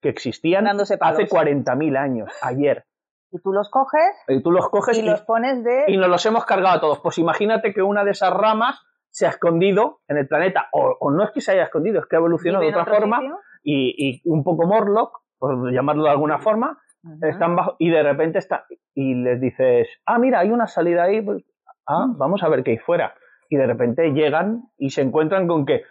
que 0.00 0.08
existían 0.08 0.64
Dándose 0.64 0.98
hace 1.00 1.28
40.000 1.28 1.96
años, 1.96 2.30
ayer. 2.42 2.86
Y 3.30 3.38
tú 3.38 3.52
los 3.52 3.70
coges 3.70 4.16
Y 4.26 4.42
tú 4.42 4.50
los 4.50 4.68
coges 4.70 4.98
y 4.98 5.02
los 5.02 5.22
pones 5.22 5.62
de... 5.62 5.84
y 5.86 5.96
nos 5.96 6.08
los 6.08 6.24
hemos 6.26 6.44
cargado 6.44 6.76
a 6.76 6.80
todos. 6.80 6.98
Pues 7.00 7.18
imagínate 7.18 7.72
que 7.72 7.82
una 7.82 8.02
de 8.04 8.10
esas 8.10 8.32
ramas 8.32 8.80
se 9.10 9.26
ha 9.26 9.30
escondido 9.30 10.00
en 10.08 10.18
el 10.18 10.26
planeta, 10.28 10.68
o, 10.72 10.96
o 11.00 11.10
no 11.10 11.24
es 11.24 11.30
que 11.32 11.40
se 11.40 11.52
haya 11.52 11.64
escondido, 11.64 12.00
es 12.00 12.06
que 12.06 12.16
ha 12.16 12.18
evolucionado 12.20 12.62
de 12.64 12.70
otra 12.70 12.84
forma 12.86 13.20
y, 13.62 13.94
y 14.08 14.22
un 14.24 14.42
poco 14.44 14.66
Morlock, 14.66 15.20
por 15.38 15.72
llamarlo 15.72 16.04
de 16.04 16.10
alguna 16.10 16.38
forma, 16.38 16.78
están 17.22 17.56
bajo 17.56 17.76
y 17.78 17.90
de 17.90 18.02
repente 18.02 18.38
está 18.38 18.66
y 18.94 19.14
les 19.14 19.40
dices, 19.40 19.88
ah, 20.06 20.18
mira, 20.18 20.40
hay 20.40 20.50
una 20.50 20.66
salida 20.66 21.04
ahí, 21.04 21.22
pues, 21.22 21.42
ah, 21.86 22.06
vamos 22.16 22.42
a 22.42 22.48
ver 22.48 22.62
qué 22.62 22.72
hay 22.72 22.78
fuera. 22.78 23.14
Y 23.48 23.56
de 23.56 23.66
repente 23.66 24.10
llegan 24.12 24.64
y 24.78 24.90
se 24.90 25.00
encuentran 25.02 25.48
con 25.48 25.64
que 25.66 25.82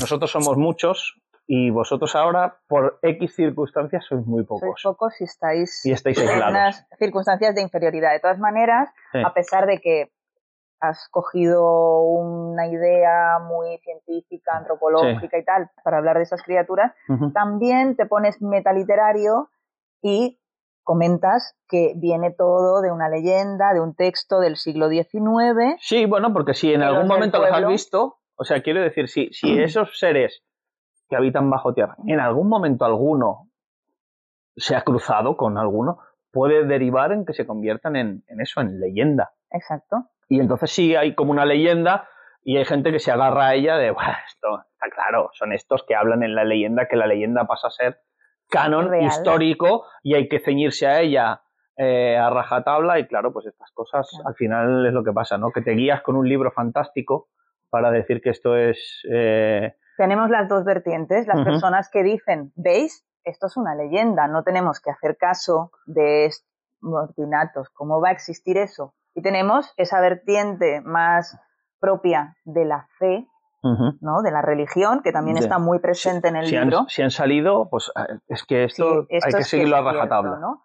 nosotros 0.00 0.30
somos 0.30 0.56
muchos 0.56 1.20
y 1.46 1.70
vosotros 1.70 2.16
ahora, 2.16 2.58
por 2.66 2.98
X 3.02 3.36
circunstancias, 3.36 4.04
sois 4.04 4.26
muy 4.26 4.44
Sois 4.44 4.60
pocos. 4.60 4.80
pocos 4.82 5.20
y 5.20 5.24
estáis 5.24 5.86
Y 5.86 5.92
estáis 5.92 6.18
en 6.18 6.28
unas 6.28 6.86
circunstancias 6.98 7.54
de 7.54 7.62
inferioridad. 7.62 8.10
De 8.12 8.20
todas 8.20 8.38
maneras, 8.40 8.90
Sí. 9.12 9.20
a 9.24 9.32
pesar 9.32 9.66
de 9.66 9.78
que 9.80 10.10
has 10.80 11.08
cogido 11.10 12.02
una 12.02 12.66
idea 12.68 13.38
muy 13.38 13.78
científica, 13.78 14.56
antropológica 14.56 15.38
y 15.38 15.44
tal, 15.44 15.70
para 15.82 15.98
hablar 15.98 16.16
de 16.16 16.24
esas 16.24 16.42
criaturas, 16.42 16.92
también 17.32 17.96
te 17.96 18.06
pones 18.06 18.40
metaliterario 18.42 19.50
y 20.02 20.38
comentas 20.82 21.56
que 21.68 21.94
viene 21.96 22.30
todo 22.30 22.80
de 22.80 22.92
una 22.92 23.08
leyenda, 23.08 23.72
de 23.74 23.80
un 23.80 23.94
texto 23.94 24.38
del 24.38 24.56
siglo 24.56 24.88
XIX. 24.88 25.76
Sí, 25.80 26.06
bueno, 26.06 26.32
porque 26.32 26.54
si 26.54 26.72
en 26.72 26.82
algún 26.82 27.08
momento 27.08 27.38
los 27.38 27.46
has 27.46 27.52
pueblo. 27.52 27.68
visto, 27.68 28.18
o 28.36 28.44
sea, 28.44 28.62
quiero 28.62 28.82
decir, 28.82 29.08
si, 29.08 29.32
si 29.32 29.58
esos 29.58 29.98
seres 29.98 30.44
que 31.08 31.16
habitan 31.16 31.50
bajo 31.50 31.74
tierra, 31.74 31.96
en 32.06 32.20
algún 32.20 32.48
momento 32.48 32.84
alguno 32.84 33.48
se 34.56 34.76
ha 34.76 34.82
cruzado 34.82 35.36
con 35.36 35.58
alguno, 35.58 35.98
puede 36.30 36.64
derivar 36.66 37.12
en 37.12 37.24
que 37.24 37.32
se 37.32 37.46
conviertan 37.46 37.96
en, 37.96 38.24
en 38.28 38.40
eso, 38.40 38.60
en 38.60 38.78
leyenda. 38.78 39.32
Exacto. 39.50 40.08
Y 40.28 40.40
entonces 40.40 40.70
sí 40.70 40.94
hay 40.96 41.14
como 41.14 41.30
una 41.30 41.44
leyenda 41.44 42.08
y 42.42 42.56
hay 42.56 42.64
gente 42.64 42.92
que 42.92 42.98
se 42.98 43.10
agarra 43.12 43.48
a 43.48 43.54
ella 43.54 43.76
de, 43.76 43.90
"Buah, 43.90 44.16
esto 44.26 44.60
está 44.72 44.86
claro, 44.94 45.30
son 45.34 45.52
estos 45.52 45.84
que 45.86 45.94
hablan 45.94 46.22
en 46.22 46.34
la 46.34 46.44
leyenda, 46.44 46.86
que 46.88 46.96
la 46.96 47.06
leyenda 47.06 47.46
pasa 47.46 47.68
a 47.68 47.70
ser 47.70 47.98
canon 48.48 48.88
Real. 48.88 49.06
histórico 49.06 49.84
y 50.02 50.14
hay 50.14 50.28
que 50.28 50.38
ceñirse 50.40 50.86
a 50.86 51.00
ella 51.00 51.42
eh, 51.78 52.16
a 52.16 52.30
rajatabla 52.30 52.98
y 52.98 53.06
claro, 53.06 53.32
pues 53.34 53.44
estas 53.46 53.70
cosas 53.72 54.08
Claro. 54.10 54.28
al 54.28 54.34
final 54.34 54.86
es 54.86 54.92
lo 54.94 55.04
que 55.04 55.12
pasa, 55.12 55.36
¿no? 55.36 55.50
Que 55.52 55.60
te 55.60 55.72
guías 55.72 56.00
con 56.02 56.16
un 56.16 56.26
libro 56.28 56.50
fantástico 56.50 57.28
para 57.68 57.90
decir 57.90 58.22
que 58.22 58.30
esto 58.30 58.56
es... 58.56 59.02
eh, 59.12 59.74
Tenemos 59.98 60.30
las 60.30 60.48
dos 60.48 60.64
vertientes, 60.64 61.26
las 61.26 61.44
personas 61.44 61.90
que 61.90 62.02
dicen, 62.02 62.52
¿veis? 62.56 63.06
Esto 63.24 63.48
es 63.48 63.56
una 63.58 63.74
leyenda, 63.74 64.26
no 64.28 64.42
tenemos 64.42 64.80
que 64.80 64.90
hacer 64.90 65.16
caso 65.18 65.70
de 65.84 66.26
estos 66.26 66.48
ordinatos, 66.80 67.68
¿cómo 67.74 68.00
va 68.00 68.08
a 68.08 68.12
existir 68.12 68.56
eso? 68.56 68.94
Y 69.16 69.22
tenemos 69.22 69.72
esa 69.76 70.00
vertiente 70.00 70.80
más 70.82 71.36
propia 71.80 72.36
de 72.44 72.64
la 72.64 72.86
fe. 72.98 73.26
¿no? 74.00 74.22
De 74.22 74.30
la 74.30 74.42
religión, 74.42 75.00
que 75.02 75.10
también 75.10 75.38
está 75.38 75.58
muy 75.58 75.80
presente 75.80 76.28
en 76.28 76.36
el 76.36 76.46
si, 76.46 76.54
han, 76.54 76.68
libro. 76.68 76.84
si 76.86 77.02
han 77.02 77.10
salido, 77.10 77.68
pues 77.68 77.90
eh, 77.96 78.18
es 78.28 78.44
que 78.44 78.62
esto, 78.62 79.00
Sí, 79.02 79.06
esto 79.16 79.26
hay 79.26 79.32
que 79.32 79.42
seguirlo 79.42 79.76
a 79.78 79.82
rajatabla. 79.92 80.38
¿no? 80.38 80.62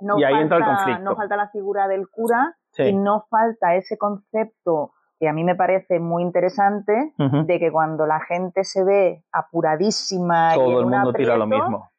No 0.00 0.18
Y 0.18 0.24
ahí 0.24 0.34
entra 0.42 0.58
el 0.58 0.64
falta- 0.64 0.76
conflicto. 0.76 1.02
No 1.04 1.16
falta 1.16 1.36
la 1.36 1.48
figura 1.48 1.88
del 1.88 2.06
cura 2.10 2.54
Sí. 2.72 2.82
y 2.82 2.92
no 2.96 3.24
falta 3.30 3.76
ese 3.76 3.96
concepto 3.96 4.92
que 5.18 5.26
a 5.28 5.32
mí 5.32 5.42
me 5.42 5.54
parece 5.54 6.00
muy 6.00 6.22
interesante 6.22 7.14
de 7.16 7.58
que 7.58 7.72
cuando 7.72 8.04
la 8.04 8.20
gente 8.20 8.62
se 8.64 8.84
ve 8.84 9.24
apuradísima 9.32 10.54
y 10.54 10.58
Todo 10.58 10.66
en 10.72 10.78
el 10.80 10.84
un 10.84 10.90
mundo 10.90 11.12
tira 11.14 11.36
lo 11.36 11.46
mismo. 11.46 11.90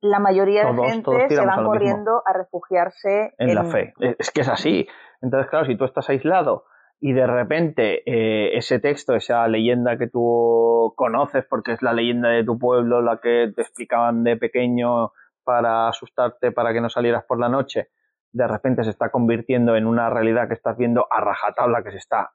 La 0.00 0.18
mayoría 0.18 0.62
Todos- 0.62 0.76
de 0.86 0.92
gente 0.92 1.28
se 1.28 1.40
a 1.40 1.44
van 1.44 1.64
corriendo 1.64 2.22
a 2.24 2.32
refugiarse 2.32 3.34
en 3.38 3.54
la 3.54 3.64
fe. 3.64 3.94
Es 4.18 4.30
que 4.30 4.42
es 4.42 4.48
así. 4.48 4.86
Entonces, 5.22 5.48
claro, 5.50 5.66
si 5.66 5.76
tú 5.76 5.84
estás 5.84 6.08
aislado 6.10 6.64
y 7.00 7.12
de 7.12 7.26
repente 7.26 8.02
eh, 8.06 8.56
ese 8.56 8.78
texto, 8.78 9.14
esa 9.14 9.46
leyenda 9.48 9.96
que 9.98 10.06
tú 10.08 10.92
conoces 10.96 11.44
porque 11.48 11.72
es 11.72 11.82
la 11.82 11.92
leyenda 11.92 12.28
de 12.28 12.44
tu 12.44 12.58
pueblo, 12.58 13.02
la 13.02 13.18
que 13.20 13.52
te 13.54 13.62
explicaban 13.62 14.24
de 14.24 14.36
pequeño 14.36 15.12
para 15.44 15.88
asustarte, 15.88 16.52
para 16.52 16.72
que 16.72 16.80
no 16.80 16.88
salieras 16.88 17.24
por 17.24 17.38
la 17.38 17.48
noche, 17.48 17.88
de 18.32 18.46
repente 18.46 18.84
se 18.84 18.90
está 18.90 19.10
convirtiendo 19.10 19.76
en 19.76 19.86
una 19.86 20.10
realidad 20.10 20.48
que 20.48 20.54
estás 20.54 20.76
viendo 20.76 21.06
a 21.10 21.20
rajatabla, 21.20 21.82
que 21.82 21.92
se 21.92 21.98
está 21.98 22.32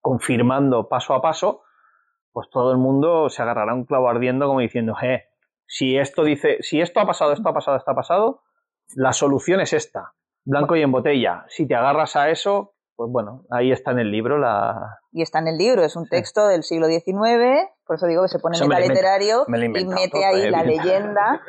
confirmando 0.00 0.88
paso 0.88 1.14
a 1.14 1.22
paso, 1.22 1.62
pues 2.32 2.48
todo 2.50 2.72
el 2.72 2.78
mundo 2.78 3.28
se 3.28 3.42
agarrará 3.42 3.74
un 3.74 3.84
clavo 3.84 4.08
ardiendo 4.08 4.46
como 4.46 4.60
diciendo, 4.60 4.94
eh, 5.02 5.24
si 5.70 5.96
esto 5.96 6.24
dice, 6.24 6.58
si 6.62 6.80
esto 6.80 6.98
ha 6.98 7.06
pasado, 7.06 7.32
esto 7.32 7.48
ha 7.48 7.54
pasado, 7.54 7.76
esto 7.76 7.92
ha 7.92 7.94
pasado, 7.94 8.42
la 8.96 9.12
solución 9.12 9.60
es 9.60 9.72
esta, 9.72 10.14
blanco 10.44 10.74
y 10.74 10.82
en 10.82 10.90
botella. 10.90 11.44
Si 11.46 11.66
te 11.68 11.76
agarras 11.76 12.16
a 12.16 12.28
eso, 12.28 12.74
pues 12.96 13.08
bueno, 13.12 13.44
ahí 13.52 13.70
está 13.70 13.92
en 13.92 14.00
el 14.00 14.10
libro 14.10 14.36
la... 14.36 14.98
Y 15.12 15.22
está 15.22 15.38
en 15.38 15.46
el 15.46 15.56
libro, 15.58 15.84
es 15.84 15.94
un 15.94 16.06
Sí. 16.06 16.10
texto 16.10 16.48
del 16.48 16.64
siglo 16.64 16.88
XIX, 16.88 17.68
por 17.86 17.96
eso 17.96 18.06
digo 18.08 18.22
que 18.22 18.28
se 18.28 18.40
pone 18.40 18.58
he 18.58 18.66
metaliterario 18.66 19.44
me 19.46 19.64
y 19.64 19.68
mete 19.68 20.24
ahí 20.24 20.42
eh, 20.46 20.50
la 20.50 20.64
leyenda. 20.64 21.40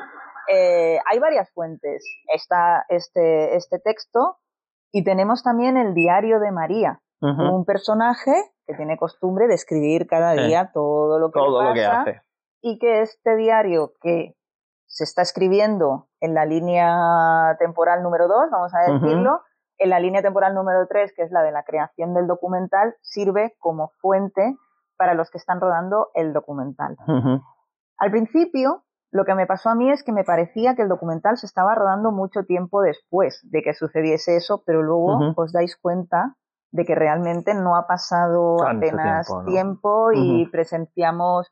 Eh, 0.54 1.00
hay 1.10 1.20
varias 1.20 1.50
fuentes. 1.52 2.06
Está 2.32 2.86
este, 2.90 3.56
este 3.56 3.80
texto 3.80 4.38
y 4.92 5.04
tenemos 5.04 5.42
también 5.42 5.78
el 5.78 5.96
diario 5.96 6.40
de 6.40 6.52
María, 6.52 7.02
un 7.22 7.66
personaje 7.66 8.34
que 8.68 8.76
tiene 8.76 8.98
costumbre 8.98 9.48
de 9.48 9.56
escribir 9.56 10.06
cada 10.06 10.34
día 10.34 10.70
todo 10.74 11.18
lo 11.20 11.32
que 11.32 11.40
le 11.40 11.46
Todo 11.46 11.64
lo 11.64 11.74
que 11.74 11.82
pasa 11.82 12.02
hace. 12.02 12.22
Y 12.62 12.78
que 12.80 13.02
este 13.02 13.36
diario 13.36 13.94
que 14.02 14.36
se 14.86 15.04
está 15.04 15.22
escribiendo 15.22 16.08
en 16.20 16.34
la 16.34 16.46
línea 16.46 17.56
temporal 17.60 18.04
número 18.04 18.28
2, 18.28 18.50
vamos 18.52 18.74
a 18.76 18.92
decirlo, 18.92 19.42
en 19.78 19.90
la 19.90 20.00
línea 20.00 20.22
temporal 20.22 20.54
número 20.54 20.86
3, 20.88 21.14
que 21.16 21.24
es 21.24 21.32
la 21.32 21.42
de 21.42 21.52
la 21.52 21.64
creación 21.64 22.14
del 22.14 22.28
documental, 22.28 22.96
sirve 23.02 23.56
como 23.58 23.90
fuente 24.00 24.58
para 24.98 25.14
los 25.14 25.32
que 25.32 25.40
están 25.40 25.60
rodando 25.60 26.10
el 26.14 26.34
documental. 26.34 26.98
Al 27.98 28.12
principio, 28.12 28.84
lo 29.12 29.26
que 29.26 29.34
me 29.34 29.48
pasó 29.48 29.70
a 29.70 29.76
mí 29.76 29.90
es 29.90 30.04
que 30.04 30.12
me 30.12 30.24
parecía 30.24 30.76
que 30.76 30.84
el 30.84 30.90
documental 30.90 31.38
se 31.38 31.48
estaba 31.48 31.74
rodando 31.74 32.12
mucho 32.12 32.44
tiempo 32.44 32.82
después 32.82 33.40
de 33.44 33.64
que 33.64 33.74
sucediese 33.74 34.36
eso, 34.36 34.64
pero 34.66 34.84
luego 34.84 35.34
os 35.36 35.52
dais 35.52 35.76
cuenta 35.78 36.36
de 36.72 36.86
que 36.86 36.96
realmente 36.96 37.54
no 37.54 37.76
ha 37.76 37.88
pasado 37.88 38.58
Tanto 38.58 38.86
apenas 38.86 39.28
tiempo, 39.28 39.42
¿no? 39.42 39.52
tiempo 39.52 40.12
y 40.12 40.44
Ujú. 40.44 40.52
presenciamos 40.52 41.52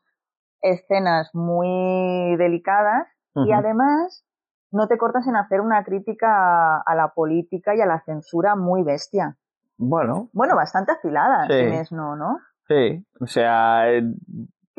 escenas 0.62 1.30
muy 1.34 2.36
delicadas 2.36 3.06
y 3.34 3.52
además 3.52 4.24
no 4.72 4.88
te 4.88 4.98
cortas 4.98 5.26
en 5.26 5.36
hacer 5.36 5.60
una 5.60 5.84
crítica 5.84 6.80
a, 6.80 6.94
la 6.94 7.08
política 7.14 7.74
y 7.74 7.80
a 7.80 7.86
la 7.86 8.00
censura 8.04 8.56
muy 8.56 8.82
bestia. 8.82 9.36
Bueno, 9.78 10.28
Bueno, 10.32 10.56
bastante 10.56 10.92
afilada, 10.92 11.46
Sí. 11.46 11.54
si 11.54 11.64
no 11.66 11.72
es 11.80 11.92
no, 11.92 12.16
¿no? 12.16 12.38
sí, 12.68 13.04
o 13.20 13.26
sea, 13.26 13.90
eh, 13.90 14.02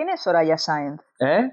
¿Quién 0.01 0.09
es 0.15 0.23
Soraya 0.23 0.57
Sáenz? 0.57 0.99
¿eh? 1.19 1.51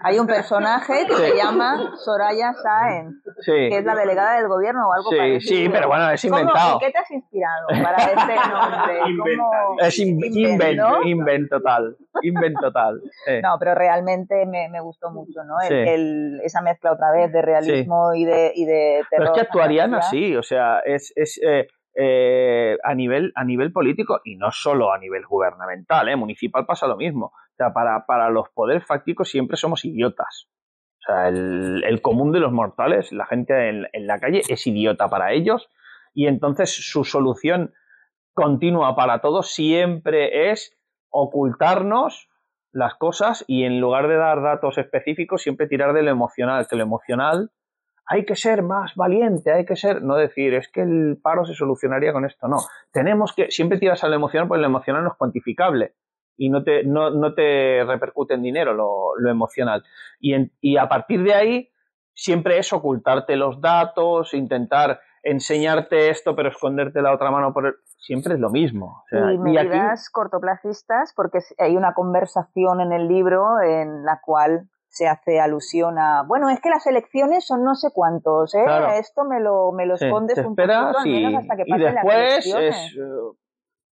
Hay 0.00 0.18
un 0.18 0.26
personaje 0.26 1.04
que 1.06 1.12
Sí. 1.14 1.22
se 1.24 1.36
llama 1.36 1.92
Soraya 2.02 2.54
Sáenz, 2.54 3.16
Sí. 3.40 3.52
que 3.68 3.76
es 3.80 3.84
la 3.84 3.94
delegada 3.94 4.38
del 4.38 4.48
gobierno 4.48 4.88
o 4.88 4.92
algo 4.94 5.10
Sí, 5.10 5.16
parecido. 5.18 5.40
sí, 5.58 5.68
pero 5.68 5.88
bueno, 5.88 6.08
es 6.10 6.22
¿Cómo- 6.22 6.38
inventado. 6.38 6.72
¿En 6.72 6.78
qué 6.78 6.90
te 6.90 6.98
has 7.00 7.10
inspirado 7.10 7.66
para 7.68 7.96
este 7.98 8.34
nombre? 8.48 8.98
¿Cómo- 9.02 9.08
Inventado. 9.10 9.76
Es 9.78 9.98
in- 9.98 10.24
Invento. 10.24 11.02
invento, 11.04 11.56
total, 11.58 11.96
invento 12.22 12.60
total. 12.62 13.02
sí. 13.26 13.42
No, 13.42 13.58
pero 13.58 13.74
realmente 13.74 14.46
me, 14.46 14.70
me 14.70 14.80
gustó 14.80 15.10
mucho, 15.10 15.44
¿no? 15.44 15.60
El- 15.60 15.68
Sí. 15.68 15.90
el- 15.90 16.40
esa 16.44 16.62
mezcla 16.62 16.92
otra 16.92 17.12
vez 17.12 17.30
de 17.30 17.42
realismo 17.42 18.14
y, 18.14 18.24
de, 18.24 18.52
y 18.54 18.64
de 18.64 19.02
Pero 19.10 19.24
terror. 19.24 19.26
es 19.26 19.32
que 19.42 19.46
actuarían 19.48 19.94
así, 19.94 20.34
o 20.34 20.42
sea, 20.42 20.78
es, 20.78 21.12
es 21.14 21.38
eh, 21.46 21.66
eh, 21.96 22.76
a, 22.82 22.94
nivel, 22.94 23.32
a 23.34 23.44
nivel 23.44 23.72
político 23.72 24.20
y 24.24 24.36
no 24.36 24.50
solo 24.50 24.92
a 24.92 24.98
nivel 24.98 25.24
gubernamental, 25.26 26.08
¿eh? 26.08 26.16
municipal 26.16 26.66
pasa 26.66 26.86
lo 26.86 26.96
mismo. 26.96 27.26
O 27.26 27.56
sea, 27.56 27.72
para, 27.72 28.04
para 28.06 28.30
los 28.30 28.48
poderes 28.50 28.84
fácticos 28.84 29.30
siempre 29.30 29.56
somos 29.56 29.84
idiotas. 29.84 30.48
O 30.98 31.02
sea, 31.06 31.28
el, 31.28 31.84
el 31.84 32.02
común 32.02 32.32
de 32.32 32.40
los 32.40 32.52
mortales, 32.52 33.12
la 33.12 33.26
gente 33.26 33.68
en, 33.68 33.86
en, 33.92 34.06
la 34.06 34.18
calle, 34.18 34.42
es 34.48 34.66
idiota 34.66 35.08
para 35.08 35.32
ellos 35.32 35.70
y 36.14 36.26
entonces 36.26 36.74
su 36.74 37.04
solución 37.04 37.74
continua 38.32 38.96
para 38.96 39.20
todos 39.20 39.52
siempre 39.52 40.50
es 40.50 40.76
ocultarnos 41.10 42.28
las 42.72 42.94
cosas 42.96 43.44
y 43.46 43.62
en 43.62 43.80
lugar 43.80 44.08
de 44.08 44.16
dar 44.16 44.42
datos 44.42 44.78
específicos 44.78 45.42
siempre 45.42 45.68
tirar 45.68 45.92
de 45.92 46.02
lo 46.02 46.10
emocional, 46.10 46.66
lo 46.68 46.82
emocional 46.82 47.50
hay 48.06 48.24
que 48.24 48.36
ser 48.36 48.62
más 48.62 48.94
valiente, 48.94 49.52
hay 49.52 49.64
que 49.64 49.76
ser, 49.76 50.02
no 50.02 50.16
decir, 50.16 50.54
es 50.54 50.68
que 50.68 50.82
el 50.82 51.18
paro 51.22 51.44
se 51.44 51.54
solucionaría 51.54 52.12
con 52.12 52.24
esto, 52.24 52.48
no. 52.48 52.58
Tenemos 52.92 53.32
que, 53.34 53.50
siempre 53.50 53.78
tiras 53.78 54.04
a 54.04 54.08
lo 54.08 54.14
emocional 54.14 54.48
porque 54.48 54.60
lo 54.60 54.66
emocional 54.66 55.02
no 55.02 55.10
es 55.10 55.16
cuantificable 55.16 55.94
y 56.36 56.50
no 56.50 56.62
te, 56.62 56.84
no, 56.84 57.10
no 57.10 57.34
te 57.34 57.84
repercute 57.84 58.34
en 58.34 58.42
dinero 58.42 58.74
lo, 58.74 59.16
lo 59.18 59.30
emocional. 59.30 59.84
Y, 60.20 60.34
y 60.60 60.76
a 60.76 60.88
partir 60.88 61.22
de 61.22 61.34
ahí, 61.34 61.70
siempre 62.12 62.58
es 62.58 62.72
ocultarte 62.72 63.36
los 63.36 63.60
datos, 63.60 64.34
intentar 64.34 65.00
enseñarte 65.24 66.10
esto 66.10 66.36
pero 66.36 66.50
esconderte 66.50 67.02
la 67.02 67.12
otra 67.12 67.30
mano 67.30 67.52
por 67.52 67.66
el... 67.66 67.74
siempre 67.96 68.34
es 68.34 68.40
lo 68.40 68.50
mismo. 68.50 69.04
Y 69.10 69.38
medidas 69.38 70.10
cortoplacistas 70.10 71.12
porque 71.16 71.40
hay 71.58 71.76
una 71.76 71.94
conversación 71.94 72.80
en 72.80 72.92
el 72.92 73.08
libro 73.08 73.60
en 73.60 74.04
la 74.04 74.20
cual 74.20 74.68
se 74.94 75.08
hace 75.08 75.40
alusión 75.40 75.98
a, 75.98 76.22
bueno, 76.22 76.50
es 76.50 76.60
que 76.60 76.70
las 76.70 76.86
elecciones 76.86 77.44
son 77.44 77.64
no 77.64 77.74
sé 77.74 77.88
cuántos, 77.92 78.54
¿eh? 78.54 78.62
Claro. 78.64 78.92
Esto 78.92 79.24
me 79.24 79.40
lo, 79.40 79.72
me 79.72 79.86
lo 79.86 79.96
escondes 79.96 80.36
sí, 80.38 80.44
un 80.44 80.54
poquito, 80.54 80.72
al 80.72 81.04
menos 81.04 81.06
y, 81.06 81.34
hasta 81.34 81.56
que 81.56 81.62
y 81.66 81.70
pasen 81.70 81.94
después 81.94 82.16
las 82.16 82.46
elecciones. 82.46 82.76
es 82.76 82.96
uh, 82.98 83.36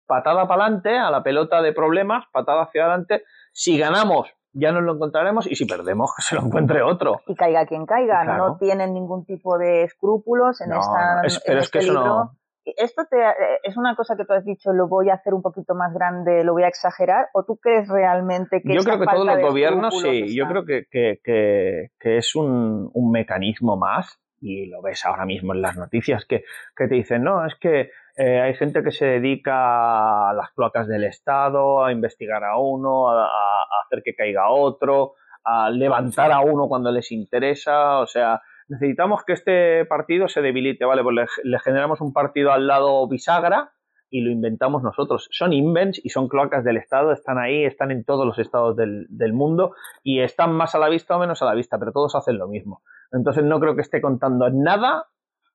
patada 0.06 0.48
para 0.48 0.64
adelante 0.64 0.96
a 0.98 1.10
la 1.10 1.22
pelota 1.22 1.60
de 1.60 1.74
problemas, 1.74 2.24
patada 2.32 2.62
hacia 2.62 2.84
adelante. 2.86 3.24
Si 3.52 3.76
ganamos, 3.78 4.28
ya 4.54 4.72
nos 4.72 4.84
lo 4.84 4.94
encontraremos 4.94 5.46
y 5.46 5.54
si 5.54 5.66
perdemos, 5.66 6.12
que 6.16 6.22
se 6.22 6.34
lo 6.34 6.40
encuentre 6.40 6.80
otro. 6.82 7.20
Y 7.26 7.34
caiga 7.34 7.66
quien 7.66 7.84
caiga, 7.84 8.22
Claro. 8.24 8.48
no 8.48 8.56
tienen 8.56 8.94
ningún 8.94 9.26
tipo 9.26 9.58
de 9.58 9.82
escrúpulos 9.84 10.62
en 10.62 10.70
No, 10.70 10.80
esta 10.80 11.20
en 11.24 11.40
pero 11.46 11.58
es 11.58 11.64
este 11.66 11.78
que 11.78 11.84
eso 11.84 11.92
no- 11.92 12.36
Esto 12.76 13.04
te, 13.08 13.16
eh, 13.16 13.34
es 13.62 13.76
una 13.76 13.94
cosa 13.94 14.16
que 14.16 14.24
tú 14.24 14.32
has 14.32 14.44
dicho, 14.44 14.72
lo 14.72 14.88
voy 14.88 15.08
a 15.10 15.14
hacer 15.14 15.34
un 15.34 15.42
poquito 15.42 15.74
más 15.74 15.94
grande, 15.94 16.42
lo 16.42 16.52
voy 16.52 16.64
a 16.64 16.68
exagerar, 16.68 17.28
o 17.32 17.44
tú 17.44 17.56
crees 17.58 17.88
realmente 17.88 18.60
que 18.62 18.74
Yo 18.74 18.80
creo 18.82 18.98
que 18.98 19.06
todos 19.06 19.26
los 19.26 19.40
gobiernos, 19.40 19.94
sí, 20.00 20.34
yo 20.36 20.46
creo 20.48 20.64
que, 20.64 20.84
que, 20.90 21.20
que, 21.22 21.90
que 21.98 22.16
es 22.18 22.34
un, 22.34 22.90
un 22.92 23.10
mecanismo 23.12 23.76
más, 23.76 24.18
y 24.40 24.66
lo 24.66 24.82
ves 24.82 25.04
ahora 25.06 25.24
mismo 25.24 25.54
en 25.54 25.62
las 25.62 25.76
noticias, 25.76 26.24
que, 26.26 26.44
que 26.76 26.88
te 26.88 26.94
dicen, 26.96 27.22
no, 27.22 27.46
es 27.46 27.54
que 27.54 27.90
eh, 28.16 28.40
hay 28.40 28.54
gente 28.54 28.82
que 28.82 28.90
se 28.90 29.06
dedica 29.06 30.30
a 30.30 30.34
las 30.34 30.52
placas 30.54 30.88
del 30.88 31.04
Estado, 31.04 31.84
a 31.84 31.92
investigar 31.92 32.42
a 32.44 32.58
uno, 32.58 33.08
a, 33.10 33.24
a- 33.24 33.26
a 33.26 33.84
hacer 33.84 34.02
que 34.04 34.14
caiga 34.14 34.50
otro, 34.50 35.14
a 35.44 35.70
levantar 35.70 36.32
a 36.32 36.40
uno 36.40 36.66
cuando 36.68 36.90
les 36.90 37.12
interesa, 37.12 38.00
o 38.00 38.06
sea, 38.06 38.40
necesitamos 38.68 39.24
que 39.24 39.32
este 39.32 39.84
partido 39.86 40.28
se 40.28 40.42
debilite, 40.42 40.84
¿vale? 40.84 41.02
Pues 41.02 41.14
le, 41.14 41.50
le 41.50 41.58
generamos 41.60 42.00
un 42.00 42.12
partido 42.12 42.52
al 42.52 42.66
lado 42.66 43.06
bisagra 43.08 43.72
y 44.08 44.20
lo 44.20 44.30
inventamos 44.30 44.82
nosotros. 44.82 45.28
Son 45.32 45.52
invents 45.52 46.00
y 46.04 46.10
son 46.10 46.28
cloacas 46.28 46.64
del 46.64 46.76
Estado, 46.76 47.12
están 47.12 47.38
ahí, 47.38 47.64
están 47.64 47.90
en 47.90 48.04
todos 48.04 48.24
los 48.24 48.38
estados 48.38 48.76
del, 48.76 49.06
del 49.08 49.32
mundo 49.32 49.74
y 50.02 50.20
están 50.20 50.52
más 50.52 50.74
a 50.74 50.78
la 50.78 50.88
vista 50.88 51.16
o 51.16 51.18
menos 51.18 51.42
a 51.42 51.46
la 51.46 51.54
vista, 51.54 51.78
pero 51.78 51.92
todos 51.92 52.14
hacen 52.14 52.38
lo 52.38 52.46
mismo. 52.48 52.82
Entonces 53.12 53.44
no 53.44 53.58
creo 53.60 53.74
que 53.74 53.82
esté 53.82 54.00
contando 54.00 54.48
nada 54.50 55.06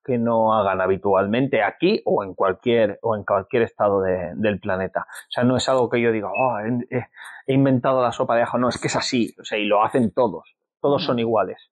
que 0.04 0.18
no 0.18 0.52
hagan 0.54 0.80
habitualmente 0.80 1.62
aquí 1.62 2.02
o 2.04 2.24
en 2.24 2.34
cualquier 2.34 2.98
o 3.02 3.14
en 3.16 3.22
cualquier 3.24 3.62
estado 3.62 4.02
de- 4.02 4.32
del 4.34 4.58
planeta. 4.58 5.06
O 5.08 5.30
sea, 5.30 5.44
no 5.44 5.56
es 5.56 5.68
algo 5.68 5.88
que 5.88 6.00
yo 6.00 6.10
diga, 6.10 6.28
"Oh, 6.28 6.58
he, 6.58 7.54
inventado 7.54 8.02
la 8.02 8.10
sopa 8.12 8.34
de 8.36 8.42
ajo. 8.42 8.58
No, 8.58 8.68
es 8.68 8.78
que 8.78 8.88
es 8.88 8.96
así. 8.96 9.32
O 9.40 9.44
sea, 9.44 9.58
y 9.58 9.64
lo 9.64 9.82
hacen 9.84 10.12
todos. 10.12 10.56
Todos 10.80 11.04
son 11.04 11.18
iguales. 11.20 11.70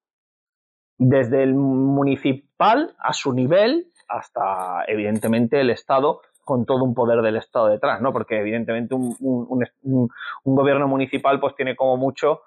Desde 1.02 1.42
el 1.42 1.54
municipal 1.54 2.94
a 2.98 3.14
su 3.14 3.32
nivel 3.32 3.86
hasta, 4.06 4.84
evidentemente, 4.86 5.58
el 5.60 5.70
Estado 5.70 6.20
con 6.44 6.66
todo 6.66 6.84
un 6.84 6.94
poder 6.94 7.22
del 7.22 7.36
Estado 7.36 7.68
detrás, 7.68 8.02
¿no? 8.02 8.12
Porque 8.12 8.38
evidentemente 8.38 8.94
un, 8.94 9.16
un- 9.20 9.46
un- 9.82 10.10
un- 10.44 10.54
gobierno 10.56 10.88
municipal 10.88 11.40
pues 11.40 11.54
tiene 11.56 11.74
como 11.74 11.96
mucho 11.96 12.42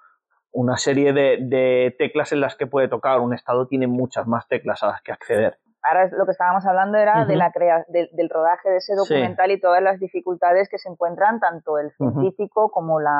una 0.52 0.76
serie 0.76 1.12
de 1.12 1.96
teclas 1.98 2.30
en 2.30 2.40
las 2.42 2.54
que 2.54 2.68
puede 2.68 2.86
tocar. 2.86 3.18
Un 3.18 3.34
Estado 3.34 3.66
tiene 3.66 3.88
muchas 3.88 4.26
más 4.28 4.46
teclas 4.46 4.84
a 4.84 4.86
las 4.88 5.02
que 5.02 5.10
acceder. 5.10 5.58
Ahora 5.86 6.08
lo 6.12 6.24
que 6.24 6.32
estábamos 6.32 6.64
hablando 6.66 6.96
era 6.98 7.24
de 7.26 7.36
la 7.36 7.52
crea 7.52 7.84
de- 7.88 8.08
del 8.12 8.30
rodaje 8.30 8.70
de 8.70 8.76
ese 8.78 8.94
Sí. 8.94 8.98
documental 8.98 9.50
y 9.50 9.60
todas 9.60 9.82
las 9.82 10.00
dificultades 10.00 10.68
que 10.70 10.78
se 10.78 10.88
encuentran 10.88 11.40
tanto 11.40 11.78
el 11.78 11.90
científico 11.92 12.70
como 12.70 13.00
la, 13.00 13.10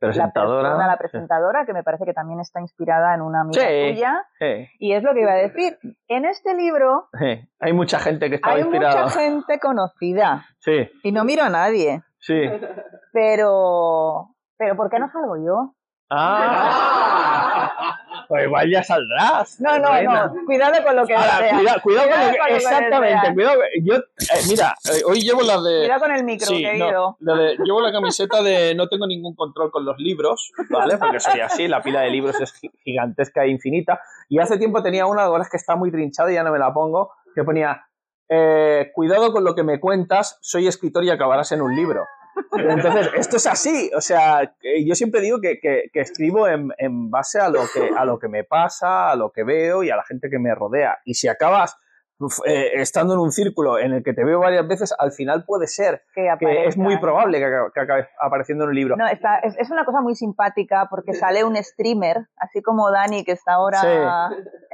la 0.00 0.08
Presentadora. 0.08 0.62
persona, 0.70 0.86
la 0.86 0.92
sí. 0.94 0.98
presentadora, 0.98 1.66
que 1.66 1.72
me 1.72 1.82
parece 1.84 2.04
que 2.06 2.12
también 2.14 2.40
está 2.40 2.60
inspirada 2.60 3.14
en 3.14 3.20
una 3.22 3.42
amiga 3.42 3.62
Sí. 3.62 3.92
tuya. 3.94 4.26
Sí, 4.38 4.66
Y 4.80 4.92
es 4.94 5.02
lo 5.04 5.12
que 5.14 5.20
iba 5.20 5.32
a 5.32 5.36
decir. 5.36 5.78
En 6.08 6.24
este 6.24 6.54
libro 6.54 7.08
sí. 7.18 7.48
Hay 7.60 7.72
mucha 7.74 7.98
gente 8.00 8.28
que 8.30 8.40
hay 8.42 8.60
inspirada. 8.62 9.02
mucha 9.04 9.20
gente 9.20 9.60
conocida 9.60 10.46
Sí, 10.58 10.90
y 11.04 11.12
no 11.12 11.22
miro 11.24 11.44
a 11.44 11.48
nadie, 11.50 12.02
sí. 12.18 12.40
pero 13.12 14.28
pero 14.58 14.76
¿por 14.76 14.90
qué 14.90 14.98
no 14.98 15.08
salgo 15.12 15.36
yo? 15.36 15.74
Ah, 16.10 17.96
pues 18.30 18.44
igual 18.46 18.70
ya 18.70 18.82
saldrás. 18.82 19.60
No, 19.60 19.78
no, 19.78 19.90
reina. 19.92 20.26
no. 20.26 20.44
Cuidado 20.46 20.82
con 20.84 20.96
lo 20.96 21.04
que 21.06 21.14
Ahora, 21.14 21.38
deseas. 21.40 21.56
cuidado, 21.58 21.80
cuidado 21.82 22.08
con 22.10 22.18
lo 22.20 22.24
que, 22.32 22.38
con 22.38 22.46
lo 22.46 22.46
que 22.46 22.56
exactamente, 22.56 23.34
cuidado. 23.34 23.60
Yo, 23.82 23.94
eh, 23.96 24.40
mira, 24.48 24.74
eh, 24.84 25.02
hoy 25.04 25.20
llevo 25.20 25.42
la 25.42 25.60
de. 25.60 25.78
Cuidado 25.80 26.00
con 26.00 26.12
el 26.12 26.24
micro, 26.24 26.46
Sí, 26.46 26.62
querido. 26.62 27.16
no, 27.18 27.36
de- 27.36 27.56
llevo 27.64 27.80
la 27.80 27.92
camiseta 27.92 28.42
de 28.42 28.74
no 28.76 28.88
tengo 28.88 29.06
ningún 29.06 29.34
control 29.34 29.70
con 29.72 29.84
los 29.84 29.98
libros, 29.98 30.52
¿vale? 30.70 30.96
Porque 30.96 31.18
soy 31.20 31.40
así, 31.40 31.66
la 31.68 31.82
pila 31.82 32.00
de 32.02 32.10
libros 32.10 32.40
es 32.40 32.52
gi- 32.54 32.70
gigantesca 32.84 33.44
e 33.44 33.48
infinita. 33.50 34.00
Y 34.28 34.38
hace 34.38 34.56
tiempo 34.58 34.82
tenía 34.82 35.06
una, 35.06 35.24
ahora 35.24 35.42
es 35.42 35.50
que 35.50 35.56
está 35.56 35.74
muy 35.76 35.90
trinchada 35.90 36.30
y 36.30 36.34
ya 36.34 36.44
no 36.44 36.52
me 36.52 36.58
la 36.60 36.72
pongo, 36.72 37.12
que 37.34 37.42
ponía, 37.42 37.84
eh, 38.28 38.92
cuidado 38.94 39.32
con 39.32 39.42
lo 39.42 39.56
que 39.56 39.64
me 39.64 39.80
cuentas, 39.80 40.38
soy 40.40 40.68
escritor 40.68 41.02
y 41.04 41.10
acabarás 41.10 41.50
en 41.50 41.62
un 41.62 41.74
libro. 41.74 42.04
Entonces, 42.52 43.10
esto 43.16 43.36
es 43.36 43.46
así, 43.46 43.90
o 43.96 44.00
sea, 44.00 44.54
yo 44.84 44.94
siempre 44.94 45.20
digo 45.20 45.40
que, 45.40 45.58
que- 45.60 45.90
que 45.92 46.00
escribo 46.00 46.48
en, 46.48 46.70
en 46.78 47.10
base 47.10 47.38
a 47.40 47.48
lo, 47.48 47.60
que, 47.72 47.90
a 47.96 48.04
lo 48.04 48.18
que 48.18 48.28
me 48.28 48.44
pasa, 48.44 49.10
a 49.10 49.16
lo 49.16 49.30
que 49.30 49.44
veo 49.44 49.82
y 49.82 49.90
a 49.90 49.96
la 49.96 50.04
gente 50.04 50.28
que 50.30 50.38
me 50.38 50.54
rodea. 50.54 50.98
Y 51.04 51.14
si 51.14 51.28
acabas 51.28 51.76
eh, 52.46 52.70
estando 52.74 53.14
en 53.14 53.20
un 53.20 53.32
círculo 53.32 53.78
en 53.78 53.92
el 53.92 54.02
que 54.02 54.12
te 54.12 54.24
veo 54.24 54.40
varias 54.40 54.66
veces, 54.68 54.94
al 54.98 55.12
final 55.12 55.44
puede 55.46 55.66
ser 55.66 56.02
Que, 56.14 56.28
que 56.38 56.66
es 56.66 56.76
muy 56.76 56.98
probable 56.98 57.38
que, 57.38 57.44
acabe- 57.46 57.72
que 57.72 57.80
acabe 57.80 58.08
apareciendo 58.20 58.64
en 58.64 58.70
un 58.70 58.76
libro. 58.76 58.96
No, 58.96 59.06
está, 59.06 59.38
es, 59.38 59.56
es 59.58 59.70
una 59.70 59.84
cosa 59.84 60.00
muy 60.00 60.14
simpática 60.14 60.86
porque 60.90 61.14
sale 61.14 61.44
un 61.44 61.56
streamer, 61.56 62.26
así 62.36 62.62
como 62.62 62.90
Dani 62.90 63.24
que 63.24 63.32
está 63.32 63.54
ahora 63.54 63.78
Sí. 63.80 63.86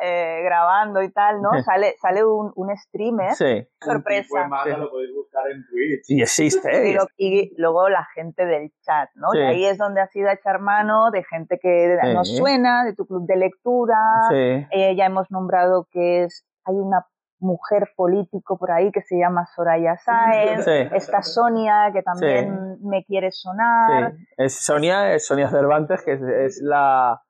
eh, 0.02 0.42
grabando 0.44 1.02
y 1.02 1.10
tal, 1.10 1.40
¿no? 1.42 1.50
Sale, 1.62 1.94
sale 2.00 2.24
un, 2.24 2.52
un 2.54 2.76
streamer, 2.76 3.34
Sí, 3.34 3.66
sorpresa. 3.80 4.20
Un 4.20 4.24
tipo 4.26 4.38
de 4.38 4.48
manga 4.48 4.74
Sí. 4.74 4.80
lo 4.80 4.90
podéis 4.90 5.14
buscar 5.14 5.50
en 5.50 5.66
Twitch. 5.68 6.04
y 6.08 6.22
existe. 6.22 6.88
Y, 6.90 6.94
lo- 6.94 7.06
y 7.16 7.54
luego 7.60 7.88
la 7.88 8.06
gente 8.14 8.44
del 8.44 8.72
chat, 8.82 9.08
¿no? 9.14 9.30
Sí. 9.32 9.38
Y 9.38 9.42
ahí 9.42 9.64
es 9.66 9.78
donde 9.78 10.00
has 10.00 10.14
ido 10.16 10.28
a 10.28 10.32
echar 10.34 10.60
mano 10.60 11.10
de 11.10 11.24
gente 11.24 11.58
que 11.60 11.98
Sí. 12.02 12.14
nos 12.14 12.36
suena, 12.36 12.84
de 12.84 12.94
tu 12.94 13.06
club 13.06 13.26
de 13.26 13.36
lectura. 13.36 13.96
Sí. 14.30 14.66
Eh, 14.70 14.94
ya 14.96 15.06
hemos 15.06 15.30
nombrado 15.30 15.86
que 15.90 16.24
es 16.24 16.44
hay 16.64 16.74
una 16.74 17.06
mujer 17.38 17.90
político 17.96 18.58
por 18.58 18.70
ahí 18.70 18.90
que 18.92 19.02
se 19.02 19.18
llama 19.18 19.46
Soraya 19.54 19.96
Sáenz. 19.98 20.64
Sí. 20.64 20.70
Está 20.94 21.22
Sonia, 21.22 21.90
que 21.92 22.02
también 22.02 22.78
me 22.82 23.04
quiere 23.04 23.30
sonar. 23.30 24.12
Sí. 24.12 24.24
Es 24.38 24.64
Sonia, 24.64 25.12
es 25.14 25.26
Sonia 25.26 25.48
Cervantes, 25.50 26.02
que 26.02 26.12
es, 26.14 26.22
es 26.22 26.60
la, 26.62 27.22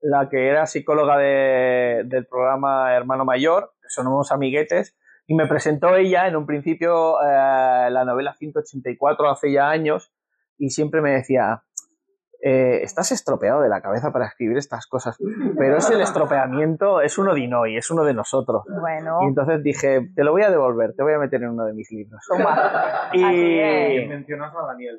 la 0.00 0.28
que 0.28 0.48
era 0.48 0.66
psicóloga 0.66 1.16
de- 1.18 2.02
del 2.06 2.26
programa 2.26 2.94
Hermano 2.94 3.24
Mayor, 3.24 3.72
que 3.82 3.88
son 3.88 4.06
unos 4.06 4.30
amiguetes, 4.32 4.96
y 5.26 5.34
me 5.34 5.46
presentó 5.46 5.94
ella 5.96 6.26
en 6.28 6.36
un 6.36 6.46
principio 6.46 7.20
eh, 7.20 7.90
la 7.90 8.04
novela 8.04 8.32
184 8.34 9.28
hace 9.30 9.52
ya 9.52 9.68
años, 9.68 10.12
y 10.56 10.70
siempre 10.70 11.00
me 11.02 11.10
decía, 11.10 11.62
eh, 12.40 12.80
estás 12.82 13.12
estropeado 13.12 13.60
de 13.60 13.68
la 13.68 13.80
cabeza 13.80 14.12
para 14.12 14.26
escribir 14.26 14.56
estas 14.56 14.86
cosas, 14.86 15.16
pero 15.58 15.76
es 15.76 15.90
el 15.90 16.00
estropeamiento, 16.00 17.00
es 17.00 17.18
uno 17.18 17.34
de 17.34 17.40
Inoi, 17.40 17.76
es 17.76 17.90
uno 17.90 18.04
de 18.04 18.14
nosotros. 18.14 18.62
Bueno, 18.80 19.18
Y 19.22 19.26
entonces 19.26 19.62
dije, 19.62 20.10
te 20.14 20.24
lo 20.24 20.32
voy 20.32 20.42
a 20.42 20.50
devolver, 20.50 20.94
te 20.94 21.02
voy 21.02 21.14
a 21.14 21.18
meter 21.18 21.42
en 21.42 21.50
uno 21.50 21.64
de 21.64 21.72
mis 21.72 21.90
libros. 21.90 22.20
toma. 22.28 23.10
Y 23.12 24.06
mencionas 24.08 24.54
a 24.54 24.66
Daniel 24.66 24.98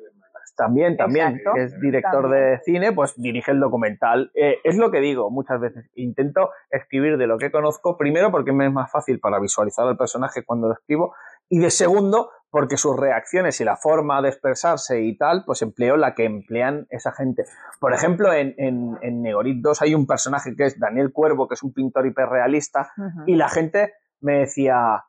también, 0.56 0.96
también, 0.96 1.28
Exacto. 1.28 1.52
que 1.54 1.62
es 1.64 1.80
director 1.80 2.22
También. 2.22 2.50
de 2.50 2.58
cine, 2.64 2.92
pues 2.92 3.14
dirige 3.16 3.50
el 3.50 3.60
documental. 3.60 4.30
Eh, 4.34 4.56
es 4.64 4.76
lo 4.76 4.90
que 4.90 5.00
digo 5.00 5.30
muchas 5.30 5.58
veces. 5.60 5.88
Intento 5.94 6.50
escribir 6.70 7.16
de 7.16 7.26
lo 7.26 7.38
que 7.38 7.50
conozco, 7.50 7.96
primero 7.96 8.30
porque 8.30 8.52
me 8.52 8.66
es 8.66 8.72
más 8.72 8.90
fácil 8.90 9.20
para 9.20 9.38
visualizar 9.40 9.86
al 9.86 9.96
personaje 9.96 10.44
cuando 10.44 10.68
lo 10.68 10.74
escribo, 10.74 11.14
y 11.48 11.60
de 11.60 11.70
segundo 11.70 12.30
porque 12.50 12.76
sus 12.76 12.96
reacciones 12.96 13.60
y 13.60 13.64
la 13.64 13.76
forma 13.76 14.20
de 14.22 14.28
expresarse 14.28 15.00
y 15.02 15.16
tal, 15.16 15.44
pues 15.46 15.62
empleo 15.62 15.96
la 15.96 16.14
que 16.14 16.24
emplean 16.24 16.86
esa 16.90 17.12
gente. 17.12 17.44
Por 17.78 17.94
ejemplo, 17.94 18.32
en, 18.32 18.54
en, 18.58 18.98
en 19.02 19.22
Negorit 19.22 19.62
2 19.62 19.82
hay 19.82 19.94
un 19.94 20.06
personaje 20.06 20.54
que 20.56 20.66
es 20.66 20.78
Daniel 20.78 21.12
Cuervo, 21.12 21.48
que 21.48 21.54
es 21.54 21.62
un 21.62 21.72
pintor 21.72 22.06
hiperrealista, 22.06 22.92
y 23.26 23.36
la 23.36 23.48
gente 23.48 23.94
me 24.20 24.40
decía, 24.40 25.04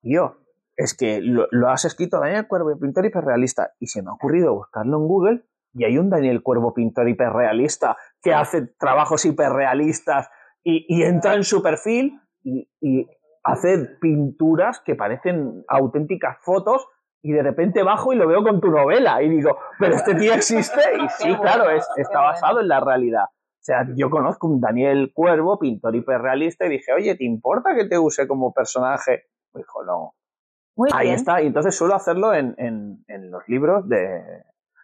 tío, 0.00 0.38
es 0.74 0.94
que 0.94 1.20
lo, 1.20 1.46
lo 1.50 1.68
has 1.68 1.84
escrito 1.84 2.18
Daniel 2.18 2.46
Cuervo, 2.46 2.78
pintor 2.78 3.04
hiperrealista, 3.06 3.72
y 3.78 3.88
se 3.88 4.02
me 4.02 4.10
ha 4.10 4.14
ocurrido 4.14 4.54
buscarlo 4.54 4.96
en 4.96 5.06
Google, 5.06 5.42
y 5.74 5.84
hay 5.84 5.98
un 5.98 6.08
Daniel 6.08 6.42
Cuervo 6.42 6.72
pintor 6.72 7.08
hiperrealista 7.08 7.96
que 8.22 8.32
hace 8.32 8.62
trabajos 8.78 9.26
hiperrealistas 9.26 10.28
y, 10.64 10.86
y 10.88 11.02
entra 11.02 11.34
en 11.34 11.44
su 11.44 11.62
perfil 11.62 12.18
y, 12.42 12.70
y 12.80 13.06
hace 13.46 13.78
pinturas 14.00 14.80
que 14.84 14.94
parecen 14.96 15.64
auténticas 15.68 16.38
fotos 16.40 16.88
y 17.22 17.32
de 17.32 17.42
repente 17.42 17.82
bajo 17.82 18.12
y 18.12 18.16
lo 18.16 18.26
veo 18.26 18.42
con 18.42 18.60
tu 18.60 18.70
novela 18.70 19.22
y 19.22 19.28
digo, 19.28 19.58
pero 19.78 19.94
este 19.94 20.14
tío 20.14 20.34
existe 20.34 20.80
y 20.96 21.08
sí, 21.18 21.34
claro, 21.36 21.70
es, 21.70 21.86
está 21.96 22.20
basado 22.20 22.60
en 22.60 22.68
la 22.68 22.80
realidad. 22.80 23.24
O 23.24 23.66
sea, 23.66 23.84
yo 23.96 24.10
conozco 24.10 24.46
un 24.46 24.60
Daniel 24.60 25.10
Cuervo, 25.12 25.58
pintor 25.58 25.96
hiperrealista, 25.96 26.66
y 26.66 26.70
dije, 26.70 26.92
oye, 26.92 27.16
¿te 27.16 27.24
importa 27.24 27.74
que 27.74 27.86
te 27.86 27.98
use 27.98 28.28
como 28.28 28.52
personaje? 28.52 29.24
Me 29.52 29.60
dijo, 29.60 29.84
no. 29.84 30.14
Muy 30.76 30.90
Ahí 30.92 31.06
bien. 31.08 31.16
está, 31.18 31.42
y 31.42 31.48
entonces 31.48 31.74
suelo 31.74 31.94
hacerlo 31.94 32.32
en, 32.32 32.54
en, 32.58 33.04
en 33.08 33.30
los 33.30 33.42
libros 33.48 33.88
de... 33.88 34.22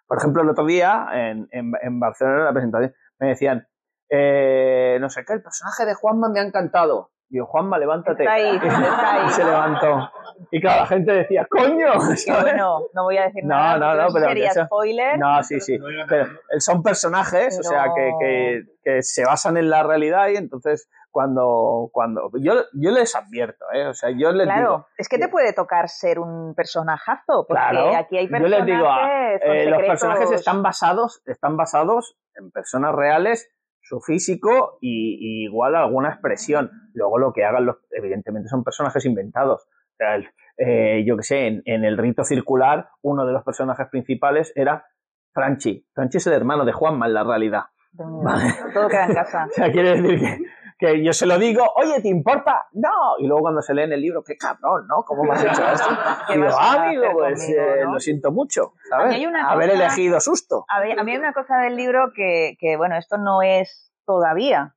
Por 0.09 0.19
ejemplo, 0.19 0.43
el 0.43 0.51
otro 0.51 0.67
día 0.67 1.07
en, 1.13 1.49
en, 1.53 1.73
en 1.81 2.01
Barcelona 2.01 2.39
en 2.39 2.45
la 2.45 2.53
presentación 2.53 2.95
me 3.21 3.29
decían, 3.29 3.69
eh, 4.11 4.99
no 5.01 5.09
sé 5.09 5.25
qué, 5.25 5.35
el 5.35 5.43
personaje 5.43 5.87
de 5.87 5.95
Juanma 5.95 6.29
me 6.29 6.41
ha 6.41 6.43
encantado. 6.43 7.12
Digo, 7.33 7.47
Juanma, 7.47 7.79
levántate. 7.79 8.25
Está 8.25 8.35
ahí, 8.35 8.57
está 8.63 9.13
ahí. 9.15 9.27
Y 9.27 9.31
se 9.31 9.43
levantó. 9.45 10.11
Y 10.51 10.61
claro, 10.61 10.81
la 10.81 10.87
gente 10.87 11.13
decía, 11.13 11.47
coño. 11.51 11.87
Bueno, 12.43 12.83
no 12.93 13.05
voy 13.05 13.17
a 13.17 13.23
decir 13.23 13.43
No, 13.45 13.55
nada. 13.57 13.79
no, 13.79 13.95
no, 13.95 14.03
eso 14.05 14.15
pero 14.15 14.27
sería 14.29 14.51
eso- 14.51 14.65
spoiler. 14.67 15.19
No, 15.19 15.43
sí, 15.43 15.59
sí. 15.61 15.79
No 15.79 15.87
Pero 16.09 16.25
eh, 16.27 16.61
son 16.61 16.83
personajes, 16.83 17.59
o 17.59 17.63
sea, 17.63 17.85
que, 17.97 18.11
que, 18.21 18.63
que 18.85 19.03
se 19.03 19.25
basan 19.25 19.57
en 19.57 19.71
la 19.71 19.83
realidad 19.83 20.29
y 20.29 20.37
entonces 20.37 20.91
cuando, 21.11 21.89
cuando 21.93 22.31
yo, 22.41 22.55
yo 22.75 22.91
les 22.91 23.15
advierto, 23.17 23.65
¿eh? 23.73 23.87
o 23.87 23.95
sea, 23.95 24.11
yo 24.11 24.33
les 24.33 24.47
Claro, 24.47 24.61
digo, 24.61 24.87
es 24.99 25.09
que 25.09 25.19
te 25.19 25.29
puede 25.29 25.53
tocar 25.55 25.89
ser 25.89 26.19
un 26.19 26.55
personajazo, 26.55 27.47
porque 27.49 27.63
Claro. 27.63 27.97
aquí 27.97 28.17
hay 28.19 28.27
yo 28.27 28.31
personajes 28.33 28.67
les 28.67 28.77
digo, 28.77 28.89
ah, 28.89 29.33
eh, 29.35 29.41
los 29.43 29.57
secretos. 29.65 29.87
personajes 29.89 30.31
están 30.33 30.63
basados, 30.63 31.23
están 31.27 31.57
basados 31.57 32.17
en 32.35 32.51
personas 32.51 32.95
reales, 32.95 33.51
su 33.93 34.01
físico 34.01 34.79
y, 34.81 35.19
y 35.21 35.45
igual 35.45 35.77
alguna 35.77 36.09
expresión. 36.09 36.71
Luego 36.95 37.19
lo 37.19 37.35
que 37.35 37.45
hagan, 37.45 37.67
los, 37.67 37.77
evidentemente, 37.91 38.49
son 38.49 38.65
personajes 38.65 39.05
inventados. 39.05 39.65
O 39.69 39.97
sea, 39.99 40.15
el- 40.15 40.29
eh, 40.57 41.05
yo 41.07 41.17
que 41.19 41.23
sé, 41.25 41.47
en, 41.47 41.63
en 41.67 41.85
el 41.85 41.99
rito 41.99 42.25
circular, 42.25 42.89
uno 43.03 43.27
de 43.27 43.33
los 43.35 43.43
personajes 43.45 43.87
principales 43.91 44.53
era 44.57 44.87
Franchi. 45.35 45.87
Franchi 45.95 46.17
es 46.19 46.27
el 46.27 46.33
hermano 46.33 46.65
de 46.65 46.73
Juanma 46.73 47.07
en 47.07 47.15
la 47.15 47.25
realidad. 47.25 47.65
Vale. 47.93 48.55
Todo 48.73 48.89
queda 48.89 49.07
en 49.07 49.15
casa. 49.15 49.45
O 49.51 49.53
sea, 49.53 49.71
quiere 49.73 50.01
decir 50.01 50.21
que, 50.21 50.39
que 50.83 51.05
yo 51.05 51.13
se 51.13 51.27
lo 51.27 51.39
digo, 51.39 51.65
oye, 51.77 52.01
¿te 52.03 52.09
importa? 52.09 52.67
No. 52.73 52.91
Y 53.19 53.27
luego 53.29 53.43
cuando 53.43 53.63
se 53.63 53.73
lee 53.73 53.83
en 53.85 53.93
el 53.93 54.01
libro, 54.01 54.25
qué 54.25 54.37
cabrón, 54.37 54.87
¿no? 54.89 55.05
¿Cómo 55.05 55.23
me 55.23 55.31
has 55.35 55.45
hecho 55.45 55.65
esto? 55.73 55.89
¿Qué 56.27 56.35
Digo, 56.35 56.49
ah, 56.59 56.85
amigo, 56.87 57.05
pues 57.13 57.41
conmigo, 57.41 57.63
eh, 57.63 57.85
no? 57.85 57.93
lo 57.93 58.01
siento 58.01 58.33
mucho, 58.33 58.73
¿sabes? 58.89 59.17
Haber 59.47 59.71
cosa- 59.71 59.85
elegido 59.85 60.21
susto. 60.21 60.65
A, 60.69 60.81
ver, 60.81 60.99
a 60.99 61.05
mí 61.05 61.13
hay 61.13 61.19
una 61.19 61.33
cosa 61.33 61.59
del 61.59 61.77
libro 61.77 62.13
que, 62.15 62.57
que, 62.59 62.77
bueno, 62.77 62.97
esto 62.97 63.17
no 63.17 63.43
es 63.43 63.93
todavía 64.05 64.75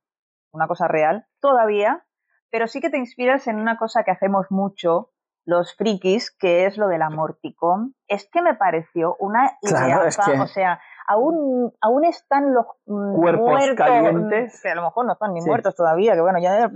una 0.52 0.68
cosa 0.68 0.86
real, 0.88 1.26
todavía, 1.40 2.04
pero 2.50 2.68
sí 2.68 2.80
que 2.80 2.88
te 2.90 2.98
inspiras 2.98 3.46
en 3.48 3.56
una 3.58 3.76
cosa 3.76 4.04
que 4.04 4.12
hacemos 4.12 4.46
mucho 4.50 5.10
los 5.44 5.74
frikis, 5.76 6.30
que 6.36 6.66
es 6.66 6.76
lo 6.78 6.88
del 6.88 7.02
amorticón. 7.02 7.94
Es 8.08 8.28
que 8.30 8.42
me 8.42 8.54
pareció 8.54 9.16
una 9.18 9.52
Claro, 9.62 9.86
idea, 9.86 10.08
es 10.08 10.16
que- 10.16 10.40
o 10.40 10.46
sea, 10.46 10.80
aún, 11.06 11.72
aún 11.80 12.04
están 12.04 12.52
los 12.54 12.66
mm, 12.86 13.14
Cuerpos 13.16 13.48
muertos, 13.50 13.76
calientes. 13.86 14.60
que 14.62 14.68
a 14.70 14.74
lo 14.74 14.82
mejor 14.82 15.06
no 15.06 15.12
están 15.12 15.32
ni 15.32 15.40
Sí. 15.40 15.48
muertos 15.48 15.74
todavía, 15.74 16.14
que 16.14 16.20
bueno, 16.20 16.38
ya 16.40 16.68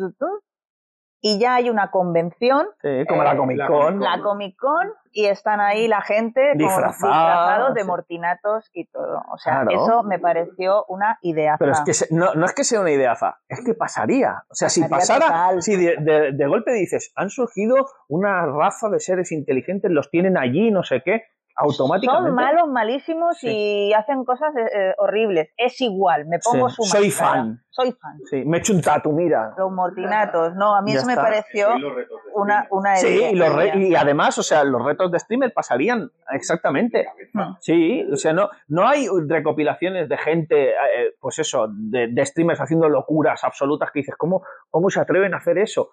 y 1.23 1.39
ya 1.39 1.57
hay 1.57 1.69
una 1.69 1.91
convención 1.91 2.67
Sí, 2.81 3.05
como 3.07 3.21
Eh, 3.21 3.25
la 3.27 3.37
Comic 3.37 3.67
Con. 3.67 4.01
la 4.01 4.23
Comic 4.23 4.57
Con 4.59 4.89
y 5.13 5.27
están 5.27 5.61
ahí 5.61 5.87
la 5.87 6.01
gente 6.01 6.41
Disfrazados, 6.55 6.93
disfrazados 7.03 7.75
de 7.75 7.85
mortinatos 7.85 8.71
y 8.73 8.87
todo. 8.87 9.21
O 9.31 9.37
sea, 9.37 9.61
Claro. 9.65 9.71
eso 9.85 10.03
me 10.03 10.19
pareció 10.19 10.87
una 10.89 11.19
idea. 11.21 11.57
Pero 11.59 11.73
es 11.73 11.81
que 11.83 11.93
se- 11.93 12.07
no, 12.15 12.33
no 12.35 12.47
es 12.47 12.55
que 12.55 12.65
sea 12.65 12.81
una 12.81 12.93
ideaza, 12.93 13.39
es 13.49 13.63
que 13.63 13.75
pasaría. 13.75 14.45
O 14.49 14.55
sea, 14.55 14.71
si 14.71 14.81
Pasaría 14.81 14.99
pasara, 14.99 15.27
total. 15.27 15.63
si 15.63 15.77
de, 15.77 15.97
de- 16.01 16.33
de 16.33 16.47
golpe 16.47 16.73
dices, 16.73 17.13
han 17.17 17.29
surgido 17.29 17.75
una 18.09 18.47
raza 18.47 18.89
de 18.89 19.01
seres 19.01 19.31
inteligentes, 19.31 19.91
los 19.91 20.09
tienen 20.11 20.39
allí, 20.39 20.71
no 20.71 20.85
sé 20.85 21.03
qué, 21.05 21.25
automáticamente. 21.57 22.29
Son 22.29 22.35
malos, 22.35 22.69
malísimos 22.69 23.39
Sí. 23.39 23.49
y 23.89 23.93
hacen 23.93 24.25
cosas 24.25 24.55
eh, 24.57 24.69
eh, 24.75 24.95
horribles. 24.99 25.51
Es 25.57 25.81
igual, 25.81 26.27
me 26.27 26.39
pongo 26.39 26.69
Sí, 26.69 26.77
su 26.77 26.83
soy 26.85 27.11
fan. 27.11 27.63
Soy 27.71 27.93
fan. 27.93 28.19
Sí, 28.29 28.45
me 28.45 28.57
he 28.57 28.61
hecho 28.61 28.73
un 28.73 28.81
tatu, 28.83 29.13
mira. 29.13 29.55
Los 29.57 29.71
mortinatos, 29.71 30.55
no, 30.55 30.75
a 30.75 30.83
mí 30.83 30.93
Ya 30.93 30.99
eso 30.99 31.07
me 31.07 31.17
pareció 31.17 31.69
una, 32.35 32.67
una 32.71 32.97
Sí, 32.97 33.23
y, 33.33 33.35
los 33.37 33.55
re- 33.55 33.73
y 33.79 33.95
además, 33.95 34.37
o 34.39 34.43
sea, 34.43 34.65
los 34.65 34.85
retos 34.85 35.11
de 35.13 35.19
streamer 35.19 35.53
pasarían 35.53 36.11
exactamente. 36.33 37.07
Sí, 37.61 38.07
o 38.13 38.17
sea, 38.17 38.33
no, 38.33 38.51
no 38.69 38.89
hay 38.89 39.07
recopilaciones 39.29 40.09
de 40.09 40.17
gente, 40.19 40.71
eh, 40.71 41.15
pues 41.21 41.39
eso, 41.39 41.67
de, 41.71 42.09
de 42.09 42.27
streamers 42.27 42.61
haciendo 42.61 42.89
locuras 42.89 43.45
absolutas 43.45 43.91
que 43.93 44.01
dices, 44.01 44.15
¿cómo, 44.17 44.43
¿cómo 44.71 44.91
se 44.91 45.01
atreven 45.01 45.35
a 45.35 45.39
hacer 45.39 45.59
eso? 45.59 45.91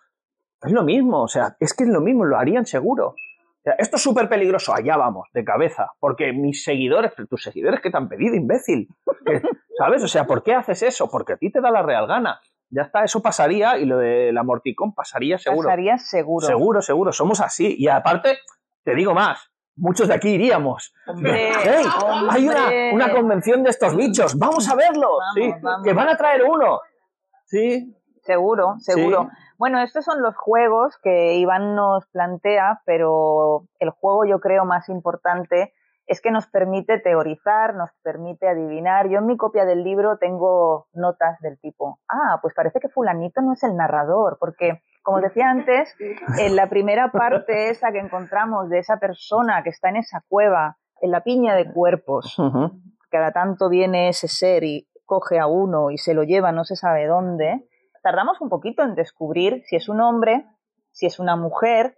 Es 0.61 0.71
lo 0.71 0.83
mismo, 0.83 1.21
o 1.21 1.27
sea, 1.27 1.55
es 1.59 1.73
que 1.75 1.83
es 1.83 1.89
lo 1.89 2.01
mismo, 2.01 2.25
lo 2.25 2.37
harían 2.37 2.65
seguro. 2.65 3.13
Sea, 3.67 3.75
esto 3.79 3.97
es 3.97 4.01
súper 4.01 4.29
peligroso, 4.29 4.73
allá 4.73 4.95
vamos, 4.95 5.27
de 5.33 5.43
cabeza, 5.43 5.91
porque 5.99 6.31
mis 6.31 6.63
seguidores, 6.63 7.11
tus 7.29 7.43
seguidores 7.43 7.81
que 7.81 7.91
te 7.91 7.97
han 7.97 8.07
pedido, 8.07 8.33
imbécil, 8.33 8.87
¿sabes? 9.77 10.01
O 10.03 10.07
sea, 10.07 10.25
¿por 10.25 10.41
qué 10.41 10.53
haces 10.53 10.83
eso? 10.83 11.09
Porque 11.11 11.33
a 11.33 11.35
ti 11.37 11.51
te 11.51 11.59
da 11.59 11.69
la 11.69 11.81
real 11.81 12.07
gana. 12.07 12.39
Ya 12.69 12.83
está, 12.83 13.03
eso 13.03 13.21
pasaría 13.21 13.77
y 13.77 13.83
lo 13.83 13.97
de 13.97 14.31
la 14.31 14.43
Morticón 14.43 14.93
pasaría 14.93 15.37
seguro. 15.37 15.67
Pasaría 15.67 15.97
seguro. 15.97 16.47
Seguro, 16.47 16.81
seguro, 16.81 17.11
somos 17.11 17.41
así. 17.41 17.75
Y 17.77 17.89
aparte, 17.89 18.37
te 18.85 18.95
digo 18.95 19.13
más, 19.13 19.51
muchos 19.75 20.07
de 20.07 20.13
aquí 20.13 20.29
iríamos. 20.29 20.93
Hombre, 21.05 21.51
¡Hey! 21.61 21.85
Hay 22.29 22.47
una, 22.47 22.63
hombre. 22.63 22.93
una 22.93 23.11
convención 23.11 23.63
de 23.63 23.71
estos 23.71 23.97
bichos, 23.97 24.39
vamos 24.39 24.69
a 24.69 24.75
verlo. 24.75 25.09
Vamos, 25.17 25.33
sí, 25.35 25.53
vamos. 25.61 25.83
que 25.85 25.91
van 25.91 26.07
a 26.07 26.15
traer 26.15 26.43
uno. 26.45 26.79
Sí, 27.43 27.93
Seguro, 28.27 28.75
seguro. 28.79 29.23
Sí. 29.23 29.37
Bueno, 29.57 29.81
estos 29.81 30.05
son 30.05 30.21
los 30.21 30.35
juegos 30.37 30.99
que 31.01 31.35
Iván 31.35 31.75
nos 31.75 32.05
plantea, 32.07 32.81
pero 32.85 33.63
el 33.79 33.89
juego 33.89 34.25
yo 34.25 34.39
creo 34.39 34.65
más 34.65 34.89
importante 34.89 35.73
es 36.05 36.21
que 36.21 36.31
nos 36.31 36.47
permite 36.47 36.99
teorizar, 36.99 37.73
nos 37.75 37.89
permite 38.03 38.47
adivinar. 38.47 39.09
Yo 39.09 39.19
en 39.19 39.25
mi 39.25 39.35
copia 39.35 39.65
del 39.65 39.83
libro 39.83 40.17
tengo 40.17 40.87
notas 40.93 41.39
del 41.41 41.59
tipo, 41.59 41.99
ah, 42.09 42.39
pues 42.41 42.53
parece 42.53 42.79
que 42.79 42.89
fulanito 42.89 43.41
no 43.41 43.53
es 43.53 43.63
el 43.63 43.75
narrador, 43.75 44.37
porque 44.39 44.81
como 45.03 45.21
decía 45.21 45.49
antes, 45.49 45.95
en 46.37 46.55
la 46.57 46.67
primera 46.67 47.11
parte 47.11 47.69
esa 47.69 47.93
que 47.93 47.99
encontramos 47.99 48.69
de 48.69 48.79
esa 48.79 48.97
persona 48.97 49.63
que 49.63 49.69
está 49.69 49.89
en 49.89 49.97
esa 49.97 50.21
cueva, 50.27 50.77
en 51.01 51.11
la 51.11 51.23
piña 51.23 51.55
de 51.55 51.71
cuerpos, 51.71 52.35
cada 53.09 53.31
tanto 53.31 53.69
viene 53.69 54.09
ese 54.09 54.27
ser 54.27 54.65
y 54.65 54.85
coge 55.05 55.39
a 55.39 55.47
uno 55.47 55.91
y 55.91 55.97
se 55.97 56.13
lo 56.13 56.23
lleva 56.23 56.51
no 56.51 56.65
se 56.65 56.75
sabe 56.75 57.07
dónde, 57.07 57.65
tardamos 58.03 58.41
un 58.41 58.49
poquito 58.49 58.83
en 58.83 58.95
descubrir 58.95 59.63
si 59.65 59.75
es 59.75 59.89
un 59.89 60.01
hombre, 60.01 60.45
si 60.91 61.05
es 61.05 61.19
una 61.19 61.35
mujer, 61.35 61.97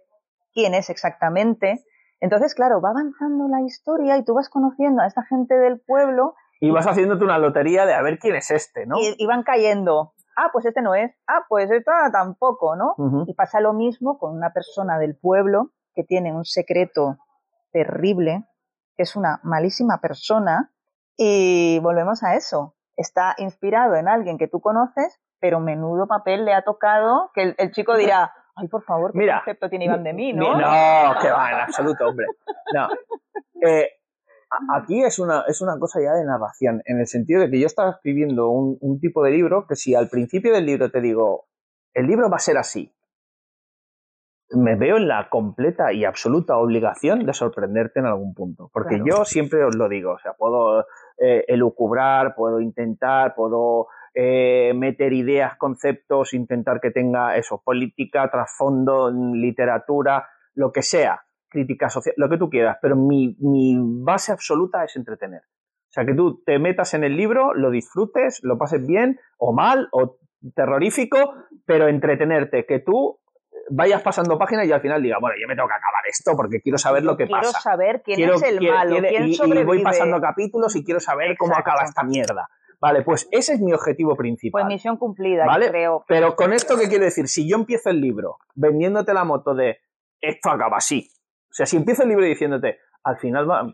quién 0.52 0.74
es 0.74 0.90
exactamente. 0.90 1.84
Entonces, 2.20 2.54
claro, 2.54 2.80
va 2.80 2.90
avanzando 2.90 3.48
la 3.48 3.62
historia 3.62 4.16
y 4.18 4.24
tú 4.24 4.34
vas 4.34 4.48
conociendo 4.48 5.02
a 5.02 5.06
esta 5.06 5.22
gente 5.24 5.54
del 5.56 5.80
pueblo 5.80 6.34
y 6.60 6.70
vas 6.70 6.86
haciéndote 6.86 7.24
una 7.24 7.38
lotería 7.38 7.86
de 7.86 7.94
a 7.94 8.02
ver 8.02 8.18
quién 8.18 8.36
es 8.36 8.50
este, 8.50 8.84
¿no? 8.84 8.96
y, 9.00 9.14
y 9.16 9.26
van 9.26 9.42
cayendo. 9.42 10.12
Ah, 10.36 10.50
pues 10.52 10.66
este 10.66 10.82
no 10.82 10.94
es. 10.94 11.10
Ah, 11.26 11.44
pues 11.48 11.70
esta 11.70 12.10
tampoco, 12.12 12.76
¿no? 12.76 12.94
Y 13.26 13.34
pasa 13.34 13.60
lo 13.60 13.72
mismo 13.72 14.18
con 14.18 14.36
una 14.36 14.52
persona 14.52 14.98
del 14.98 15.16
pueblo 15.16 15.70
que 15.94 16.04
tiene 16.04 16.32
un 16.32 16.44
secreto 16.44 17.18
terrible, 17.72 18.44
que 18.96 19.02
es 19.02 19.16
una 19.16 19.40
malísima 19.42 20.00
persona, 20.00 20.72
y 21.16 21.78
volvemos 21.80 22.22
a 22.22 22.36
eso. 22.36 22.74
Está 22.96 23.34
inspirado 23.38 23.96
en 23.96 24.08
alguien 24.08 24.38
que 24.38 24.48
tú 24.48 24.60
conoces, 24.60 25.20
pero 25.40 25.60
menudo 25.60 26.06
papel 26.06 26.44
le 26.44 26.52
ha 26.54 26.62
tocado 26.62 27.30
que 27.34 27.42
el, 27.42 27.54
el 27.58 27.70
chico 27.72 27.96
dirá, 27.96 28.32
ay, 28.56 28.68
por 28.68 28.82
favor, 28.82 29.12
¿qué 29.12 29.18
Mira, 29.18 29.36
concepto 29.38 29.68
tiene 29.70 29.86
Iván 29.86 30.04
de 30.04 30.12
mí, 30.12 30.32
no? 30.32 30.54
Mi- 30.54 30.60
No, 30.62 31.14
que 31.20 31.30
va, 31.30 31.50
en 31.52 31.60
absoluto, 31.60 32.06
hombre. 32.08 32.26
No. 32.74 32.88
Eh, 33.66 33.88
aquí 34.74 35.02
es 35.02 35.18
una, 35.18 35.44
es 35.46 35.60
una 35.60 35.78
cosa 35.78 36.00
ya 36.00 36.12
de 36.14 36.24
narración, 36.24 36.82
en 36.84 37.00
el 37.00 37.06
sentido 37.06 37.40
de 37.40 37.50
que 37.50 37.60
yo 37.60 37.66
estaba 37.66 37.90
escribiendo 37.90 38.48
un, 38.50 38.76
un 38.80 39.00
tipo 39.00 39.22
de 39.24 39.30
libro 39.32 39.66
que 39.66 39.76
si 39.76 39.94
al 39.94 40.08
principio 40.08 40.52
del 40.52 40.66
libro 40.66 40.90
te 40.90 41.00
digo, 41.00 41.46
el 41.94 42.06
libro 42.06 42.28
va 42.30 42.36
a 42.36 42.40
ser 42.40 42.56
así, 42.58 42.92
me 44.52 44.74
veo 44.74 44.96
en 44.96 45.06
la 45.06 45.28
completa 45.28 45.92
y 45.92 46.04
absoluta 46.04 46.56
obligación 46.56 47.24
de 47.24 47.32
sorprenderte 47.32 48.00
en 48.00 48.06
algún 48.06 48.34
punto. 48.34 48.68
Porque 48.72 48.96
Claro. 48.96 49.18
yo 49.20 49.24
siempre 49.24 49.62
os 49.64 49.76
lo 49.76 49.88
digo, 49.88 50.12
o 50.14 50.18
sea, 50.18 50.32
puedo 50.32 50.80
eh, 51.18 51.44
elucubrar, 51.46 52.34
puedo 52.34 52.60
intentar, 52.60 53.34
puedo 53.36 53.86
eh, 54.14 54.72
meter 54.74 55.12
ideas, 55.12 55.56
conceptos, 55.56 56.34
intentar 56.34 56.80
que 56.80 56.90
tenga 56.90 57.36
eso, 57.36 57.62
política, 57.64 58.28
trasfondo, 58.30 59.10
literatura, 59.10 60.28
lo 60.54 60.72
que 60.72 60.82
sea, 60.82 61.22
crítica 61.48 61.88
social, 61.88 62.14
lo 62.16 62.28
que 62.28 62.38
tú 62.38 62.48
quieras, 62.50 62.78
pero 62.82 62.96
mi, 62.96 63.36
mi 63.40 63.76
base 63.78 64.32
absoluta 64.32 64.84
es 64.84 64.96
entretener. 64.96 65.42
O 65.42 65.92
sea, 65.92 66.04
que 66.04 66.14
tú 66.14 66.42
te 66.44 66.58
metas 66.58 66.94
en 66.94 67.02
el 67.04 67.16
libro, 67.16 67.52
lo 67.54 67.70
disfrutes, 67.70 68.40
lo 68.44 68.58
pases 68.58 68.86
bien 68.86 69.18
o 69.38 69.52
mal 69.52 69.88
o 69.92 70.18
terrorífico, 70.54 71.34
pero 71.66 71.88
entretenerte, 71.88 72.64
que 72.66 72.78
tú 72.80 73.18
vayas 73.70 74.02
pasando 74.02 74.38
páginas 74.38 74.66
y 74.66 74.72
al 74.72 74.80
final 74.80 75.02
diga, 75.02 75.18
bueno, 75.20 75.36
yo 75.40 75.46
me 75.48 75.54
tengo 75.54 75.68
que 75.68 75.74
acabar 75.74 76.02
esto 76.08 76.32
porque 76.36 76.60
quiero 76.60 76.78
saber 76.78 77.04
lo 77.04 77.16
que 77.16 77.26
quiero 77.26 77.42
pasa. 77.42 77.60
saber 77.60 78.02
quién 78.04 78.16
Quiero- 78.16 78.34
es 78.34 78.42
el 78.42 78.58
quiero- 78.58 78.74
malo, 78.74 78.90
quiero- 78.92 79.08
quién 79.08 79.26
y, 79.26 79.30
y 79.30 79.34
sobrevive. 79.34 79.64
voy 79.64 79.82
pasando 79.82 80.20
capítulos 80.20 80.74
y 80.76 80.84
quiero 80.84 80.98
saber 81.00 81.36
cómo 81.36 81.56
acaba 81.56 81.82
esta 81.84 82.02
mierda. 82.02 82.48
Vale, 82.80 83.02
pues 83.02 83.28
ese 83.30 83.54
es 83.54 83.60
mi 83.60 83.72
objetivo 83.72 84.16
principal. 84.16 84.62
Pues 84.62 84.74
misión 84.74 84.96
cumplida, 84.96 85.44
¿Vale? 85.44 85.66
yo 85.66 85.70
creo. 85.70 86.04
Pero 86.08 86.34
con 86.34 86.52
esto, 86.52 86.76
¿qué 86.78 86.88
quiero 86.88 87.04
decir? 87.04 87.28
Si 87.28 87.48
yo 87.48 87.56
empiezo 87.56 87.90
el 87.90 88.00
libro 88.00 88.38
vendiéndote 88.54 89.12
la 89.12 89.24
moto 89.24 89.54
de 89.54 89.78
esto 90.20 90.50
acaba 90.50 90.78
así. 90.78 91.08
O 91.50 91.52
sea, 91.52 91.66
si 91.66 91.76
empiezo 91.76 92.02
el 92.04 92.10
libro 92.10 92.24
diciéndote, 92.24 92.78
al 93.04 93.18
final 93.18 93.50
va, 93.50 93.72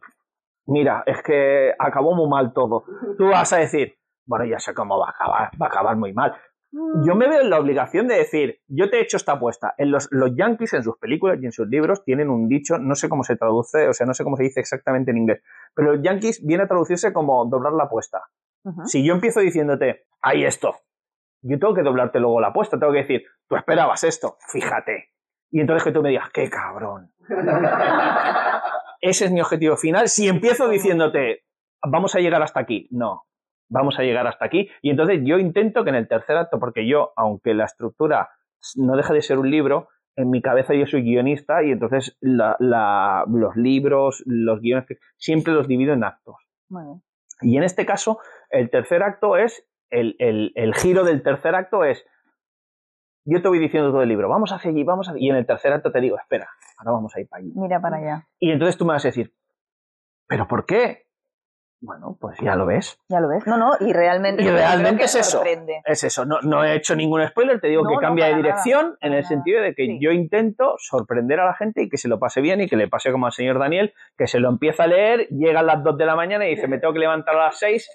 mira, 0.66 1.03
es 1.07 1.23
que 1.23 1.73
acabó 1.79 2.14
muy 2.14 2.29
mal 2.29 2.53
todo. 2.53 2.85
Tú 3.16 3.29
vas 3.29 3.53
a 3.53 3.59
decir, 3.59 3.97
bueno, 4.25 4.45
ya 4.45 4.59
sé 4.59 4.75
cómo 4.75 4.99
va 4.99 5.09
a 5.09 5.11
acabar, 5.11 5.51
va 5.61 5.66
a 5.66 5.69
acabar 5.69 5.97
muy 5.97 6.12
mal. 6.12 6.35
Yo 7.05 7.14
me 7.14 7.29
veo 7.29 7.40
en 7.40 7.49
la 7.49 7.59
obligación 7.59 8.07
de 8.07 8.16
decir, 8.16 8.61
yo 8.66 8.90
te 8.90 8.99
he 8.99 9.03
hecho 9.03 9.16
esta 9.16 9.33
apuesta. 9.33 9.75
En 9.79 9.90
los, 9.90 10.09
los 10.11 10.35
yankees, 10.37 10.75
en 10.75 10.83
sus 10.83 10.99
películas 10.99 11.38
y 11.40 11.47
en 11.47 11.53
sus 11.53 11.69
libros, 11.69 12.05
tienen 12.05 12.29
un 12.29 12.49
dicho, 12.49 12.77
no 12.79 12.95
sé 12.95 13.09
cómo 13.09 13.23
se 13.23 13.37
traduce, 13.37 13.88
o 13.88 13.95
sea, 13.95 14.07
no 14.07 14.12
sé 14.12 14.25
cómo 14.25 14.37
se 14.37 14.42
dice 14.42 14.61
exactamente 14.61 15.11
en 15.11 15.19
inglés, 15.19 15.42
pero 15.75 15.95
los 15.95 16.03
yankees 16.03 16.45
viene 16.45 16.64
a 16.64 16.69
traducirse 16.69 17.12
como 17.12 17.47
doblar 17.47 17.73
la 17.73 17.85
apuesta. 17.85 18.25
Si 18.87 19.05
yo 19.07 19.14
empiezo 19.14 19.40
diciéndote, 19.40 20.07
hay 20.22 20.44
esto, 20.44 20.74
yo 21.42 21.59
tengo 21.59 21.74
que 21.74 21.83
doblarte 21.83 22.18
luego 22.20 22.40
la 22.40 22.48
apuesta, 22.48 22.79
tengo 22.79 22.92
que 22.92 22.98
decir, 23.02 23.24
tú 23.48 23.57
esperabas 23.57 24.02
esto, 24.05 24.37
fíjate. 24.50 25.11
Y 25.50 25.61
entonces 25.61 25.85
que 25.85 25.92
tú 25.92 26.02
me 26.02 26.09
digas, 26.11 26.31
qué 26.33 26.50
cabrón. 26.50 27.12
Ese 29.00 29.26
es 29.26 29.31
mi 29.33 29.40
objetivo 29.40 29.76
final. 29.76 30.09
Si 30.09 30.26
empiezo 30.29 30.68
diciéndote, 30.68 31.44
vamos 31.87 32.14
a 32.14 32.18
llegar 32.20 32.42
hasta 32.42 32.61
aquí, 32.61 32.88
no, 32.90 33.24
vamos 33.68 33.98
a 33.98 34.02
llegar 34.02 34.26
hasta 34.26 34.44
aquí. 34.46 34.68
Y 34.83 34.90
entonces 34.90 35.20
yo 35.22 35.38
intento 35.38 35.85
que 35.85 35.90
en 35.90 35.96
el 35.96 36.09
tercer 36.09 36.37
acto, 36.37 36.59
porque 36.59 36.88
yo, 36.88 37.12
aunque 37.16 37.55
la 37.55 37.64
estructura 37.66 38.31
no 38.76 38.96
deja 38.96 39.12
de 39.12 39.22
ser 39.22 39.38
un 39.38 39.50
libro, 39.50 39.88
en 40.16 40.31
mi 40.31 40.40
cabeza 40.40 40.74
yo 40.74 40.87
soy 40.87 41.02
guionista 41.02 41.62
y 41.62 41.70
entonces 41.72 42.16
la- 42.20 42.57
la- 42.59 43.24
los 43.29 43.55
libros, 43.55 44.22
los 44.26 44.61
guiones, 44.61 44.87
siempre 45.16 45.52
los 45.52 45.68
divido 45.68 45.92
en 45.92 46.05
actos. 46.05 46.37
Bien. 46.68 47.02
Y 47.40 47.57
en 47.57 47.62
este 47.64 47.85
caso, 47.87 48.18
el 48.51 48.70
tercer 48.70 49.03
acto 49.03 49.37
es, 49.37 49.66
el, 49.90 50.16
el- 50.18 50.53
el 50.55 50.75
giro 50.75 51.05
del 51.05 51.22
tercer 51.22 51.55
acto 51.55 51.85
es, 51.85 52.05
yo 53.25 53.42
te 53.42 53.49
voy 53.49 53.59
diciendo 53.59 53.90
todo 53.90 54.03
el 54.03 54.09
libro, 54.09 54.29
vamos 54.29 54.53
hacia 54.53 54.70
allí, 54.70 54.85
vamos 54.85 55.09
hacia 55.09 55.20
Y 55.20 55.29
en 55.31 55.37
el 55.37 55.46
tercer 55.46 55.72
acto 55.72 55.90
te 55.90 56.01
digo, 56.01 56.16
espera, 56.18 56.49
ahora 56.79 56.92
vamos 56.92 57.14
a 57.16 57.20
ir 57.20 57.29
para 57.29 57.42
allí. 57.42 57.53
Mira 57.57 57.81
para 57.81 57.96
allá. 57.96 58.29
Y 58.38 58.51
entonces 58.53 58.77
tú 58.77 58.85
me 58.85 58.92
vas 58.92 59.05
a 59.05 59.09
decir, 59.09 59.35
¿pero 60.29 60.46
por 60.46 60.64
qué? 60.64 61.06
Bueno, 61.80 62.16
pues 62.18 62.38
ya 62.40 62.56
lo 62.56 62.64
ves. 62.66 62.98
Ya 63.08 63.20
lo 63.20 63.28
ves. 63.28 63.46
No, 63.46 63.58
no, 63.58 63.72
y 63.80 63.92
realmente, 63.92 64.42
Y 64.42 64.48
realmente 64.48 64.98
que 65.00 65.04
es 65.04 65.14
eso. 65.14 65.38
sorprende. 65.38 65.82
Es 65.84 66.02
eso, 66.04 66.24
no, 66.24 66.40
no 66.42 66.64
he 66.64 66.74
hecho 66.74 66.96
ningún 66.96 67.26
spoiler, 67.28 67.60
te 67.60 67.68
digo 67.68 67.82
No, 67.82 67.90
que 67.90 67.94
no, 67.96 68.00
cambia 68.00 68.24
de 68.26 68.32
nada, 68.32 68.42
dirección 68.42 68.96
en 69.00 69.12
el 69.12 69.20
nada. 69.20 69.28
sentido 69.28 69.62
de 69.62 69.74
que 69.74 69.84
Sí. 69.84 69.98
yo 70.00 70.10
intento 70.10 70.74
sorprender 70.78 71.38
a 71.40 71.44
la 71.44 71.54
gente 71.54 71.82
y 71.82 71.88
que 71.90 71.98
se 71.98 72.08
lo 72.08 72.18
pase 72.18 72.40
bien 72.40 72.60
y 72.62 72.66
que 72.68 72.76
le 72.76 72.88
pase 72.88 73.12
como 73.12 73.26
al 73.26 73.32
señor 73.32 73.58
Daniel, 73.58 73.92
que 74.16 74.26
se 74.26 74.40
lo 74.40 74.48
empieza 74.48 74.84
a 74.84 74.86
leer, 74.86 75.28
llega 75.28 75.60
a 75.60 75.62
las 75.62 75.84
2 75.84 75.98
de 75.98 76.06
la 76.06 76.16
mañana 76.16 76.46
y 76.46 76.54
dice, 76.54 76.66
me 76.66 76.78
tengo 76.78 76.94
que 76.94 77.00
levantar 77.00 77.36
a 77.36 77.44
las 77.46 77.58
6 77.58 77.88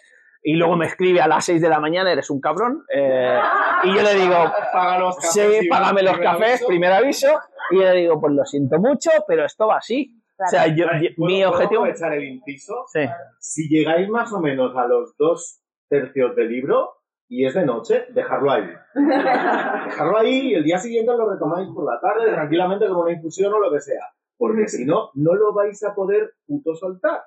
y 0.43 0.55
luego 0.55 0.75
me 0.75 0.85
escribe 0.85 1.19
a 1.21 1.27
las 1.27 1.45
6 1.45 1.59
de 1.61 1.69
la 1.69 1.79
mañana, 1.79 2.11
eres 2.11 2.29
un 2.29 2.39
cabrón. 2.39 2.83
eh, 2.95 3.39
y 3.83 3.95
yo 3.95 4.01
le 4.03 4.13
digo, 4.13 4.35
Paga 4.73 4.99
los 4.99 5.15
cafés. 5.17 5.31
sí, 5.59 5.67
págame 5.67 6.03
los 6.03 6.13
primer 6.13 6.31
cafés, 6.31 6.49
aviso. 6.51 6.67
primer 6.67 6.91
aviso. 6.93 7.27
Y 7.71 7.77
yo 7.77 7.83
le 7.83 7.93
digo, 7.95 8.19
pues 8.21 8.33
lo 8.33 8.45
siento 8.45 8.77
mucho, 8.79 9.09
pero 9.27 9.43
esto 9.45 9.67
va 9.67 9.77
así. 9.77 10.20
O 10.47 10.49
sea, 10.49 10.67
yo- 10.67 10.86
Vale, 10.88 11.10
yo- 11.10 11.15
¿puedo- 11.15 11.27
mi 11.27 11.39
puedo 11.41 11.49
objetivo... 11.51 11.86
el 11.86 12.23
inciso? 12.23 12.86
Sí. 12.91 13.01
Si 13.39 13.67
llegáis 13.69 14.10
más 14.10 14.32
o 14.34 14.39
menos 14.39 14.75
a 14.75 14.88
los 14.88 15.15
dos 15.17 15.62
tercios 15.89 16.36
del 16.36 16.49
libro 16.49 16.93
y 17.27 17.45
es 17.45 17.54
de 17.54 17.65
noche, 17.65 18.06
dejarlo 18.10 18.51
ahí. 18.51 18.69
dejarlo 18.95 20.17
ahí 20.17 20.49
y 20.51 20.54
el 20.56 20.63
día 20.63 20.77
siguiente 20.80 21.12
lo 21.15 21.30
retomáis 21.30 21.69
por 21.73 21.86
la 21.86 21.99
tarde 21.99 22.32
tranquilamente 22.32 22.88
con 22.88 22.97
una 22.97 23.12
infusión 23.12 23.54
o 23.54 23.60
lo 23.60 23.71
que 23.71 23.80
sea. 23.80 24.04
Porque 24.38 24.67
si 24.67 24.86
no, 24.86 25.12
no 25.15 25.34
lo 25.36 25.54
vais 25.54 25.84
a 25.84 25.93
poder 25.93 26.34
puto 26.45 26.75
soltar. 26.75 27.21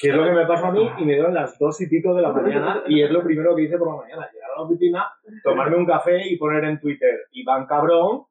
Que 0.00 0.08
es 0.08 0.14
lo 0.14 0.24
que 0.24 0.32
me 0.32 0.46
pasó 0.46 0.66
a 0.66 0.72
mí 0.72 0.90
y 0.98 1.04
me 1.04 1.12
dieron 1.14 1.34
las 1.34 1.58
dos 1.58 1.80
y 1.80 1.88
pico 1.88 2.14
de 2.14 2.22
la 2.22 2.32
mañana 2.32 2.82
y 2.86 3.02
es 3.02 3.10
lo 3.10 3.22
primero 3.22 3.54
que 3.54 3.62
hice 3.62 3.78
por 3.78 3.88
la 3.88 4.02
mañana. 4.02 4.28
Llegar 4.32 4.50
a 4.50 4.58
la 4.58 4.62
oficina, 4.64 5.06
tomarme 5.42 5.76
un 5.76 5.86
café 5.86 6.26
y 6.26 6.36
poner 6.36 6.64
en 6.64 6.80
Twitter, 6.80 7.26
Iván 7.32 7.66
cabrón, 7.66 8.24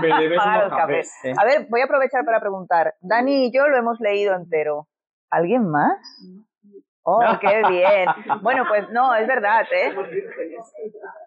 me 0.00 0.08
debes 0.20 0.38
unos 0.44 0.70
café. 0.70 1.02
A 1.36 1.44
ver, 1.44 1.66
voy 1.68 1.80
a 1.80 1.84
aprovechar 1.84 2.24
para 2.24 2.40
preguntar. 2.40 2.94
Dani 3.00 3.46
y 3.46 3.52
yo 3.52 3.68
lo 3.68 3.76
hemos 3.76 3.98
leído 4.00 4.34
entero. 4.34 4.86
¿Alguien 5.30 5.68
más? 5.68 5.98
Oh, 7.02 7.22
qué 7.40 7.62
bien. 7.68 8.06
Bueno, 8.42 8.64
pues 8.68 8.88
no, 8.90 9.14
es 9.14 9.26
verdad, 9.26 9.64
¿eh? 9.72 9.94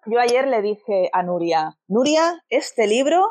Yo 0.06 0.20
ayer 0.20 0.48
le 0.48 0.62
dije 0.62 1.10
a 1.12 1.24
Nuria, 1.24 1.74
Nuria, 1.88 2.42
este 2.50 2.88
libro 2.88 3.28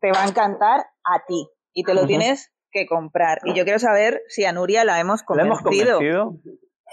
te 0.00 0.10
va 0.12 0.22
a 0.22 0.28
encantar 0.28 0.80
a 1.04 1.24
ti 1.26 1.48
y 1.72 1.84
te 1.84 1.94
lo 1.94 2.06
tienes 2.06 2.52
que 2.76 2.86
comprar. 2.86 3.38
Y 3.44 3.54
yo 3.54 3.64
quiero 3.64 3.78
saber 3.78 4.22
si 4.28 4.44
a 4.44 4.52
Nuria 4.52 4.84
la 4.84 5.00
hemos 5.00 5.24
¿Le 5.34 5.42
hemos 5.42 5.60
convencido. 5.62 6.34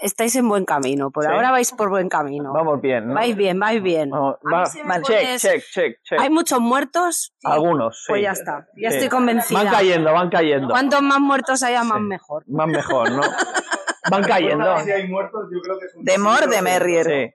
Estáis 0.02 0.34
en 0.34 0.48
buen 0.48 0.64
camino, 0.64 1.12
por 1.12 1.22
Sí. 1.24 1.30
ahora 1.30 1.52
vais 1.52 1.70
por 1.70 1.88
buen 1.88 2.08
camino. 2.08 2.52
Vamos 2.52 2.80
bien, 2.80 3.06
¿no? 3.08 3.14
Vais 3.14 3.36
bien, 3.36 3.60
vais 3.60 3.80
bien. 3.80 4.10
Vamos, 4.10 4.36
va- 4.52 4.66
si 4.66 4.78
check, 4.78 4.86
pones- 4.88 5.40
check, 5.40 5.62
check, 5.72 5.96
check. 6.02 6.20
Hay 6.20 6.30
muchos 6.30 6.58
muertos, 6.60 7.32
sí, 7.38 7.48
Algunos, 7.48 7.98
sí. 8.00 8.04
pues 8.08 8.22
ya 8.22 8.32
está. 8.32 8.66
Ya 8.76 8.90
Sí. 8.90 8.96
estoy 8.96 9.08
convencida. 9.08 9.62
Van 9.62 9.72
cayendo, 9.72 10.12
van 10.12 10.30
cayendo. 10.30 10.68
Cuantos 10.68 11.00
más 11.02 11.20
muertos 11.20 11.62
haya, 11.62 11.84
más 11.84 11.98
Sí. 11.98 12.04
mejor. 12.04 12.42
Más 12.48 12.66
mejor, 12.66 13.10
¿no? 13.12 13.20
Van 14.10 14.22
cayendo. 14.22 14.78
Si 14.80 14.90
hay 14.90 15.08
muertos, 15.08 15.48
yo 15.50 15.60
creo 15.62 15.78
que 15.78 15.86
es 15.86 15.94
un 15.94 16.04
De 16.04 16.18
merrier. 16.60 17.06
Sí. 17.06 17.34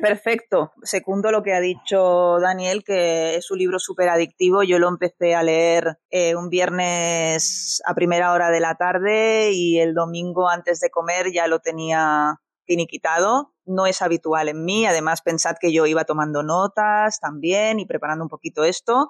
Perfecto. 0.00 0.72
Secundo 0.82 1.30
lo 1.30 1.42
que 1.42 1.52
ha 1.52 1.60
dicho 1.60 2.38
Daniel, 2.40 2.84
que 2.84 3.36
es 3.36 3.50
un 3.50 3.58
libro 3.58 3.78
súper 3.78 4.08
adictivo. 4.08 4.62
Yo 4.62 4.78
lo 4.78 4.88
empecé 4.88 5.34
a 5.34 5.42
leer 5.42 5.98
eh, 6.10 6.34
un 6.36 6.48
viernes 6.48 7.82
a 7.86 7.94
primera 7.94 8.32
hora 8.32 8.50
de 8.50 8.60
la 8.60 8.76
tarde 8.76 9.50
y 9.52 9.78
el 9.80 9.94
domingo 9.94 10.48
antes 10.48 10.80
de 10.80 10.90
comer 10.90 11.32
ya 11.32 11.46
lo 11.46 11.60
tenía 11.60 12.40
finiquitado. 12.66 13.54
No 13.64 13.86
es 13.86 14.02
habitual 14.02 14.48
en 14.48 14.64
mí. 14.64 14.86
Además, 14.86 15.22
pensad 15.22 15.56
que 15.60 15.72
yo 15.72 15.86
iba 15.86 16.04
tomando 16.04 16.42
notas 16.42 17.18
también 17.20 17.80
y 17.80 17.86
preparando 17.86 18.24
un 18.24 18.30
poquito 18.30 18.64
esto. 18.64 19.08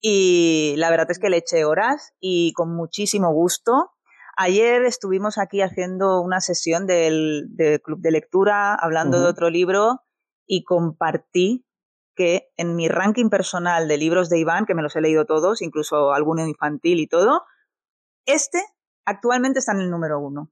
Y 0.00 0.74
la 0.78 0.90
verdad 0.90 1.10
es 1.10 1.18
que 1.18 1.28
le 1.28 1.38
eché 1.38 1.64
horas 1.64 2.12
y 2.20 2.52
con 2.54 2.74
muchísimo 2.74 3.32
gusto. 3.32 3.90
Ayer 4.42 4.84
estuvimos 4.84 5.36
aquí 5.36 5.60
haciendo 5.60 6.22
una 6.22 6.40
sesión 6.40 6.86
del, 6.86 7.44
del 7.54 7.82
club 7.82 8.00
de 8.00 8.10
lectura, 8.10 8.74
hablando 8.74 9.18
de 9.18 9.24
Ujú. 9.24 9.30
otro 9.32 9.50
libro 9.50 10.00
y 10.46 10.64
compartí 10.64 11.66
que 12.16 12.48
en 12.56 12.74
mi 12.74 12.88
ranking 12.88 13.28
personal 13.28 13.86
de 13.86 13.98
libros 13.98 14.30
de 14.30 14.38
Iván, 14.38 14.64
que 14.64 14.74
me 14.74 14.80
los 14.80 14.96
he 14.96 15.02
leído 15.02 15.26
todos, 15.26 15.60
incluso 15.60 16.14
alguno 16.14 16.46
infantil 16.46 17.00
y 17.00 17.06
todo, 17.06 17.42
este 18.24 18.60
actualmente 19.04 19.58
está 19.58 19.72
en 19.72 19.80
el 19.80 19.90
número 19.90 20.18
uno. 20.20 20.50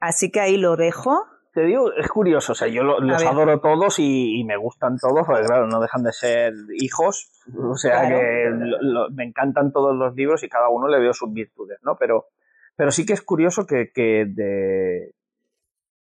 Así 0.00 0.30
que 0.30 0.40
ahí 0.40 0.58
lo 0.58 0.76
dejo. 0.76 1.24
Te 1.54 1.62
digo, 1.62 1.92
es 1.94 2.08
curioso, 2.08 2.52
o 2.52 2.54
sea, 2.54 2.68
yo 2.68 2.82
lo- 2.82 3.00
los 3.00 3.22
ver. 3.22 3.28
adoro 3.32 3.58
todos 3.60 3.98
y, 4.00 4.38
y 4.40 4.44
me 4.44 4.58
gustan 4.58 4.98
todos, 4.98 5.24
porque 5.26 5.44
claro, 5.46 5.66
no 5.66 5.80
dejan 5.80 6.02
de 6.02 6.12
ser 6.12 6.52
hijos, 6.76 7.30
o 7.56 7.74
sea 7.76 8.00
Claro. 8.00 8.18
que 8.18 8.50
lo- 8.50 8.82
lo- 8.82 9.10
me 9.12 9.24
encantan 9.24 9.72
todos 9.72 9.96
los 9.96 10.14
libros 10.14 10.42
y 10.42 10.48
cada 10.50 10.68
uno 10.68 10.88
le 10.88 10.98
veo 11.00 11.14
sus 11.14 11.32
virtudes, 11.32 11.78
¿no? 11.82 11.96
Pero, 11.96 12.26
pero 12.76 12.90
sí 12.90 13.06
que 13.06 13.12
es 13.12 13.22
curioso 13.22 13.66
que, 13.66 13.90
que 13.94 14.24
de, 14.26 15.12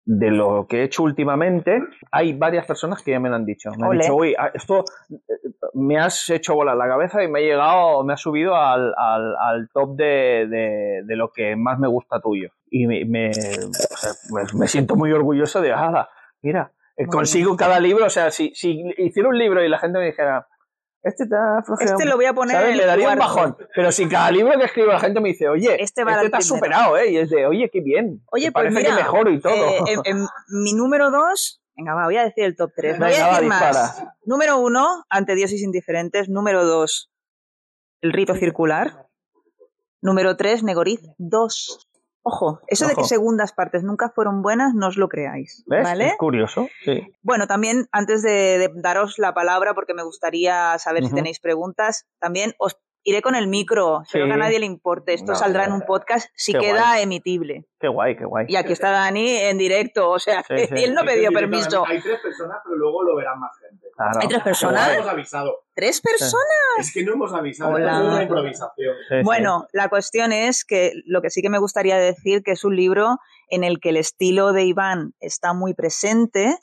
de 0.06 0.32
lo 0.32 0.66
que 0.68 0.80
he 0.80 0.84
hecho 0.84 1.04
últimamente, 1.04 1.80
hay 2.12 2.34
varias 2.34 2.66
personas 2.66 3.02
que 3.02 3.12
ya 3.12 3.20
me 3.20 3.30
lo 3.30 3.36
han 3.36 3.46
dicho. 3.46 3.72
Me 3.78 3.88
han 3.88 3.98
dicho, 3.98 4.16
uy, 4.16 4.36
ah, 4.38 4.52
esto 4.54 4.84
eh, 5.10 5.50
me 5.74 5.98
has 5.98 6.30
hecho 6.30 6.56
volar 6.56 6.76
la 6.76 6.88
cabeza 6.88 7.24
y 7.24 7.28
me 7.28 7.40
ha 7.40 7.44
llegado, 7.44 8.04
me 8.04 8.14
ha 8.14 8.18
subido 8.18 8.56
al, 8.56 8.94
al, 8.98 9.36
al 9.40 9.70
top 9.74 9.96
de, 9.96 10.48
de, 10.50 11.02
de 11.06 11.16
lo 11.16 11.32
que 11.32 11.56
más 11.56 11.80
me 11.80 11.88
gusta 11.88 12.20
tuyo. 12.20 12.50
Y 12.70 12.88
me, 12.88 13.06
me, 13.06 13.30
o 13.30 13.34
sea, 13.98 14.12
pues 14.30 14.54
me 14.54 14.68
siento 14.68 14.96
muy 14.96 15.12
orgulloso 15.12 15.62
de, 15.62 15.72
ah, 15.72 16.10
mira, 16.42 16.72
eh, 16.98 17.06
consigo 17.06 17.56
cada 17.56 17.80
libro, 17.80 18.06
o 18.06 18.10
sea, 18.10 18.32
si, 18.32 18.54
si 18.54 18.84
hiciera 18.98 19.30
un 19.30 19.38
libro 19.38 19.64
y 19.64 19.70
la 19.70 19.80
gente 19.80 20.00
me 20.00 20.06
dijera, 20.06 20.48
este 21.04 21.26
te 21.26 21.36
ha 21.36 21.62
flojeado 21.64 21.94
Este 21.98 22.06
lo 22.10 22.16
voy 22.16 22.26
a 22.26 22.34
poner 22.34 22.56
¿sabes? 22.56 22.72
en 22.72 22.78
Le 22.78 22.86
daría 22.86 23.10
un 23.10 23.18
bajón. 23.20 23.58
Pero 23.76 23.92
si 23.92 24.08
cada 24.08 24.30
libro 24.32 24.58
que 24.58 24.66
escribo 24.66 24.88
la 24.88 25.00
gente 25.00 25.20
me 25.20 25.30
dice, 25.30 25.48
oye, 25.50 25.72
Este 25.74 25.84
este, 25.84 26.04
va 26.04 26.14
al 26.20 26.30
te 26.32 26.38
has 26.38 26.48
primero. 26.48 26.56
superado, 26.66 26.98
¿eh? 26.98 27.12
Y 27.12 27.18
es 27.18 27.30
de, 27.30 27.46
oye, 27.48 27.70
qué 27.72 27.82
bien. 27.82 28.22
Oye, 28.32 28.52
pues 28.52 28.66
parece 28.66 28.76
mira, 28.78 28.90
que 28.90 29.04
mejoro 29.04 29.32
y 29.32 29.40
todo. 29.40 29.54
eh, 29.56 29.80
en, 29.88 30.00
en 30.06 30.28
mi 30.50 30.74
número 30.74 31.10
dos, 31.12 31.62
venga, 31.76 31.94
va, 31.96 32.06
voy 32.06 32.18
a 32.18 32.24
decir 32.24 32.44
el 32.44 32.56
top 32.56 32.72
tres. 32.76 32.98
Voy 33.00 33.10
Venga, 33.10 33.26
a 33.26 33.42
va, 33.42 33.42
más. 33.48 33.72
dispara. 33.98 34.16
Número 34.26 34.58
uno, 34.60 35.04
Ante 35.10 35.36
Dioses 35.36 35.62
Indiferentes. 35.62 36.30
Número 36.30 36.66
dos, 36.66 37.12
El 38.02 38.14
Rito 38.14 38.36
Circular. 38.36 39.08
Número 40.02 40.36
tres, 40.36 40.64
Negoriz 40.64 41.00
2. 41.20 41.88
Ojo, 42.24 42.60
eso 42.68 42.88
de 42.88 42.96
que 42.96 43.04
segundas 43.04 43.52
partes 43.54 43.84
nunca 43.84 44.10
fueron 44.14 44.42
buenas, 44.42 44.74
no 44.76 44.88
os 44.88 44.98
lo 44.98 45.10
creáis. 45.10 45.64
¿Ves? 45.66 45.84
¿Vale? 45.84 46.08
Es 46.10 46.18
curioso, 46.18 46.68
sí. 46.86 47.02
Bueno, 47.24 47.48
también 47.48 47.88
antes 47.92 48.22
de, 48.22 48.58
de 48.60 48.70
daros 48.76 49.18
la 49.18 49.34
palabra, 49.34 49.74
porque 49.74 49.94
me 49.94 50.04
gustaría 50.04 50.78
saber 50.78 51.04
si 51.06 51.14
tenéis 51.14 51.40
preguntas, 51.40 52.06
también 52.20 52.54
os 52.60 52.78
iré 53.04 53.24
con 53.24 53.34
el 53.34 53.48
micro. 53.48 54.04
Espero 54.04 54.26
Sí. 54.26 54.30
que 54.30 54.34
a 54.36 54.38
nadie 54.38 54.60
le 54.60 54.68
importe. 54.68 55.16
Esto 55.16 55.32
No, 55.32 55.38
saldrá 55.38 55.64
en 55.64 55.70
no. 55.72 55.76
un 55.78 55.82
podcast 55.88 56.30
si 56.36 56.52
Qué 56.54 56.60
queda 56.60 56.90
guay. 56.92 57.02
emitible. 57.02 57.66
Qué 57.80 57.88
guay, 57.88 58.16
qué 58.16 58.26
guay. 58.26 58.46
Y 58.48 58.56
aquí 58.58 58.74
está 58.74 58.92
Dani 58.92 59.38
en 59.38 59.58
directo, 59.58 60.12
o 60.12 60.20
sea, 60.20 60.44
Sí, 60.48 60.54
que 60.54 60.68
sí. 60.68 60.74
él 60.84 60.94
no 60.94 61.02
pidió 61.04 61.32
permiso. 61.32 61.84
Hay 61.88 62.00
tres 62.00 62.20
personas, 62.22 62.60
pero 62.64 62.76
luego 62.78 63.02
lo 63.02 63.16
verán 63.16 63.40
más 63.40 63.52
gente. 63.58 63.71
Claro. 64.02 64.20
¿Hay 64.22 64.28
tres 64.28 64.44
personas? 64.44 64.88
No 64.88 64.94
hemos 64.96 65.08
avisado. 65.10 65.56
¿Tres 65.76 66.02
personas? 66.02 66.44
Es 66.80 66.94
que 66.94 67.04
no 67.04 67.14
hemos 67.14 67.34
avisado. 67.34 67.74
Hola. 67.74 67.92
Es 68.00 68.08
una 68.08 68.24
improvisación. 68.24 68.96
Sí, 69.10 69.16
sí. 69.18 69.24
Bueno, 69.24 69.68
la 69.74 69.90
cuestión 69.90 70.32
es 70.32 70.66
que 70.66 70.94
lo 71.06 71.22
que 71.22 71.30
sí 71.30 71.42
que 71.42 71.50
me 71.50 71.60
gustaría 71.60 71.98
decir 71.98 72.42
que 72.44 72.52
es 72.52 72.64
un 72.64 72.76
libro 72.76 73.18
en 73.50 73.64
el 73.64 73.80
que 73.80 73.90
el 73.90 73.98
estilo 73.98 74.54
de 74.54 74.64
Iván 74.66 75.14
está 75.20 75.54
muy 75.54 75.74
presente. 75.74 76.58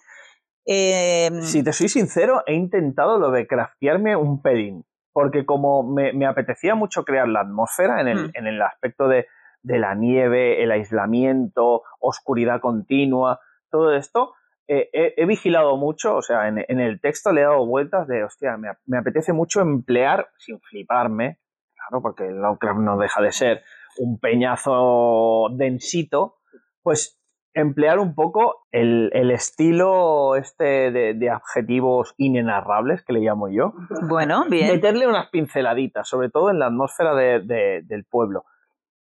Eh, 0.66 1.30
Si 1.43 1.62
te 1.62 1.72
soy 1.72 1.89
sincero, 1.89 2.43
he 2.47 2.55
intentado 2.55 3.18
lo 3.18 3.30
de 3.30 3.47
craftearme 3.47 4.16
un 4.16 4.43
pelín, 4.43 4.84
porque 5.12 5.47
como 5.47 5.82
me, 5.82 6.12
me 6.12 6.26
apetecía 6.26 6.74
mucho 6.74 7.05
crear 7.05 7.28
la 7.28 7.41
atmósfera 7.41 8.01
en 8.01 8.09
el, 8.09 8.28
Mm. 8.28 8.30
en 8.34 8.47
el 8.47 8.62
aspecto 8.62 9.09
de, 9.09 9.26
de 9.62 9.78
la 9.78 9.95
nieve, 9.95 10.62
el 10.62 10.70
aislamiento, 10.70 11.82
oscuridad 12.01 12.61
continua, 12.61 13.41
todo 13.70 13.95
esto, 13.95 14.34
eh, 14.68 14.88
he, 14.92 15.14
he 15.16 15.26
vigilado 15.26 15.76
mucho, 15.76 16.16
o 16.16 16.22
sea, 16.22 16.46
en, 16.48 16.64
en 16.68 16.78
el 16.80 17.00
texto 17.00 17.32
le 17.32 17.40
he 17.40 17.44
dado 17.44 17.66
vueltas 17.66 18.06
de, 18.06 18.22
hostia, 18.24 18.56
me, 18.56 18.68
ap- 18.68 18.78
me 18.86 18.98
apetece 18.98 19.32
mucho 19.32 19.60
emplear, 19.60 20.28
sin 20.38 20.60
fliparme, 20.60 21.38
claro, 21.74 22.02
porque 22.02 22.26
el 22.26 22.36
Lovecraft 22.40 22.80
no 22.80 22.98
deja 22.98 23.20
de 23.22 23.32
ser 23.32 23.62
un 23.98 24.18
peñazo 24.20 25.48
densito, 25.52 26.36
pues 26.82 27.18
emplear 27.54 27.98
un 27.98 28.14
poco 28.14 28.66
el, 28.70 29.10
el 29.14 29.30
estilo 29.30 30.36
este 30.36 30.90
de, 30.92 31.14
de 31.14 31.30
adjetivos 31.30 32.14
inenarrables, 32.16 33.02
que 33.04 33.12
le 33.12 33.20
llamo 33.20 33.48
yo, 33.48 33.72
bueno, 34.02 34.44
bien. 34.48 34.68
meterle 34.72 35.08
unas 35.08 35.28
pinceladitas, 35.30 36.06
sobre 36.08 36.30
todo 36.30 36.50
en 36.50 36.58
la 36.60 36.66
atmósfera 36.66 37.14
de- 37.14 37.40
de- 37.40 37.82
del 37.84 38.04
pueblo. 38.04 38.44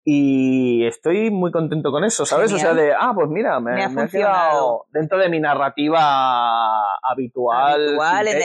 Y 0.08 0.86
estoy 0.86 1.32
muy 1.32 1.50
contento 1.50 1.90
con 1.90 2.04
eso, 2.04 2.24
¿sabes? 2.24 2.52
O 2.52 2.58
sea, 2.58 2.74
de, 2.74 2.92
ah, 2.92 3.10
pues 3.12 3.28
mira, 3.28 3.58
me, 3.58 3.72
Me 3.72 3.82
ha 3.82 3.88
me 3.88 4.08
quedado 4.08 4.86
dentro 4.92 5.18
de 5.18 5.28
mi 5.28 5.40
narrativa 5.40 6.96
habitual, 7.02 7.98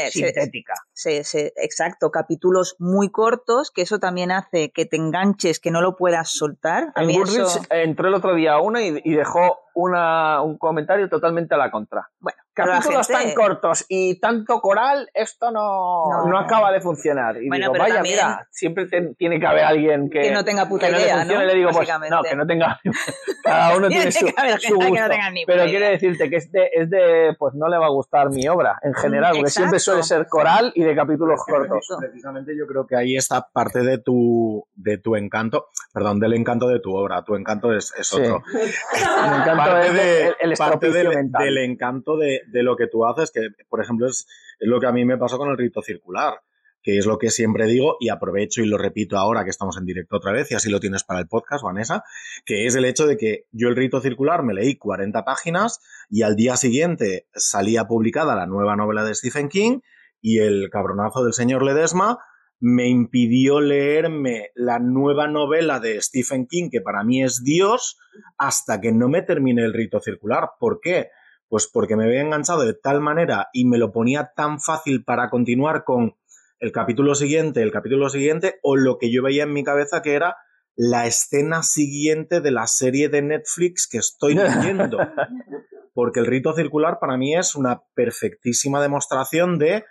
sintética. 0.09 0.73
Sí, 0.93 1.23
sí, 1.23 1.51
exacto, 1.55 2.11
capítulos 2.11 2.75
muy 2.79 3.09
cortos, 3.11 3.71
que 3.71 3.81
eso 3.81 3.99
también 3.99 4.31
hace 4.31 4.71
que 4.71 4.85
te 4.85 4.97
enganches, 4.97 5.59
que 5.59 5.71
no 5.71 5.81
lo 5.81 5.95
puedas 5.95 6.31
soltar. 6.31 6.91
A 6.95 7.01
En 7.01 7.07
mí 7.07 7.17
eso- 7.17 7.61
entró 7.69 8.07
el 8.09 8.13
otro 8.13 8.35
día 8.35 8.53
a 8.53 8.61
una 8.61 8.81
y, 8.83 8.99
y 9.03 9.13
dejó 9.15 9.59
una, 9.73 10.41
un 10.41 10.57
comentario 10.57 11.07
totalmente 11.09 11.55
a 11.55 11.57
la 11.57 11.71
contra. 11.71 12.09
Bueno, 12.19 12.37
Capítulos 12.53 13.07
gente- 13.07 13.23
tan 13.27 13.33
cortos 13.33 13.85
y 13.87 14.19
tanto 14.19 14.59
coral, 14.59 15.09
esto 15.13 15.49
no, 15.51 16.09
No. 16.09 16.25
no 16.25 16.37
acaba 16.37 16.69
de 16.73 16.81
funcionar. 16.81 17.41
Y 17.41 17.47
Bueno, 17.47 17.67
digo, 17.71 17.81
vaya, 17.81 17.95
también- 17.95 18.15
mira, 18.17 18.47
siempre 18.51 18.87
te- 18.87 19.15
tiene 19.15 19.39
que 19.39 19.47
haber 19.47 19.63
alguien 19.63 20.09
que, 20.09 20.19
que 20.23 20.31
no 20.31 20.43
tenga 20.43 20.67
puta 20.67 20.87
que 20.87 20.91
no 20.91 20.99
idea, 20.99 21.19
funcione. 21.19 21.39
¿no? 21.39 21.45
Le 21.49 21.55
digo, 21.55 21.69
pues 21.71 21.89
no, 22.09 22.21
que 22.23 22.35
no 22.35 22.45
tenga. 22.45 22.79
Cada 23.43 23.77
uno 23.77 23.87
tiene 23.87 24.11
su, 24.11 24.27
su 24.27 24.75
gusto. 24.75 25.07
ni 25.31 25.45
pero 25.45 25.63
quiere 25.65 25.91
decirte 25.91 26.29
que 26.29 26.35
es 26.35 26.51
de, 26.51 26.69
es 26.73 26.89
de, 26.89 27.35
pues 27.39 27.53
no 27.55 27.69
le 27.69 27.77
va 27.77 27.85
a 27.85 27.89
gustar 27.91 28.29
mi 28.29 28.45
obra 28.49 28.77
en 28.83 28.93
general, 28.93 29.33
porque 29.37 29.49
siempre 29.49 29.79
suele 29.79 30.03
ser 30.03 30.27
coral 30.27 30.73
y 30.75 30.80
de 30.83 30.95
capítulos 30.95 31.39
Es 31.39 31.45
que 31.45 31.51
cortos. 31.51 31.87
precis- 31.87 31.97
Precisamente 31.99 32.57
yo 32.57 32.67
creo 32.67 32.85
que 32.87 32.95
ahí 32.95 33.15
está 33.15 33.47
parte 33.51 33.81
de 33.83 33.97
tu, 33.99 34.65
de 34.75 34.97
tu 34.97 35.15
encanto, 35.15 35.67
perdón, 35.93 36.19
del 36.19 36.33
encanto 36.33 36.67
de 36.67 36.79
tu 36.79 36.95
obra. 36.95 37.23
Tu 37.23 37.35
encanto 37.35 37.73
es, 37.73 37.93
es 37.97 38.07
Sí. 38.07 38.17
otro. 38.21 38.43
Me 38.53 39.37
encanta 39.37 39.55
parte 39.57 39.87
el, 39.87 39.95
de- 39.95 40.21
el, 40.27 40.35
el 40.39 40.53
parte 40.57 40.87
estropicio 40.87 41.09
del, 41.09 41.17
mental. 41.17 41.43
del 41.45 41.57
encanto 41.59 42.17
de, 42.17 42.41
de 42.47 42.63
lo 42.63 42.75
que 42.75 42.87
tú 42.87 43.05
haces, 43.05 43.31
que 43.31 43.41
por 43.69 43.81
ejemplo 43.81 44.07
es, 44.07 44.27
es 44.59 44.67
lo 44.67 44.79
que 44.79 44.87
a 44.87 44.91
mí 44.91 45.05
me 45.05 45.17
pasó 45.17 45.37
con 45.37 45.49
el 45.49 45.57
rito 45.57 45.81
circular, 45.81 46.35
que 46.83 46.97
es 46.97 47.05
lo 47.05 47.19
que 47.19 47.29
siempre 47.29 47.67
digo 47.67 47.97
y 47.99 48.09
aprovecho 48.09 48.61
y 48.61 48.65
lo 48.65 48.77
repito 48.79 49.15
ahora 49.17 49.43
que 49.43 49.51
estamos 49.51 49.77
en 49.77 49.85
directo 49.85 50.17
otra 50.17 50.31
vez 50.31 50.49
y 50.51 50.55
así 50.55 50.69
lo 50.71 50.79
tienes 50.79 51.03
para 51.03 51.19
el 51.19 51.27
podcast, 51.27 51.63
Vanessa, 51.63 52.03
que 52.43 52.65
es 52.65 52.73
el 52.75 52.85
hecho 52.85 53.05
de 53.05 53.17
que 53.17 53.45
yo 53.51 53.67
el 53.69 53.75
rito 53.75 54.01
circular 54.01 54.41
me 54.41 54.55
leí 54.55 54.77
40 54.77 55.23
páginas 55.23 55.79
y 56.09 56.23
al 56.23 56.35
día 56.35 56.57
siguiente 56.57 57.27
salía 57.35 57.85
publicada 57.85 58.35
la 58.35 58.47
nueva 58.47 58.75
novela 58.75 59.03
de 59.03 59.13
Stephen 59.13 59.47
King 59.47 59.79
y 60.21 60.39
el 60.39 60.69
cabronazo 60.71 61.23
del 61.23 61.33
señor 61.33 61.63
Ledesma 61.63 62.19
me 62.61 62.87
impidió 62.87 63.59
leerme 63.59 64.51
la 64.53 64.77
nueva 64.77 65.27
novela 65.27 65.79
de 65.79 65.99
Stephen 65.99 66.45
King, 66.45 66.69
que 66.71 66.79
para 66.79 67.03
mí 67.03 67.23
es 67.23 67.43
Dios, 67.43 67.97
hasta 68.37 68.79
que 68.79 68.91
no 68.91 69.09
me 69.09 69.23
termine 69.23 69.63
el 69.63 69.73
rito 69.73 69.99
circular. 69.99 70.51
¿Por 70.59 70.79
qué? 70.79 71.09
Pues 71.49 71.67
porque 71.67 71.95
me 71.95 72.05
había 72.05 72.21
enganchado 72.21 72.63
de 72.63 72.75
tal 72.75 73.01
manera 73.01 73.47
y 73.51 73.65
me 73.65 73.79
lo 73.79 73.91
ponía 73.91 74.31
tan 74.35 74.59
fácil 74.61 75.03
para 75.03 75.31
continuar 75.31 75.83
con 75.83 76.15
el 76.59 76.71
capítulo 76.71 77.15
siguiente, 77.15 77.63
el 77.63 77.71
capítulo 77.71 78.09
siguiente, 78.09 78.59
o 78.61 78.75
lo 78.75 78.99
que 78.99 79.11
yo 79.11 79.23
veía 79.23 79.43
en 79.43 79.53
mi 79.53 79.63
cabeza 79.63 80.03
que 80.03 80.13
era 80.13 80.37
la 80.75 81.07
escena 81.07 81.63
siguiente 81.63 82.41
de 82.41 82.51
la 82.51 82.67
serie 82.67 83.09
de 83.09 83.23
Netflix 83.23 83.87
que 83.87 83.97
estoy 83.97 84.35
leyendo. 84.35 84.99
Porque 85.95 86.19
el 86.19 86.27
rito 86.27 86.53
circular 86.53 86.99
para 87.01 87.17
mí 87.17 87.35
es 87.35 87.55
una 87.55 87.81
perfectísima 87.95 88.81
demostración 88.81 89.57
de 89.57 89.83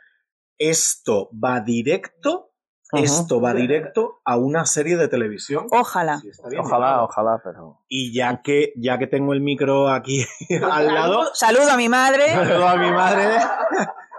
esto 0.60 1.30
va 1.32 1.60
directo, 1.60 2.52
esto 2.92 3.40
va 3.40 3.54
directo 3.54 4.20
a 4.24 4.36
una 4.36 4.66
serie 4.66 4.96
de 4.96 5.08
televisión. 5.08 5.66
Ojalá. 5.70 6.18
Sí, 6.20 6.28
está 6.28 6.48
bien 6.48 6.60
Ojalá, 6.60 7.02
ojalá, 7.02 7.40
pero. 7.42 7.80
Y 7.88 8.12
ya 8.12 8.42
que, 8.42 8.72
ya 8.76 8.98
que 8.98 9.06
tengo 9.06 9.32
el 9.32 9.40
micro 9.40 9.88
aquí 9.88 10.24
al 10.70 10.86
lado, 10.86 11.30
Saludo 11.34 11.70
a 11.70 11.76
mi 11.76 11.88
madre. 11.88 12.28
saludo 12.28 12.68
a 12.68 12.76
mi 12.76 12.90
madre. 12.90 13.38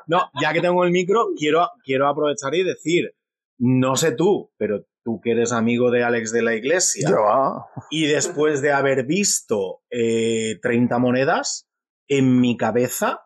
No, 0.08 0.30
ya 0.42 0.52
que 0.52 0.62
tengo 0.62 0.84
el 0.84 0.92
micro, 0.92 1.28
quiero, 1.38 1.70
quiero 1.86 2.08
aprovechar 2.08 2.54
y 2.56 2.64
decir, 2.64 3.14
no 3.60 3.96
sé 3.96 4.14
tú, 4.14 4.52
pero 4.58 4.84
tú 5.04 5.22
que 5.22 5.32
eres 5.32 5.52
amigo 5.52 5.92
de 5.92 6.04
Alex 6.04 6.32
de 6.32 6.42
la 6.42 6.56
Iglesia, 6.56 7.08
Yo, 7.10 7.28
ah, 7.28 7.68
y 7.92 8.08
después 8.08 8.62
de 8.62 8.72
haber 8.72 9.06
visto 9.06 9.82
eh, 9.92 10.60
30 10.62 10.98
monedas, 10.98 11.70
en 12.08 12.42
mi 12.42 12.58
cabeza 12.58 13.22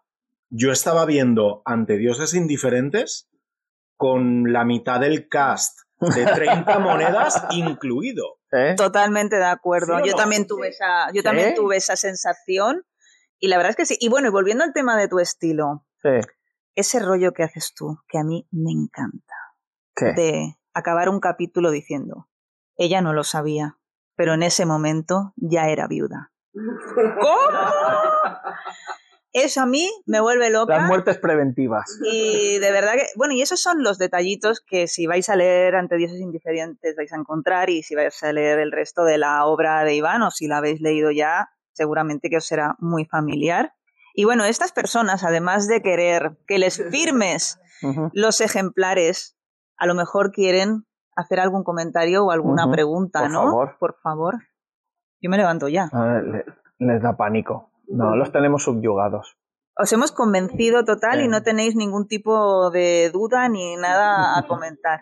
yo 0.50 0.72
estaba 0.72 1.06
viendo 1.06 1.62
ante 1.66 1.98
dioses 1.98 2.34
indiferentes 2.34 3.30
con 3.98 4.52
la 4.52 4.66
mitad 4.66 5.00
del 5.00 5.28
cast 5.30 5.80
de 6.00 6.26
30 6.26 6.80
monedas 6.80 7.46
incluido. 7.52 8.38
¿eh? 8.52 8.76
Totalmente 8.78 9.38
de 9.38 9.46
acuerdo. 9.46 9.96
¿Sí 9.98 10.02
o 10.04 10.06
yo 10.06 10.12
no? 10.12 10.18
también 10.18 10.48
tuve 10.48 10.70
esa, 10.70 11.12
yo 11.14 11.24
también 11.24 11.56
tuve 11.56 11.78
esa 11.78 11.96
sensación. 11.96 12.84
Y 13.40 13.48
la 13.48 13.58
verdad 13.58 13.72
es 13.72 13.76
que 13.76 13.86
sí. 13.86 13.98
Y 14.00 14.10
bueno, 14.10 14.28
y 14.28 14.32
volviendo 14.32 14.64
al 14.64 14.74
tema 14.74 14.98
de 14.98 15.08
tu 15.08 15.20
estilo, 15.20 15.86
Sí. 16.02 16.10
ese 16.76 17.00
rollo 17.00 17.32
que 17.34 17.44
haces 17.44 17.74
tú, 17.76 17.98
que 18.08 18.18
a 18.20 18.24
mí 18.24 18.48
me 18.52 18.72
encanta, 18.72 19.34
¿Qué? 19.96 20.14
de 20.14 20.56
acabar 20.74 21.10
un 21.10 21.20
capítulo 21.20 21.72
diciendo, 21.72 22.30
ella 22.78 23.02
no 23.02 23.14
lo 23.14 23.24
sabía, 23.24 23.78
pero 24.16 24.34
en 24.34 24.44
ese 24.44 24.66
momento 24.66 25.34
ya 25.38 25.70
era 25.70 25.88
viuda. 25.88 26.32
¿Cómo? 26.54 27.38
Eso 29.38 29.62
a 29.62 29.66
mí 29.66 29.90
me 30.06 30.22
vuelve 30.22 30.50
loca. 30.50 30.78
Las 30.78 30.88
muertes 30.88 31.18
preventivas. 31.18 32.00
Y 32.06 32.58
de 32.60 32.72
verdad 32.72 32.94
que, 32.94 33.06
bueno, 33.18 33.34
y 33.34 33.42
esos 33.42 33.60
son 33.60 33.84
los 33.84 33.98
detallitos 33.98 34.62
que 34.66 34.88
si 34.88 35.08
vais 35.08 35.28
a 35.28 35.36
leer 35.36 35.76
Ante 35.76 35.98
Dioses 35.98 36.22
Indiferentes 36.22 36.96
vais 36.96 37.12
a 37.12 37.18
encontrar 37.18 37.70
y 37.70 37.84
si 37.84 37.96
vais 37.96 38.24
a 38.24 38.32
leer 38.32 38.60
el 38.60 38.72
resto 38.72 39.04
de 39.04 39.18
la 39.18 39.46
obra 39.46 39.84
de 39.84 39.94
Iván 39.94 40.22
o 40.22 40.32
si 40.32 40.48
la 40.48 40.60
habéis 40.60 40.80
leído 40.80 41.12
ya, 41.12 41.50
seguramente 41.74 42.30
que 42.30 42.38
os 42.38 42.46
será 42.48 42.76
muy 42.80 43.04
familiar. 43.06 43.74
Y 44.14 44.24
bueno, 44.24 44.46
estas 44.46 44.72
personas, 44.72 45.26
además 45.26 45.68
de 45.68 45.82
querer 45.82 46.38
que 46.48 46.58
les 46.58 46.82
firmes 46.90 47.60
los 48.14 48.40
ejemplares, 48.40 49.36
a 49.76 49.86
lo 49.86 49.96
mejor 49.96 50.32
quieren 50.32 50.86
hacer 51.18 51.42
algún 51.42 51.66
comentario 51.66 52.24
o 52.24 52.32
alguna 52.32 52.64
Ujú, 52.68 52.72
pregunta, 52.72 53.20
por 53.20 53.32
¿no? 53.32 53.40
favor. 53.44 53.76
Por 53.80 53.96
favor. 54.02 54.36
Yo 55.20 55.30
me 55.30 55.36
levanto 55.36 55.68
ya. 55.68 55.90
A 55.92 56.06
ver, 56.06 56.24
le- 56.24 56.46
les 56.80 57.02
da 57.02 57.18
pánico. 57.18 57.70
No, 57.88 58.16
los 58.16 58.32
tenemos 58.32 58.64
subyugados. 58.64 59.38
Os 59.78 59.92
hemos 59.92 60.12
convencido 60.12 60.86
total 60.86 61.22
y 61.22 61.28
no 61.28 61.44
tenéis 61.44 61.76
ningún 61.76 62.08
tipo 62.08 62.72
de 62.72 63.10
duda 63.12 63.50
ni 63.50 63.76
nada 63.76 64.38
a 64.38 64.44
comentar. 64.48 65.02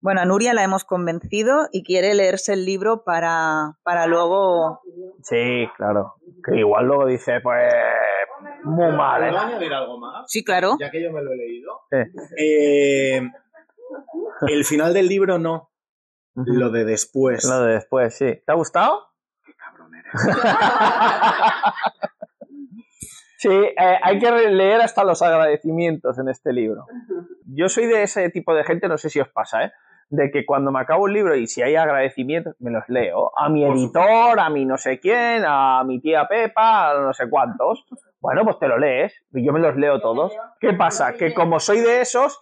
Bueno, 0.00 0.20
a 0.20 0.24
Nuria 0.24 0.52
la 0.52 0.62
hemos 0.62 0.84
convencido 0.84 1.68
y 1.72 1.82
quiere 1.82 2.14
leerse 2.14 2.52
el 2.52 2.66
libro 2.66 3.04
para, 3.04 3.78
para 3.82 4.06
luego... 4.06 4.80
Sí, 5.22 5.66
claro. 5.76 6.14
Que 6.44 6.58
igual 6.58 6.86
luego 6.86 7.06
dice, 7.06 7.40
pues, 7.42 7.72
muy 8.64 8.92
mal, 8.92 9.22
¿Puedo 9.22 9.34
¿eh? 9.34 9.38
añadir 9.38 9.72
algo 9.72 9.98
más? 9.98 10.24
Sí, 10.26 10.44
claro. 10.44 10.76
Ya 10.78 10.90
que 10.90 11.02
yo 11.02 11.10
me 11.10 11.22
lo 11.22 11.32
he 11.32 11.36
leído. 11.36 11.80
Sí. 11.90 11.96
Eh, 12.38 13.22
el 14.48 14.64
final 14.64 14.92
del 14.92 15.08
libro 15.08 15.38
no, 15.38 15.70
lo 16.34 16.70
de 16.70 16.84
después. 16.84 17.44
Lo 17.44 17.62
de 17.62 17.74
después, 17.74 18.14
sí. 18.14 18.42
¿Te 18.44 18.52
ha 18.52 18.54
gustado? 18.54 19.06
Sí, 23.44 23.50
eh, 23.50 23.98
hay 24.02 24.18
que 24.18 24.30
leer 24.30 24.80
hasta 24.80 25.04
los 25.04 25.20
agradecimientos 25.20 26.18
en 26.18 26.30
este 26.30 26.50
libro. 26.50 26.86
Yo 27.44 27.68
soy 27.68 27.84
de 27.84 28.02
ese 28.02 28.30
tipo 28.30 28.54
de 28.54 28.64
gente, 28.64 28.88
no 28.88 28.96
sé 28.96 29.10
si 29.10 29.20
os 29.20 29.28
pasa, 29.28 29.64
¿eh? 29.64 29.72
De 30.08 30.30
que 30.30 30.46
cuando 30.46 30.72
me 30.72 30.80
acabo 30.80 31.04
un 31.04 31.12
libro 31.12 31.36
y 31.36 31.46
si 31.46 31.60
hay 31.60 31.76
agradecimientos, 31.76 32.56
me 32.58 32.70
los 32.70 32.88
leo. 32.88 33.32
A 33.36 33.50
mi 33.50 33.66
editor, 33.66 34.40
a 34.40 34.48
mi 34.48 34.64
no 34.64 34.78
sé 34.78 34.98
quién, 34.98 35.44
a 35.46 35.84
mi 35.84 36.00
tía 36.00 36.26
Pepa, 36.26 36.92
a 36.92 37.00
no 37.00 37.12
sé 37.12 37.28
cuántos. 37.28 37.84
Bueno, 38.18 38.44
pues 38.44 38.58
te 38.58 38.66
lo 38.66 38.78
lees. 38.78 39.12
Y 39.34 39.44
yo 39.44 39.52
me 39.52 39.60
los 39.60 39.76
leo 39.76 40.00
todos. 40.00 40.34
¿Qué 40.58 40.72
pasa? 40.72 41.12
Que 41.12 41.34
como 41.34 41.60
soy 41.60 41.80
de 41.80 42.00
esos, 42.00 42.40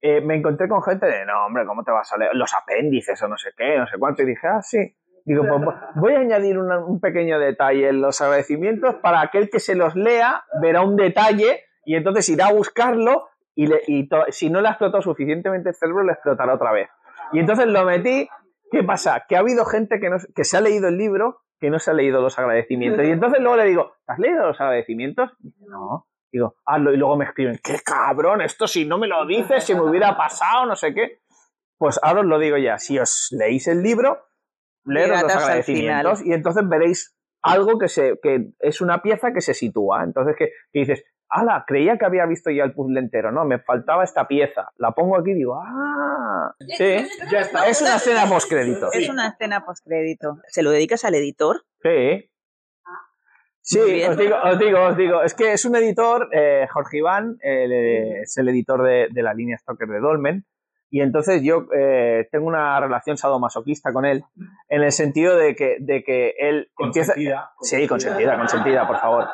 eh, 0.00 0.20
me 0.20 0.34
encontré 0.34 0.68
con 0.68 0.82
gente 0.82 1.06
de, 1.06 1.26
no, 1.26 1.46
hombre, 1.46 1.64
¿cómo 1.64 1.84
te 1.84 1.92
vas 1.92 2.12
a 2.12 2.18
leer? 2.18 2.34
Los 2.34 2.52
apéndices 2.54 3.22
o 3.22 3.28
no 3.28 3.36
sé 3.36 3.50
qué, 3.56 3.78
no 3.78 3.86
sé 3.86 3.98
cuánto. 4.00 4.24
Y 4.24 4.26
dije, 4.26 4.48
ah, 4.48 4.62
sí. 4.62 4.96
Digo, 5.30 5.44
pues 5.46 5.60
vo- 5.62 5.78
voy 5.94 6.14
a 6.14 6.18
añadir 6.18 6.58
un 6.58 6.98
pequeño 6.98 7.38
detalle 7.38 7.88
en 7.88 8.00
los 8.00 8.20
agradecimientos 8.20 8.96
para 8.96 9.20
aquel 9.20 9.48
que 9.48 9.60
se 9.60 9.76
los 9.76 9.94
lea, 9.94 10.42
verá 10.60 10.82
un 10.82 10.96
detalle 10.96 11.66
y 11.84 11.94
entonces 11.94 12.28
irá 12.30 12.48
a 12.48 12.52
buscarlo 12.52 13.28
y, 13.54 13.68
si 14.30 14.50
no 14.50 14.60
le 14.60 14.66
ha 14.66 14.72
explotado 14.72 15.02
suficientemente 15.02 15.68
el 15.68 15.74
cerebro, 15.76 16.02
le 16.02 16.14
explotará 16.14 16.54
otra 16.54 16.72
vez. 16.72 16.88
Y 17.32 17.38
entonces 17.38 17.66
lo 17.66 17.84
metí. 17.84 18.28
¿Qué 18.72 18.82
pasa? 18.82 19.24
Que 19.28 19.36
ha 19.36 19.40
habido 19.40 19.64
gente 19.66 20.00
que, 20.00 20.10
no, 20.10 20.16
se 20.18 20.56
ha 20.56 20.60
leído 20.60 20.88
el 20.88 20.96
libro 20.98 21.42
que 21.60 21.70
no 21.70 21.78
se 21.78 21.92
ha 21.92 21.94
leído 21.94 22.20
los 22.20 22.36
agradecimientos. 22.36 23.04
Y 23.04 23.10
entonces 23.10 23.40
luego 23.40 23.56
le 23.56 23.66
digo, 23.66 23.92
¿has 24.08 24.18
leído 24.18 24.46
los 24.46 24.60
agradecimientos? 24.60 25.30
No. 25.68 26.06
Digo, 26.32 26.56
hazlo. 26.64 26.92
Y 26.92 26.96
luego 26.96 27.16
me 27.16 27.26
escriben, 27.26 27.60
qué 27.62 27.78
cabrón, 27.84 28.40
esto 28.40 28.66
si 28.66 28.84
no 28.84 28.98
me 28.98 29.06
lo 29.06 29.26
dices, 29.26 29.62
si 29.62 29.74
me 29.74 29.82
hubiera 29.82 30.16
pasado, 30.16 30.66
no 30.66 30.74
sé 30.74 30.92
qué. 30.92 31.20
Pues 31.78 32.00
ahora 32.02 32.20
os 32.20 32.26
lo 32.26 32.38
digo 32.40 32.56
ya, 32.56 32.78
si 32.78 32.98
os 32.98 33.28
leéis 33.30 33.68
el 33.68 33.82
libro, 33.82 34.24
leeros 34.84 35.16
Llegadas 35.18 35.34
los 35.34 35.42
agradecimientos 35.44 36.26
y 36.26 36.32
entonces 36.32 36.68
veréis 36.68 37.16
algo 37.42 37.78
que, 37.78 37.88
se, 37.88 38.18
que 38.22 38.50
es 38.58 38.80
una 38.80 39.02
pieza 39.02 39.32
que 39.32 39.40
se 39.40 39.54
sitúa. 39.54 40.04
Entonces 40.04 40.36
que, 40.38 40.50
que 40.72 40.80
dices, 40.80 41.04
ala, 41.28 41.64
creía 41.66 41.96
que 41.96 42.04
había 42.04 42.26
visto 42.26 42.50
ya 42.50 42.64
el 42.64 42.74
puzzle 42.74 43.00
entero, 43.00 43.32
no, 43.32 43.44
me 43.44 43.58
faltaba 43.60 44.04
esta 44.04 44.26
pieza. 44.26 44.68
La 44.76 44.92
pongo 44.92 45.18
aquí 45.18 45.30
y 45.30 45.34
digo, 45.34 45.54
ah, 45.62 46.54
sí, 46.76 47.06
Ya 47.30 47.40
está. 47.40 47.66
es 47.68 47.80
una 47.80 47.96
escena 47.96 48.26
postcrédito. 48.26 48.92
Es 48.92 49.08
una 49.08 49.28
escena 49.28 49.64
postcrédito. 49.64 50.38
¿Se 50.48 50.62
lo 50.62 50.70
dedicas 50.70 51.04
al 51.04 51.14
editor? 51.14 51.62
Sí. 51.82 52.26
Sí, 53.62 54.02
os 54.02 54.16
digo, 54.16 54.36
os 54.42 54.58
digo, 54.58 54.80
os 54.80 54.96
digo, 54.96 55.22
es 55.22 55.34
que 55.34 55.52
es 55.52 55.64
un 55.64 55.76
editor, 55.76 56.28
eh, 56.32 56.66
Jorge 56.72 56.98
Iván, 56.98 57.36
el, 57.40 57.70
eh, 57.72 58.20
es 58.22 58.36
el 58.38 58.48
editor 58.48 58.82
de, 58.82 59.08
de 59.12 59.22
la 59.22 59.32
línea 59.34 59.58
Stalker 59.58 59.86
de 59.86 60.00
Dolmen, 60.00 60.44
y 60.90 61.00
entonces 61.00 61.42
yo 61.42 61.66
eh, 61.74 62.28
tengo 62.32 62.46
una 62.46 62.80
relación 62.80 63.16
sadomasoquista 63.16 63.92
con 63.92 64.04
él, 64.04 64.24
en 64.68 64.82
el 64.82 64.92
sentido 64.92 65.36
de 65.36 65.54
que, 65.54 65.76
de 65.80 66.02
que 66.02 66.34
él 66.38 66.70
empieza... 66.78 67.12
Consentida, 67.12 67.50
Sí, 67.60 67.86
consentida, 67.86 68.36
consentida, 68.36 68.86
por 68.88 68.98
favor. 68.98 69.28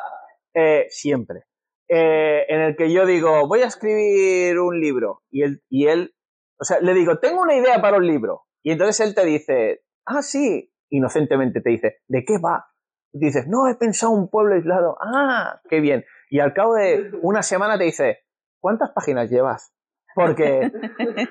Eh, 0.53 0.85
siempre. 0.89 1.43
Eh, 1.89 2.45
en 2.47 2.61
el 2.61 2.75
que 2.75 2.91
yo 2.91 3.05
digo, 3.05 3.47
voy 3.47 3.61
a 3.61 3.67
escribir 3.67 4.59
un 4.59 4.79
libro, 4.79 5.23
y 5.31 5.43
él, 5.43 5.63
y 5.69 5.87
él, 5.87 6.13
o 6.59 6.63
sea, 6.63 6.79
le 6.79 6.93
digo, 6.93 7.17
tengo 7.19 7.41
una 7.41 7.55
idea 7.55 7.81
para 7.81 7.97
un 7.97 8.05
libro, 8.05 8.43
y 8.61 8.71
entonces 8.71 9.07
él 9.07 9.15
te 9.15 9.25
dice, 9.25 9.81
ah, 10.05 10.21
sí, 10.21 10.71
inocentemente 10.89 11.61
te 11.61 11.69
dice, 11.69 11.97
¿de 12.07 12.23
qué 12.23 12.37
va? 12.37 12.67
Y 13.13 13.19
dices, 13.19 13.47
no, 13.47 13.67
he 13.67 13.75
pensado 13.75 14.11
un 14.11 14.29
pueblo 14.29 14.55
aislado. 14.55 14.97
Ah, 15.01 15.61
qué 15.69 15.79
bien. 15.79 16.05
Y 16.29 16.39
al 16.39 16.53
cabo 16.53 16.75
de 16.75 17.11
una 17.21 17.41
semana 17.41 17.77
te 17.77 17.85
dice, 17.85 18.19
¿cuántas 18.59 18.91
páginas 18.91 19.29
llevas? 19.29 19.73
Porque 20.17 20.71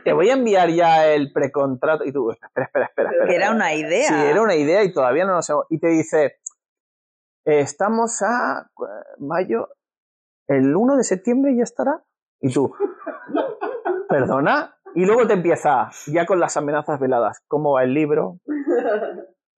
te 0.04 0.12
voy 0.12 0.30
a 0.30 0.34
enviar 0.34 0.70
ya 0.70 1.08
el 1.08 1.32
precontrato. 1.32 2.04
Y 2.04 2.12
tú, 2.12 2.30
espera, 2.30 2.66
espera, 2.66 2.86
espera. 2.86 3.10
espera, 3.10 3.26
Que 3.28 3.34
era 3.34 3.50
una 3.50 3.74
idea. 3.74 4.08
Sí, 4.08 4.14
era 4.14 4.40
una 4.40 4.54
idea 4.54 4.84
y 4.84 4.92
todavía 4.92 5.24
no 5.24 5.34
lo 5.34 5.42
sabemos. 5.42 5.66
Y 5.70 5.80
te 5.80 5.88
dice, 5.88 6.36
estamos 7.44 8.22
a 8.22 8.70
mayo, 9.18 9.70
el 10.46 10.76
1 10.76 10.98
de 10.98 11.02
septiembre 11.02 11.56
ya 11.56 11.64
estará. 11.64 12.04
Y 12.40 12.52
tú, 12.52 12.72
perdona. 14.08 14.76
Y 14.94 15.04
luego 15.04 15.26
te 15.26 15.32
empieza, 15.32 15.90
ya 16.06 16.24
con 16.24 16.38
las 16.38 16.56
amenazas 16.56 17.00
veladas, 17.00 17.42
¿cómo 17.48 17.72
va 17.72 17.82
el 17.82 17.92
libro? 17.92 18.38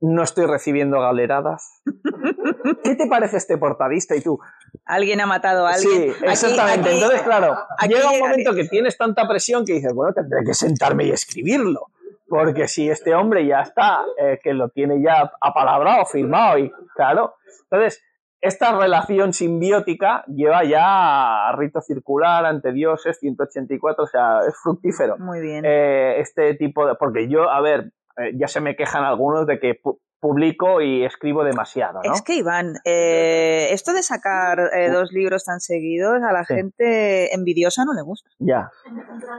No 0.01 0.23
estoy 0.23 0.47
recibiendo 0.47 1.01
galeradas. 1.01 1.83
¿Qué 2.83 2.95
te 2.95 3.07
parece 3.09 3.37
este 3.37 3.59
portadista? 3.59 4.17
Y 4.17 4.23
tú, 4.23 4.39
Alguien 4.85 5.21
ha 5.21 5.27
matado 5.27 5.67
a 5.67 5.73
alguien. 5.75 6.15
Sí, 6.15 6.25
exactamente. 6.25 6.81
Aquí- 6.81 6.89
aquí- 6.89 6.97
Entonces, 6.97 7.23
claro, 7.23 7.57
aquí 7.79 7.95
llega 7.95 8.11
un 8.11 8.21
momento 8.21 8.55
que 8.55 8.65
tienes 8.65 8.97
tanta 8.97 9.27
presión 9.29 9.65
que 9.65 9.75
dices, 9.75 9.93
bueno, 9.95 10.13
tendré 10.15 10.41
que 10.45 10.55
sentarme 10.55 11.05
y 11.05 11.11
escribirlo. 11.11 11.87
Porque 12.29 12.69
si 12.69 12.91
este 12.91 13.15
hombre 13.15 13.47
ya 13.47 13.63
está, 13.63 14.03
eh, 14.19 14.39
que 14.43 14.53
lo 14.53 14.69
tiene 14.69 15.01
ya 15.03 15.31
apalabrado, 15.41 16.05
firmado, 16.05 16.59
y 16.59 16.71
claro. 16.95 17.37
Entonces, 17.71 18.03
esta 18.41 18.79
relación 18.79 19.33
simbiótica 19.33 20.25
lleva 20.27 20.63
ya 20.65 21.49
a 21.49 21.57
rito 21.57 21.81
circular 21.81 22.45
ante 22.47 22.73
dioses, 22.73 23.19
184, 23.19 24.05
o 24.05 24.07
sea, 24.07 24.41
es 24.47 24.55
fructífero 24.63 25.17
Muy 25.19 25.41
bien. 25.41 25.65
eh, 25.67 26.21
este 26.21 26.55
tipo 26.55 26.87
de... 26.87 26.95
Porque 26.97 27.29
yo, 27.29 27.51
a 27.51 27.61
ver, 27.63 27.93
eh, 28.19 28.33
ya 28.39 28.47
se 28.47 28.61
me 28.61 28.77
quejan 28.77 29.05
algunos 29.05 29.47
de 29.47 29.59
que 29.59 29.81
publico 30.21 30.81
y 30.81 31.05
escribo 31.05 31.45
demasiado, 31.45 32.01
¿no? 32.05 32.13
Es 32.13 32.23
que, 32.23 32.35
Iván, 32.37 32.75
eh, 32.85 33.69
esto 33.71 33.93
de 33.93 34.03
sacar 34.03 34.59
eh, 34.77 34.91
dos 34.91 35.13
libros 35.13 35.45
tan 35.45 35.61
seguidos 35.61 36.23
a 36.23 36.33
la 36.33 36.45
Sí. 36.45 36.55
gente 36.55 37.35
envidiosa 37.35 37.85
no 37.85 37.93
le 37.95 38.03
gusta. 38.03 38.31
Ya. 38.39 38.71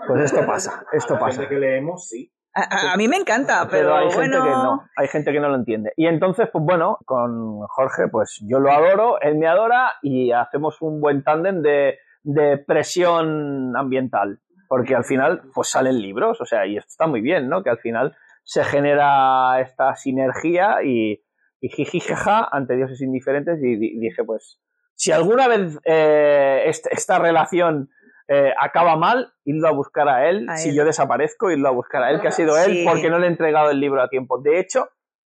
Pues 0.08 0.22
esto 0.24 0.46
pasa, 0.46 0.86
esto 0.94 1.16
La 1.16 1.20
pasa. 1.20 1.42
gente 1.42 1.54
que 1.56 1.60
leemos, 1.60 2.08
sí. 2.08 2.32
A, 2.54 2.62
a- 2.62 2.94
a 2.94 2.98
mí 2.98 3.08
me 3.08 3.18
encanta, 3.18 3.68
pero, 3.70 3.90
Pero 3.90 3.96
hay 3.96 4.12
gente 4.12 4.18
bueno, 4.40 4.44
que 4.44 4.50
no, 4.50 4.84
hay 4.98 5.08
gente 5.08 5.32
que 5.32 5.40
no 5.40 5.50
lo 5.50 5.56
entiende. 5.56 5.92
Y 5.96 6.08
entonces, 6.08 6.50
pues 6.52 6.64
bueno, 6.66 6.98
con 7.06 7.60
Jorge, 7.68 8.08
pues 8.12 8.40
yo 8.48 8.60
lo 8.60 8.72
adoro, 8.72 9.22
él 9.22 9.36
me 9.38 9.48
adora 9.48 9.94
y 10.02 10.32
hacemos 10.32 10.82
un 10.82 11.00
buen 11.00 11.24
tándem 11.24 11.62
de, 11.62 12.00
de 12.24 12.58
presión 12.58 13.76
ambiental. 13.78 14.40
Porque 14.68 14.96
al 14.96 15.04
final, 15.04 15.42
pues 15.54 15.70
salen 15.70 16.00
libros, 16.00 16.40
o 16.42 16.46
sea, 16.46 16.66
y 16.68 16.78
esto 16.78 16.90
está 16.90 17.08
muy 17.08 17.22
bien, 17.22 17.50
¿no? 17.50 17.64
Que 17.64 17.70
al 17.72 17.80
final 17.80 18.16
se 18.50 18.64
genera 18.64 19.60
esta 19.62 19.96
sinergia 19.96 20.82
y, 20.84 21.24
y 21.62 21.70
jiji, 21.70 22.00
jaja 22.00 22.48
ante 22.52 22.76
dioses 22.76 23.00
indiferentes 23.02 23.60
y 23.62 23.76
di- 23.76 24.00
dije, 24.00 24.24
pues, 24.24 24.60
si 24.96 25.12
alguna 25.12 25.48
vez 25.48 25.78
eh, 25.86 26.64
est- 26.66 26.88
esta 26.90 27.20
relación 27.20 27.90
eh, 28.28 28.52
acaba 28.60 28.96
mal, 28.96 29.32
irlo 29.46 29.68
a 29.68 29.72
buscar 29.72 30.10
a 30.10 30.28
él. 30.30 30.48
A 30.50 30.58
si 30.58 30.76
yo 30.76 30.84
desaparezco, 30.84 31.52
irlo 31.52 31.68
a 31.68 31.72
buscar 31.72 32.02
a 32.02 32.10
él, 32.10 32.22
que 32.22 32.28
ha 32.30 32.32
sido 32.32 32.58
él 32.58 32.72
Sí. 32.74 32.86
porque 32.88 33.10
no 33.12 33.20
le 33.20 33.28
he 33.28 33.30
entregado 33.30 33.70
el 33.70 33.80
libro 33.80 34.02
a 34.02 34.10
tiempo. 34.10 34.40
De 34.42 34.60
hecho, 34.60 34.90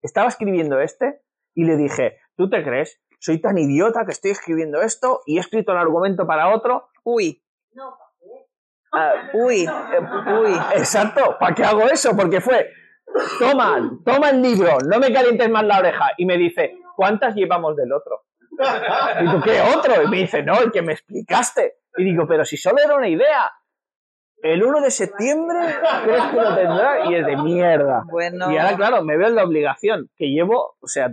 estaba 0.04 0.28
escribiendo 0.28 0.80
este 0.80 1.22
y 1.56 1.64
le 1.66 1.78
dije, 1.78 2.18
¿tú 2.36 2.48
te 2.50 2.64
crees? 2.64 3.02
Soy 3.20 3.42
tan 3.42 3.58
idiota 3.58 4.06
que 4.06 4.12
estoy 4.12 4.32
escribiendo 4.32 4.82
esto 4.84 5.22
y 5.26 5.38
he 5.38 5.40
escrito 5.40 5.72
el 5.72 5.80
argumento 5.80 6.26
para 6.28 6.50
otro. 6.54 6.90
uy, 7.04 7.44
Ah, 8.92 9.14
uy, 9.34 9.68
uy. 9.68 10.54
Exacto, 10.76 11.38
¿para 11.40 11.54
qué 11.54 11.64
hago 11.64 11.84
eso? 11.84 12.16
Porque 12.18 12.42
fue, 12.42 12.72
toma, 13.40 13.92
toma 14.06 14.30
el 14.30 14.42
libro, 14.42 14.78
no 14.88 15.00
me 15.00 15.12
calientes 15.12 15.50
más 15.50 15.64
la 15.64 15.80
oreja. 15.80 16.12
Y 16.18 16.26
me 16.26 16.38
dice, 16.38 16.78
¿cuántas 16.96 17.36
llevamos 17.36 17.76
del 17.76 17.92
otro? 17.94 18.24
Y 19.20 19.26
digo, 19.26 19.42
¿qué 19.42 19.62
otro? 19.76 20.04
Y 20.04 20.08
me 20.08 20.18
dice, 20.18 20.44
no, 20.44 20.60
el 20.60 20.72
que 20.72 20.82
me 20.82 20.94
explicaste. 20.94 21.76
Y 21.98 22.04
digo, 22.04 22.26
pero 22.28 22.44
si 22.46 22.58
solo 22.58 22.78
era 22.84 22.96
una 22.96 23.08
idea. 23.08 23.52
El 24.42 24.64
1 24.64 24.80
de 24.82 24.92
septiembre, 24.92 25.60
¿crees 26.06 26.24
que 26.24 26.36
lo 26.38 26.56
tendrá? 26.56 27.06
Y 27.10 27.16
es 27.16 27.26
de 27.26 27.36
mierda. 27.36 28.04
Bueno, 28.10 28.50
Y 28.52 28.58
ahora, 28.58 28.76
claro, 28.78 29.04
me 29.04 29.18
veo 29.18 29.28
en 29.28 29.36
la 29.36 29.44
obligación 29.44 30.10
que 30.16 30.28
llevo, 30.28 30.78
o 30.80 30.88
sea, 30.88 31.10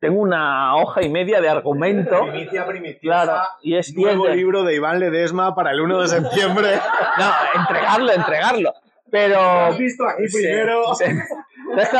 tengo 0.00 0.20
una 0.20 0.74
hoja 0.76 1.02
y 1.02 1.08
media 1.08 1.40
de 1.40 1.48
argumento. 1.48 2.22
Primicia 2.22 2.66
primitiva. 2.66 3.22
Claro, 3.22 3.42
y 3.62 3.76
es, 3.76 3.88
y 3.90 3.92
es 3.92 3.96
Nuevo 3.96 4.26
de- 4.26 4.34
libro 4.36 4.64
de 4.64 4.74
Iván 4.74 4.98
Ledesma 4.98 5.54
para 5.54 5.70
el 5.70 5.80
1 5.80 6.02
de 6.02 6.08
septiembre. 6.08 6.68
No, 7.18 7.60
entregarlo, 7.60 8.12
entregarlo. 8.12 8.72
Pero. 9.16 9.40
Has 9.40 9.78
visto 9.78 10.06
aquí 10.06 10.24
primero. 10.30 10.82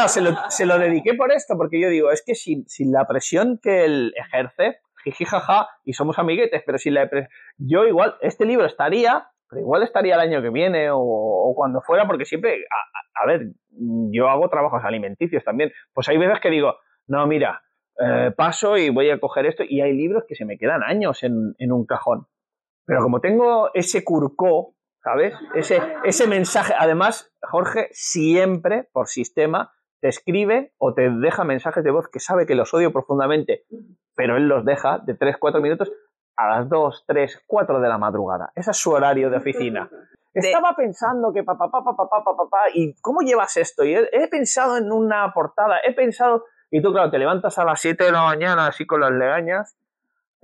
se 0.08 0.20
lo, 0.20 0.36
se 0.50 0.66
lo 0.66 0.78
dediqué 0.78 1.14
por 1.14 1.32
esto, 1.32 1.56
porque 1.56 1.80
yo 1.80 1.88
digo, 1.88 2.10
es 2.10 2.22
que 2.24 2.34
sin, 2.34 2.68
sin 2.68 2.92
la 2.92 3.06
presión 3.06 3.58
que 3.62 3.86
él 3.86 4.12
ejerce, 4.16 4.80
jiji, 5.02 5.24
jaja, 5.24 5.68
y 5.84 5.94
somos 5.94 6.18
amiguetes, 6.18 6.62
pero 6.66 6.76
sin 6.76 6.92
la 6.94 7.08
pre- 7.08 7.28
yo 7.56 7.86
igual, 7.86 8.16
este 8.20 8.44
libro 8.44 8.66
estaría, 8.66 9.28
pero 9.48 9.62
igual 9.62 9.82
estaría 9.82 10.14
el 10.14 10.20
año 10.20 10.42
que 10.42 10.50
viene 10.50 10.90
o, 10.90 10.98
o 10.98 11.54
cuando 11.54 11.80
fuera, 11.80 12.06
porque 12.06 12.26
siempre, 12.26 12.64
a 13.14 13.26
ver, 13.26 13.52
yo 13.70 14.28
hago 14.28 14.50
trabajos 14.50 14.82
alimenticios 14.84 15.42
también, 15.42 15.72
pues 15.94 16.08
hay 16.10 16.18
veces 16.18 16.38
que 16.40 16.50
digo, 16.50 16.74
no, 17.06 17.26
mira, 17.26 17.62
eh, 17.98 18.30
paso 18.36 18.76
y 18.76 18.90
voy 18.90 19.08
a 19.08 19.18
coger 19.18 19.46
esto, 19.46 19.62
y 19.66 19.80
hay 19.80 19.94
libros 19.94 20.24
que 20.28 20.34
se 20.34 20.44
me 20.44 20.58
quedan 20.58 20.82
años 20.82 21.22
en, 21.22 21.54
en 21.58 21.72
un 21.72 21.86
cajón. 21.86 22.26
Pero 22.84 23.00
como 23.02 23.20
tengo 23.20 23.70
ese 23.74 24.04
curcó, 24.04 24.75
¿sabes? 25.07 25.34
Ese, 25.54 25.80
ese 26.02 26.26
mensaje. 26.26 26.74
Además, 26.76 27.32
Jorge 27.40 27.88
siempre, 27.92 28.88
por 28.92 29.07
sistema, 29.07 29.72
te 30.00 30.09
escribe 30.09 30.72
o 30.78 30.94
te 30.94 31.09
deja 31.09 31.44
mensajes 31.44 31.84
de 31.84 31.92
voz 31.92 32.09
que 32.09 32.18
sabe 32.18 32.44
que 32.44 32.57
los 32.57 32.74
odio 32.74 32.92
profundamente, 32.92 33.66
pero 34.16 34.36
él 34.36 34.48
los 34.48 34.64
deja 34.64 34.98
de 34.98 35.14
3, 35.14 35.36
4 35.38 35.61
minutos 35.61 35.92
a 36.36 36.48
las 36.48 36.68
2, 36.68 37.04
3, 37.07 37.44
4 37.46 37.80
de 37.80 37.88
la 37.88 37.98
madrugada. 37.98 38.50
Ese 38.57 38.72
es 38.72 38.76
su 38.76 38.90
horario 38.90 39.30
de 39.30 39.36
oficina. 39.36 39.88
Estaba 40.34 40.74
pensando 40.74 41.32
que 41.32 41.44
papá, 41.44 41.70
papá, 41.70 41.94
papá, 41.96 42.24
papá, 42.24 42.36
papá, 42.36 42.59
¿y 42.74 42.92
cómo 43.00 43.20
llevas 43.20 43.57
esto? 43.57 43.84
Y 43.84 43.94
he, 43.94 44.09
he 44.11 44.26
pensado 44.26 44.76
en 44.76 44.90
una 44.90 45.32
portada, 45.32 45.76
he 45.86 45.94
pensado... 45.94 46.44
Y 46.68 46.82
tú, 46.82 46.92
claro, 46.92 47.12
te 47.12 47.18
levantas 47.18 47.59
a 47.59 47.64
las 47.64 47.80
7 47.80 48.02
de 48.02 48.12
la 48.12 48.22
mañana 48.22 48.66
así 48.66 48.86
con 48.86 49.00
las 49.00 49.12
legañas, 49.12 49.78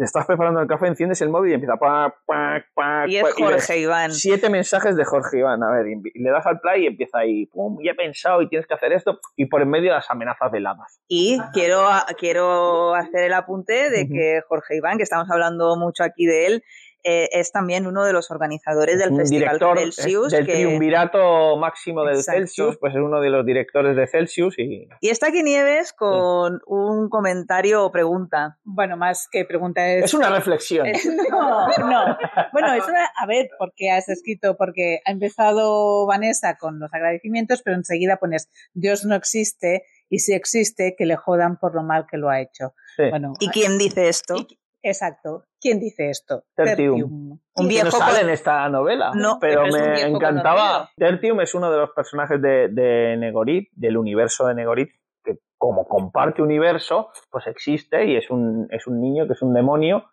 te 0.03 0.07
estás 0.07 0.27
preparando 0.27 0.59
el 0.59 0.67
café, 0.67 0.89
enciendes 0.89 1.21
el 1.23 1.29
móvil 1.29 1.53
y 1.53 1.55
empieza... 1.55 1.77
Pa, 1.77 2.13
pa, 2.27 2.61
pa, 2.75 3.07
y 3.07 3.19
es 3.19 3.23
pa, 3.23 3.31
y 3.37 3.43
ves 3.45 3.53
Jorge 3.53 3.79
Iván. 3.79 4.11
Siete 4.11 4.51
mensajes 4.51 4.97
de 4.97 5.05
Jorge 5.05 5.39
Iván. 5.39 5.63
A 5.63 5.71
ver, 5.71 5.87
y 5.87 6.21
le 6.21 6.31
das 6.31 6.45
al 6.45 6.59
play 6.59 6.83
y 6.83 6.87
empieza 6.89 7.19
ahí, 7.19 7.47
pum, 7.47 7.79
ya 7.85 7.93
he 7.93 7.95
pensado 7.95 8.43
y 8.43 8.49
tienes 8.49 8.67
que 8.67 8.75
hacer 8.75 8.93
esto. 8.93 9.21
Y 9.37 9.47
por 9.47 9.63
en 9.63 9.71
medio 9.71 9.93
las 9.93 10.11
amenazas 10.11 10.51
veladas. 10.51 11.01
Y 11.07 11.39
quiero, 11.53 11.87
quiero 12.19 12.97
hacer 12.97 13.23
el 13.23 13.33
apunte 13.33 13.91
de 13.91 14.09
que 14.09 14.41
Jorge 14.49 14.77
Iván, 14.77 14.97
que 14.97 15.05
estamos 15.05 15.31
hablando 15.31 15.77
mucho 15.77 16.03
aquí 16.03 16.27
de 16.27 16.47
él, 16.47 16.65
eh, 17.05 17.29
es 17.33 17.51
también 17.53 17.87
uno 17.87 18.05
de 18.05 18.13
los 18.13 18.31
organizadores 18.31 18.99
del 18.99 19.11
un 19.13 19.19
Festival 19.19 19.59
director 19.59 19.79
Celsius. 19.79 20.31
del 20.33 20.47
que- 20.47 20.53
triunvirato 20.55 21.57
máximo 21.57 22.05
del 22.05 22.17
Exacto. 22.17 22.41
Celsius, 22.41 22.77
pues 22.79 22.95
es 22.95 23.01
uno 23.01 23.21
de 23.21 23.31
los 23.31 23.45
directores 23.45 23.97
de 23.97 24.07
Celsius 24.07 24.59
y 24.59 24.89
Y 25.01 25.09
está 25.11 25.29
aquí 25.29 25.43
Nieves 25.43 25.93
con 25.93 26.61
un 26.67 27.09
comentario 27.09 27.85
o 27.85 27.91
pregunta. 27.93 28.59
Bueno, 28.65 28.97
más 28.97 29.29
que 29.31 29.45
pregunta 29.45 29.87
es... 29.89 30.05
es 30.05 30.15
una 30.15 30.31
reflexión. 30.31 30.87
No, 31.31 31.69
no. 31.79 32.17
Bueno, 32.53 32.73
es 32.75 32.87
una, 32.89 33.07
a 33.17 33.27
ver, 33.27 33.49
porque 33.59 33.91
has 33.91 34.09
escrito, 34.09 34.57
porque 34.57 35.01
ha 35.05 35.11
empezado 35.11 36.07
Vanessa 36.07 36.57
con 36.59 36.79
los 36.79 36.93
agradecimientos, 36.95 37.63
pero 37.63 37.77
enseguida 37.77 38.17
pones 38.19 38.49
Dios 38.75 39.05
no 39.05 39.15
existe 39.15 39.85
y 40.09 40.19
si 40.19 40.35
existe, 40.35 40.95
que 40.97 41.07
le 41.07 41.17
jodan 41.17 41.57
por 41.59 41.75
lo 41.75 41.83
mal 41.83 42.07
que 42.11 42.19
lo 42.19 42.29
ha 42.29 42.41
hecho. 42.41 42.75
Sí. 42.97 43.05
Bueno, 43.09 43.33
¿Y 43.41 43.49
quién 43.49 43.79
dice 43.79 44.09
esto? 44.09 44.37
y- 44.37 44.59
exacto. 44.83 45.45
¿Quién 45.61 45.79
dice 45.81 46.11
esto? 46.11 46.45
Tertium. 46.55 47.39
Un 47.55 47.65
que 47.65 47.69
viejo 47.69 47.85
no 47.87 47.91
sale 47.93 48.19
con- 48.21 48.29
en 48.29 48.31
esta 48.31 48.69
novela, 48.69 49.13
No, 49.15 49.39
pero 49.41 49.63
me 49.67 50.01
encantaba. 50.03 50.91
Tertium 50.97 51.41
es 51.41 51.55
uno 51.55 51.71
de 51.71 51.79
los 51.79 51.91
personajes 51.91 52.41
de, 52.43 52.69
de 52.69 53.17
Negorit, 53.17 53.69
del 53.73 53.97
universo 53.97 54.47
de 54.47 54.55
Negorit, 54.55 54.91
que 55.25 55.39
como 55.57 55.87
comparte 55.87 56.43
universo, 56.43 57.11
pues 57.31 57.47
existe 57.47 58.07
y 58.07 58.17
es 58.17 58.29
un, 58.31 58.67
es 58.71 58.87
un 58.87 59.01
niño 59.01 59.27
que 59.27 59.35
es 59.35 59.43
un 59.43 59.55
demonio 59.55 60.05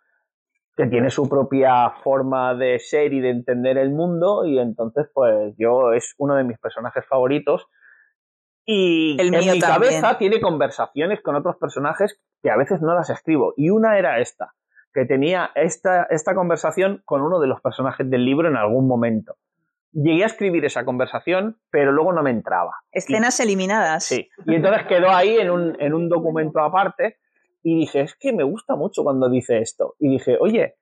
que 0.77 0.85
tiene 0.87 1.09
su 1.09 1.27
propia 1.27 1.89
forma 2.03 2.53
de 2.55 2.79
ser 2.79 3.11
y 3.11 3.19
de 3.19 3.31
entender 3.31 3.77
el 3.77 3.89
mundo 3.91 4.45
y 4.45 4.59
entonces 4.59 5.07
pues 5.13 5.53
yo 5.57 5.91
es 5.91 6.13
uno 6.19 6.35
de 6.35 6.45
mis 6.45 6.57
personajes 6.57 7.05
favoritos 7.05 7.65
y 8.65 9.17
El 9.19 9.33
en 9.33 9.39
mío 9.41 9.53
mi 9.53 9.59
también. 9.59 9.91
cabeza 10.01 10.17
tiene 10.17 10.39
conversaciones 10.39 11.21
con 11.21 11.35
otros 11.35 11.57
personajes 11.57 12.19
que 12.41 12.49
a 12.51 12.55
veces 12.57 12.81
no 12.81 12.93
las 12.93 13.09
escribo 13.09 13.53
y 13.57 13.69
una 13.71 13.97
era 13.97 14.19
esta 14.19 14.53
que 14.93 15.05
tenía 15.05 15.51
esta, 15.55 16.03
esta 16.09 16.35
conversación 16.35 17.01
con 17.05 17.21
uno 17.21 17.39
de 17.39 17.47
los 17.47 17.61
personajes 17.61 18.09
del 18.09 18.25
libro 18.25 18.47
en 18.47 18.55
algún 18.55 18.87
momento. 18.87 19.35
Llegué 19.91 20.23
a 20.23 20.27
escribir 20.27 20.65
esa 20.65 20.85
conversación, 20.85 21.57
pero 21.71 21.91
luego 21.91 22.13
no 22.13 22.21
me 22.21 22.29
entraba. 22.29 22.71
Escenas 22.91 23.39
eliminadas. 23.39 24.03
Sí. 24.03 24.29
Y 24.45 24.55
entonces 24.55 24.85
quedó 24.87 25.09
ahí 25.09 25.37
en 25.37 25.49
un, 25.49 25.81
en 25.81 25.93
un 25.93 26.09
documento 26.09 26.59
aparte 26.59 27.17
y 27.63 27.75
dije, 27.79 28.01
es 28.01 28.15
que 28.15 28.31
me 28.33 28.43
gusta 28.43 28.75
mucho 28.75 29.03
cuando 29.03 29.29
dice 29.29 29.59
esto. 29.59 29.95
Y 29.99 30.09
dije, 30.09 30.37
oye, 30.39 30.75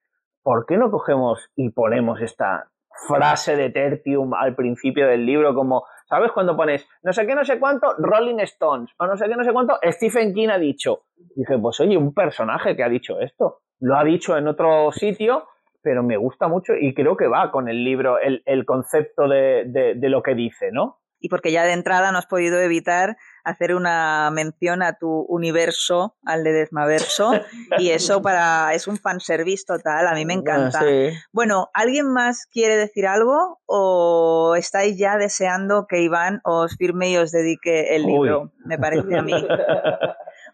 ¿por 0.43 0.65
qué 0.65 0.77
no 0.77 0.91
cogemos 0.91 1.49
y 1.55 1.69
ponemos 1.69 2.21
esta 2.21 2.69
frase 3.07 3.55
de 3.55 3.69
Tertium 3.69 4.33
al 4.33 4.55
principio 4.55 5.07
del 5.07 5.25
libro 5.25 5.53
como, 5.53 5.83
¿sabes? 6.09 6.31
Cuando 6.31 6.55
pones 6.55 6.87
no 7.03 7.13
sé 7.13 7.25
qué, 7.27 7.35
no 7.35 7.45
sé 7.45 7.59
cuánto, 7.59 7.93
Rolling 7.97 8.39
Stones, 8.39 8.91
o 8.97 9.05
no 9.05 9.15
sé 9.17 9.27
qué, 9.27 9.35
no 9.35 9.43
sé 9.43 9.53
cuánto, 9.53 9.77
Stephen 9.83 10.33
King 10.33 10.49
ha 10.49 10.57
dicho. 10.57 11.03
dije, 11.35 11.57
pues 11.57 11.79
oye, 11.79 11.97
un 11.97 12.13
personaje 12.13 12.75
que 12.75 12.83
ha 12.83 12.89
dicho 12.89 13.19
esto. 13.19 13.61
Lo 13.79 13.97
ha 13.97 14.03
dicho 14.03 14.37
en 14.37 14.47
otro 14.47 14.91
sitio, 14.91 15.47
pero 15.81 16.03
me 16.03 16.17
gusta 16.17 16.47
mucho 16.47 16.73
y 16.79 16.93
creo 16.93 17.15
que 17.15 17.27
va 17.27 17.51
con 17.51 17.69
el 17.69 17.83
libro, 17.83 18.19
el, 18.19 18.43
el 18.45 18.65
concepto 18.65 19.27
de, 19.27 19.63
de, 19.67 19.95
de 19.95 20.09
lo 20.09 20.21
que 20.21 20.35
dice, 20.35 20.71
¿no? 20.71 20.99
Y 21.19 21.29
porque 21.29 21.51
ya 21.51 21.63
de 21.63 21.73
entrada 21.73 22.11
no 22.11 22.19
has 22.19 22.27
podido 22.27 22.59
evitar 22.59 23.17
hacer 23.43 23.73
una 23.73 24.29
mención 24.31 24.83
a 24.83 24.97
tu 24.97 25.21
universo, 25.29 26.15
al 26.23 26.43
de 26.43 26.51
Desmaverso, 26.51 27.31
y 27.79 27.89
eso 27.91 28.21
para 28.21 28.73
es 28.73 28.87
un 28.87 28.97
fanservice 28.97 29.63
total, 29.65 30.07
a 30.07 30.13
mí 30.13 30.25
me 30.25 30.33
encanta. 30.33 30.81
Sí. 30.81 31.09
Bueno, 31.31 31.69
¿alguien 31.73 32.11
más 32.11 32.45
quiere 32.51 32.75
decir 32.75 33.07
algo 33.07 33.59
o 33.65 34.55
estáis 34.57 34.97
ya 34.97 35.17
deseando 35.17 35.87
que 35.87 36.01
Iván 36.01 36.41
os 36.43 36.75
firme 36.75 37.09
y 37.09 37.17
os 37.17 37.31
dedique 37.31 37.95
el 37.95 38.05
Uy. 38.05 38.11
libro? 38.11 38.51
Me 38.65 38.77
parece 38.77 39.17
a 39.17 39.21
mí. 39.21 39.33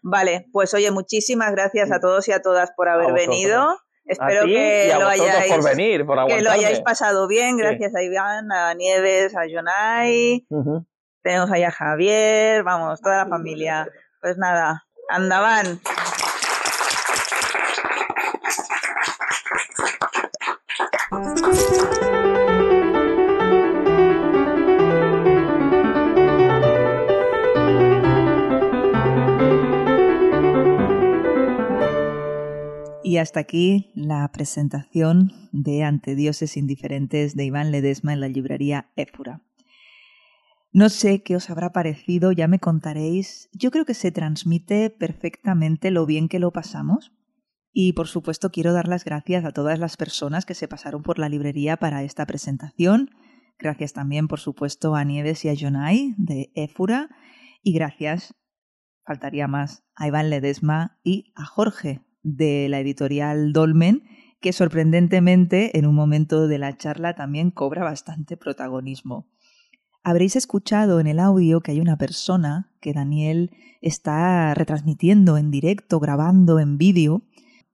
Vale, 0.06 0.46
pues 0.52 0.74
oye, 0.74 0.90
muchísimas 0.90 1.50
gracias 1.52 1.90
a 1.90 1.98
todos 1.98 2.28
y 2.28 2.32
a 2.32 2.42
todas 2.42 2.70
por 2.76 2.90
haber 2.90 3.14
venido. 3.14 3.70
A 3.70 3.78
Espero 4.04 4.44
ti 4.44 4.52
que 4.52 4.84
y 4.88 4.90
a 4.90 4.98
lo 4.98 5.08
hayáis 5.08 5.50
por 5.50 5.64
venir, 5.64 6.04
por 6.04 6.26
que 6.26 6.42
lo 6.42 6.50
hayáis 6.50 6.80
pasado 6.80 7.26
bien, 7.26 7.56
Sí. 7.56 7.62
gracias 7.62 7.94
a 7.94 8.02
Iván, 8.02 8.52
a 8.52 8.74
Nieves, 8.74 9.34
a 9.34 9.44
Jonai, 9.50 10.44
Ujú. 10.50 10.86
tenemos 11.22 11.50
ahí 11.50 11.62
a 11.62 11.70
Javier, 11.70 12.62
vamos, 12.64 13.00
toda 13.00 13.24
la 13.24 13.26
familia. 13.30 13.88
Pues 14.20 14.36
nada, 14.36 14.84
andaban. 15.08 15.80
Y 33.14 33.18
hasta 33.18 33.38
aquí 33.38 33.92
la 33.94 34.28
presentación 34.32 35.30
de 35.52 35.84
Ante 35.84 36.16
Dioses 36.16 36.56
Indiferentes 36.56 37.36
de 37.36 37.44
Iván 37.44 37.70
Ledesma 37.70 38.12
en 38.12 38.18
la 38.18 38.26
librería 38.26 38.90
Éfura. 38.96 39.40
No 40.72 40.88
sé 40.88 41.22
qué 41.22 41.36
os 41.36 41.48
habrá 41.48 41.72
parecido, 41.72 42.32
ya 42.32 42.48
me 42.48 42.58
contaréis. 42.58 43.50
Yo 43.52 43.70
creo 43.70 43.84
que 43.84 43.94
se 43.94 44.10
transmite 44.10 44.90
perfectamente 44.90 45.92
lo 45.92 46.06
bien 46.06 46.28
que 46.28 46.40
lo 46.40 46.50
pasamos. 46.50 47.12
Y 47.72 47.92
por 47.92 48.08
supuesto 48.08 48.50
quiero 48.50 48.72
dar 48.72 48.88
las 48.88 49.04
gracias 49.04 49.44
a 49.44 49.52
todas 49.52 49.78
las 49.78 49.96
personas 49.96 50.44
que 50.44 50.54
se 50.54 50.66
pasaron 50.66 51.04
por 51.04 51.20
la 51.20 51.28
librería 51.28 51.76
para 51.76 52.02
esta 52.02 52.26
presentación. 52.26 53.10
Gracias 53.60 53.92
también, 53.92 54.26
por 54.26 54.40
supuesto, 54.40 54.96
a 54.96 55.04
Nieves 55.04 55.44
y 55.44 55.50
a 55.50 55.54
Jonai 55.56 56.16
de 56.18 56.50
Éfura. 56.56 57.10
Y 57.62 57.74
gracias, 57.74 58.34
faltaría 59.06 59.46
más, 59.46 59.84
a 59.94 60.08
Iván 60.08 60.30
Ledesma 60.30 60.98
y 61.04 61.32
a 61.36 61.44
Jorge 61.44 62.02
de 62.24 62.68
la 62.68 62.80
editorial 62.80 63.52
Dolmen, 63.52 64.02
que 64.40 64.52
sorprendentemente 64.52 65.78
en 65.78 65.86
un 65.86 65.94
momento 65.94 66.48
de 66.48 66.58
la 66.58 66.76
charla 66.76 67.14
también 67.14 67.52
cobra 67.52 67.84
bastante 67.84 68.36
protagonismo. 68.36 69.28
Habréis 70.02 70.36
escuchado 70.36 71.00
en 71.00 71.06
el 71.06 71.20
audio 71.20 71.60
que 71.60 71.70
hay 71.70 71.80
una 71.80 71.96
persona 71.96 72.70
que 72.80 72.92
Daniel 72.92 73.52
está 73.80 74.52
retransmitiendo 74.54 75.38
en 75.38 75.50
directo, 75.50 76.00
grabando 76.00 76.58
en 76.58 76.76
vídeo. 76.76 77.22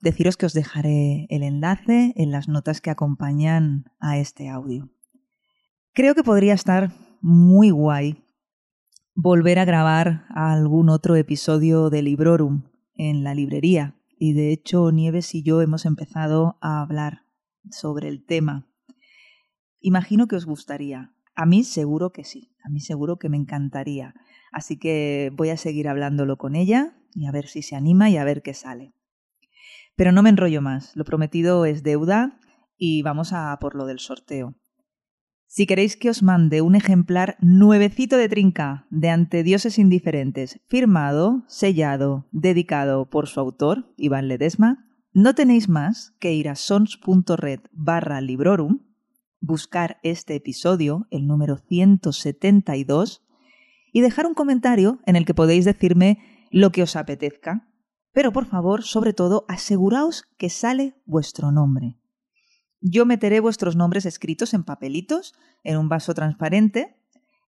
Deciros 0.01 0.37
que 0.37 0.47
os 0.47 0.53
dejaré 0.53 1.27
el 1.31 1.43
enlace 1.43 2.13
en 2.17 2.31
las 2.31 2.49
notas 2.49 2.81
que 2.81 2.91
acompañan 2.91 3.87
a 3.99 4.19
este 4.19 4.49
audio. 4.49 4.91
Creo 5.93 6.15
que 6.15 6.23
podría 6.23 6.55
estar 6.55 6.93
muy 7.21 7.71
guay 7.71 8.25
volver 9.15 9.59
a 9.59 9.65
grabar 9.65 10.25
algún 10.31 10.89
otro 10.89 11.17
episodio 11.17 11.91
de 11.91 12.03
Librorum 12.03 12.63
en 12.95 13.25
la 13.25 13.35
librería. 13.35 14.00
Y 14.23 14.35
de 14.35 14.53
hecho, 14.53 14.93
Nieves 14.93 15.35
y 15.35 15.43
yo 15.43 15.63
hemos 15.63 15.87
empezado 15.87 16.59
a 16.61 16.83
hablar 16.83 17.23
sobre 17.71 18.07
el 18.09 18.23
tema. 18.23 18.69
Imagino 19.81 20.29
que 20.29 20.37
os 20.37 20.45
gustaría. 20.45 21.15
A 21.35 21.47
mí 21.47 21.65
seguro 21.65 22.13
que 22.13 22.23
sí. 22.25 22.55
A 22.63 22.69
mí 22.69 22.81
seguro 22.81 23.19
que 23.19 23.31
me 23.31 23.39
encantaría. 23.39 24.13
Así 24.53 24.79
que 24.79 25.33
voy 25.35 25.49
a 25.49 25.57
seguir 25.57 25.89
hablándolo 25.89 26.37
con 26.37 26.55
ella 26.55 26.99
y 27.15 27.25
a 27.25 27.33
ver 27.33 27.47
si 27.47 27.63
se 27.63 27.77
anima 27.77 28.11
y 28.11 28.19
a 28.19 28.25
ver 28.25 28.43
qué 28.43 28.53
sale. 28.53 28.93
Pero 29.97 30.13
no 30.13 30.23
me 30.23 30.29
enrollo 30.29 30.61
más. 30.61 30.95
Lo 30.97 31.07
prometido 31.07 31.65
es 31.65 31.83
deuda 31.83 32.39
y 32.77 33.01
vamos 33.01 33.33
a 33.33 33.57
por 33.59 33.75
lo 33.75 33.87
del 33.87 34.01
sorteo. 34.01 34.55
Si 35.53 35.67
queréis 35.67 35.97
que 35.97 36.09
os 36.09 36.23
mande 36.23 36.63
un 36.63 36.77
ejemplar 36.77 37.37
nuevecito 37.41 38.17
de 38.17 38.29
trinca 38.29 38.87
de 38.89 39.11
Ante 39.11 39.43
Dioses 39.43 39.81
Indiferentes, 39.81 40.61
firmado, 40.69 41.43
sellado, 41.49 42.29
dedicado 42.31 43.11
por 43.11 43.27
su 43.27 43.41
autor, 43.41 43.93
Iván 43.97 44.29
Ledesma, 44.29 44.87
no 45.13 45.35
tenéis 45.35 45.69
más 45.69 46.15
que 46.21 46.33
ir 46.33 46.49
a 46.49 46.55
sons.red 46.55 47.63
barra 47.73 48.21
librorum, 48.21 48.87
buscar 49.41 49.99
este 50.05 50.37
episodio, 50.37 51.09
el 51.11 51.27
número 51.27 51.57
172, 51.57 53.25
y 53.93 54.03
dejar 54.03 54.27
un 54.27 54.35
comentario 54.35 55.01
en 55.05 55.17
el 55.17 55.25
que 55.25 55.35
podéis 55.35 55.65
decirme 55.65 56.47
lo 56.53 56.71
que 56.71 56.85
os 56.85 56.95
apetezca. 56.95 57.69
Pero 58.13 58.33
por 58.33 58.47
favor, 58.47 58.85
sobre 58.85 59.15
todo, 59.15 59.47
aseguraos 59.49 60.23
que 60.39 60.49
sale 60.49 60.95
vuestro 61.07 61.51
nombre. 61.51 62.00
Yo 62.81 63.05
meteré 63.05 63.41
vuestros 63.41 63.77
nombres 63.77 64.07
escritos 64.07 64.55
en 64.55 64.65
papelitos, 64.65 65.35
en 65.65 65.77
un 65.77 65.89
vaso 65.89 66.15
transparente, 66.15 66.97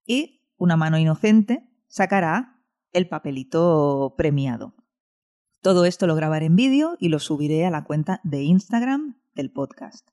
y 0.07 0.43
una 0.59 0.77
mano 0.77 0.99
inocente 0.99 1.69
sacará 1.89 2.61
el 2.93 3.09
papelito 3.09 4.15
premiado. 4.17 4.75
Todo 5.63 5.85
esto 5.85 6.07
lo 6.07 6.15
grabaré 6.15 6.47
en 6.47 6.57
vídeo 6.57 6.97
y 6.99 7.09
lo 7.09 7.19
subiré 7.19 7.65
a 7.65 7.71
la 7.71 7.85
cuenta 7.85 8.21
de 8.25 8.43
Instagram 8.43 9.17
del 9.35 9.51
podcast. 9.51 10.09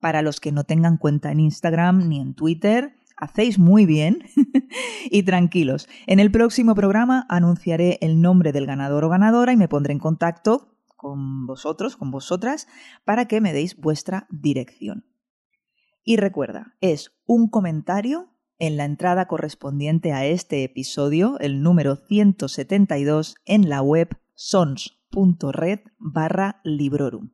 Para 0.00 0.22
los 0.22 0.40
que 0.40 0.52
no 0.52 0.64
tengan 0.64 0.96
cuenta 0.96 1.32
en 1.32 1.40
Instagram 1.40 2.08
ni 2.08 2.20
en 2.20 2.34
Twitter, 2.34 2.94
hacéis 3.16 3.58
muy 3.58 3.84
bien 3.84 4.22
y 5.10 5.24
tranquilos. 5.24 5.88
En 6.06 6.20
el 6.20 6.30
próximo 6.30 6.74
programa 6.74 7.26
anunciaré 7.28 7.98
el 8.00 8.20
nombre 8.22 8.52
del 8.52 8.66
ganador 8.66 9.04
o 9.04 9.08
ganadora 9.08 9.52
y 9.52 9.56
me 9.56 9.68
pondré 9.68 9.92
en 9.92 9.98
contacto 9.98 10.77
con 10.98 11.46
vosotros, 11.46 11.96
con 11.96 12.10
vosotras, 12.10 12.66
para 13.04 13.26
que 13.26 13.40
me 13.40 13.54
deis 13.54 13.76
vuestra 13.76 14.26
dirección. 14.28 15.06
Y 16.04 16.16
recuerda, 16.16 16.74
es 16.82 17.12
un 17.24 17.48
comentario 17.48 18.34
en 18.58 18.76
la 18.76 18.84
entrada 18.84 19.26
correspondiente 19.26 20.12
a 20.12 20.26
este 20.26 20.64
episodio, 20.64 21.38
el 21.38 21.62
número 21.62 21.96
172, 21.96 23.36
en 23.46 23.68
la 23.68 23.80
web 23.80 24.18
sons.red 24.34 25.80
barra 25.98 26.60
librorum. 26.64 27.30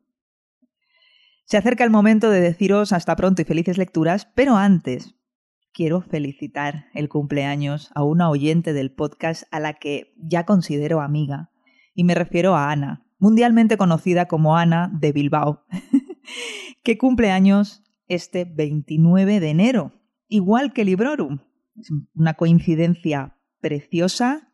Se 1.46 1.56
acerca 1.56 1.84
el 1.84 1.90
momento 1.90 2.30
de 2.30 2.40
deciros 2.40 2.92
hasta 2.92 3.16
pronto 3.16 3.42
y 3.42 3.44
felices 3.46 3.78
lecturas, 3.78 4.28
pero 4.34 4.56
antes 4.56 5.14
quiero 5.72 6.02
felicitar 6.02 6.86
el 6.94 7.08
cumpleaños 7.08 7.90
a 7.94 8.02
una 8.02 8.28
oyente 8.28 8.72
del 8.74 8.92
podcast 8.92 9.44
a 9.50 9.60
la 9.60 9.74
que 9.74 10.14
ya 10.18 10.44
considero 10.44 11.00
amiga, 11.00 11.50
y 11.94 12.04
me 12.04 12.14
refiero 12.14 12.54
a 12.54 12.70
Ana, 12.70 13.03
mundialmente 13.24 13.78
conocida 13.78 14.26
como 14.26 14.54
Ana 14.54 14.90
de 14.92 15.10
Bilbao, 15.12 15.64
que 16.84 16.98
cumpleaños 16.98 17.82
este 18.06 18.44
29 18.44 19.40
de 19.40 19.48
enero, 19.48 19.92
igual 20.28 20.74
que 20.74 20.84
Librorum. 20.84 21.38
Es 21.80 21.88
una 22.14 22.34
coincidencia 22.34 23.38
preciosa 23.62 24.52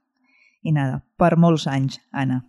y 0.62 0.70
nada, 0.70 1.04
par 1.16 1.36
anys, 1.66 2.00
Ana. 2.12 2.48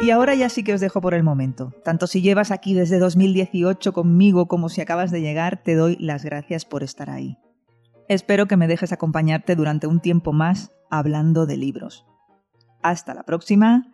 Y 0.00 0.08
ahora 0.08 0.34
ya 0.34 0.48
sí 0.48 0.64
que 0.64 0.72
os 0.72 0.80
dejo 0.80 1.02
por 1.02 1.12
el 1.12 1.22
momento. 1.22 1.74
Tanto 1.84 2.06
si 2.06 2.22
llevas 2.22 2.50
aquí 2.50 2.72
desde 2.72 2.98
2018 2.98 3.92
conmigo 3.92 4.48
como 4.48 4.70
si 4.70 4.80
acabas 4.80 5.10
de 5.10 5.20
llegar, 5.20 5.62
te 5.62 5.74
doy 5.74 5.98
las 6.00 6.24
gracias 6.24 6.64
por 6.64 6.82
estar 6.82 7.10
ahí. 7.10 7.36
Espero 8.08 8.46
que 8.46 8.56
me 8.56 8.68
dejes 8.68 8.90
acompañarte 8.90 9.54
durante 9.54 9.86
un 9.86 10.00
tiempo 10.00 10.32
más 10.32 10.72
hablando 10.90 11.44
de 11.44 11.58
libros. 11.58 12.06
Hasta 12.82 13.12
la 13.12 13.24
próxima 13.24 13.93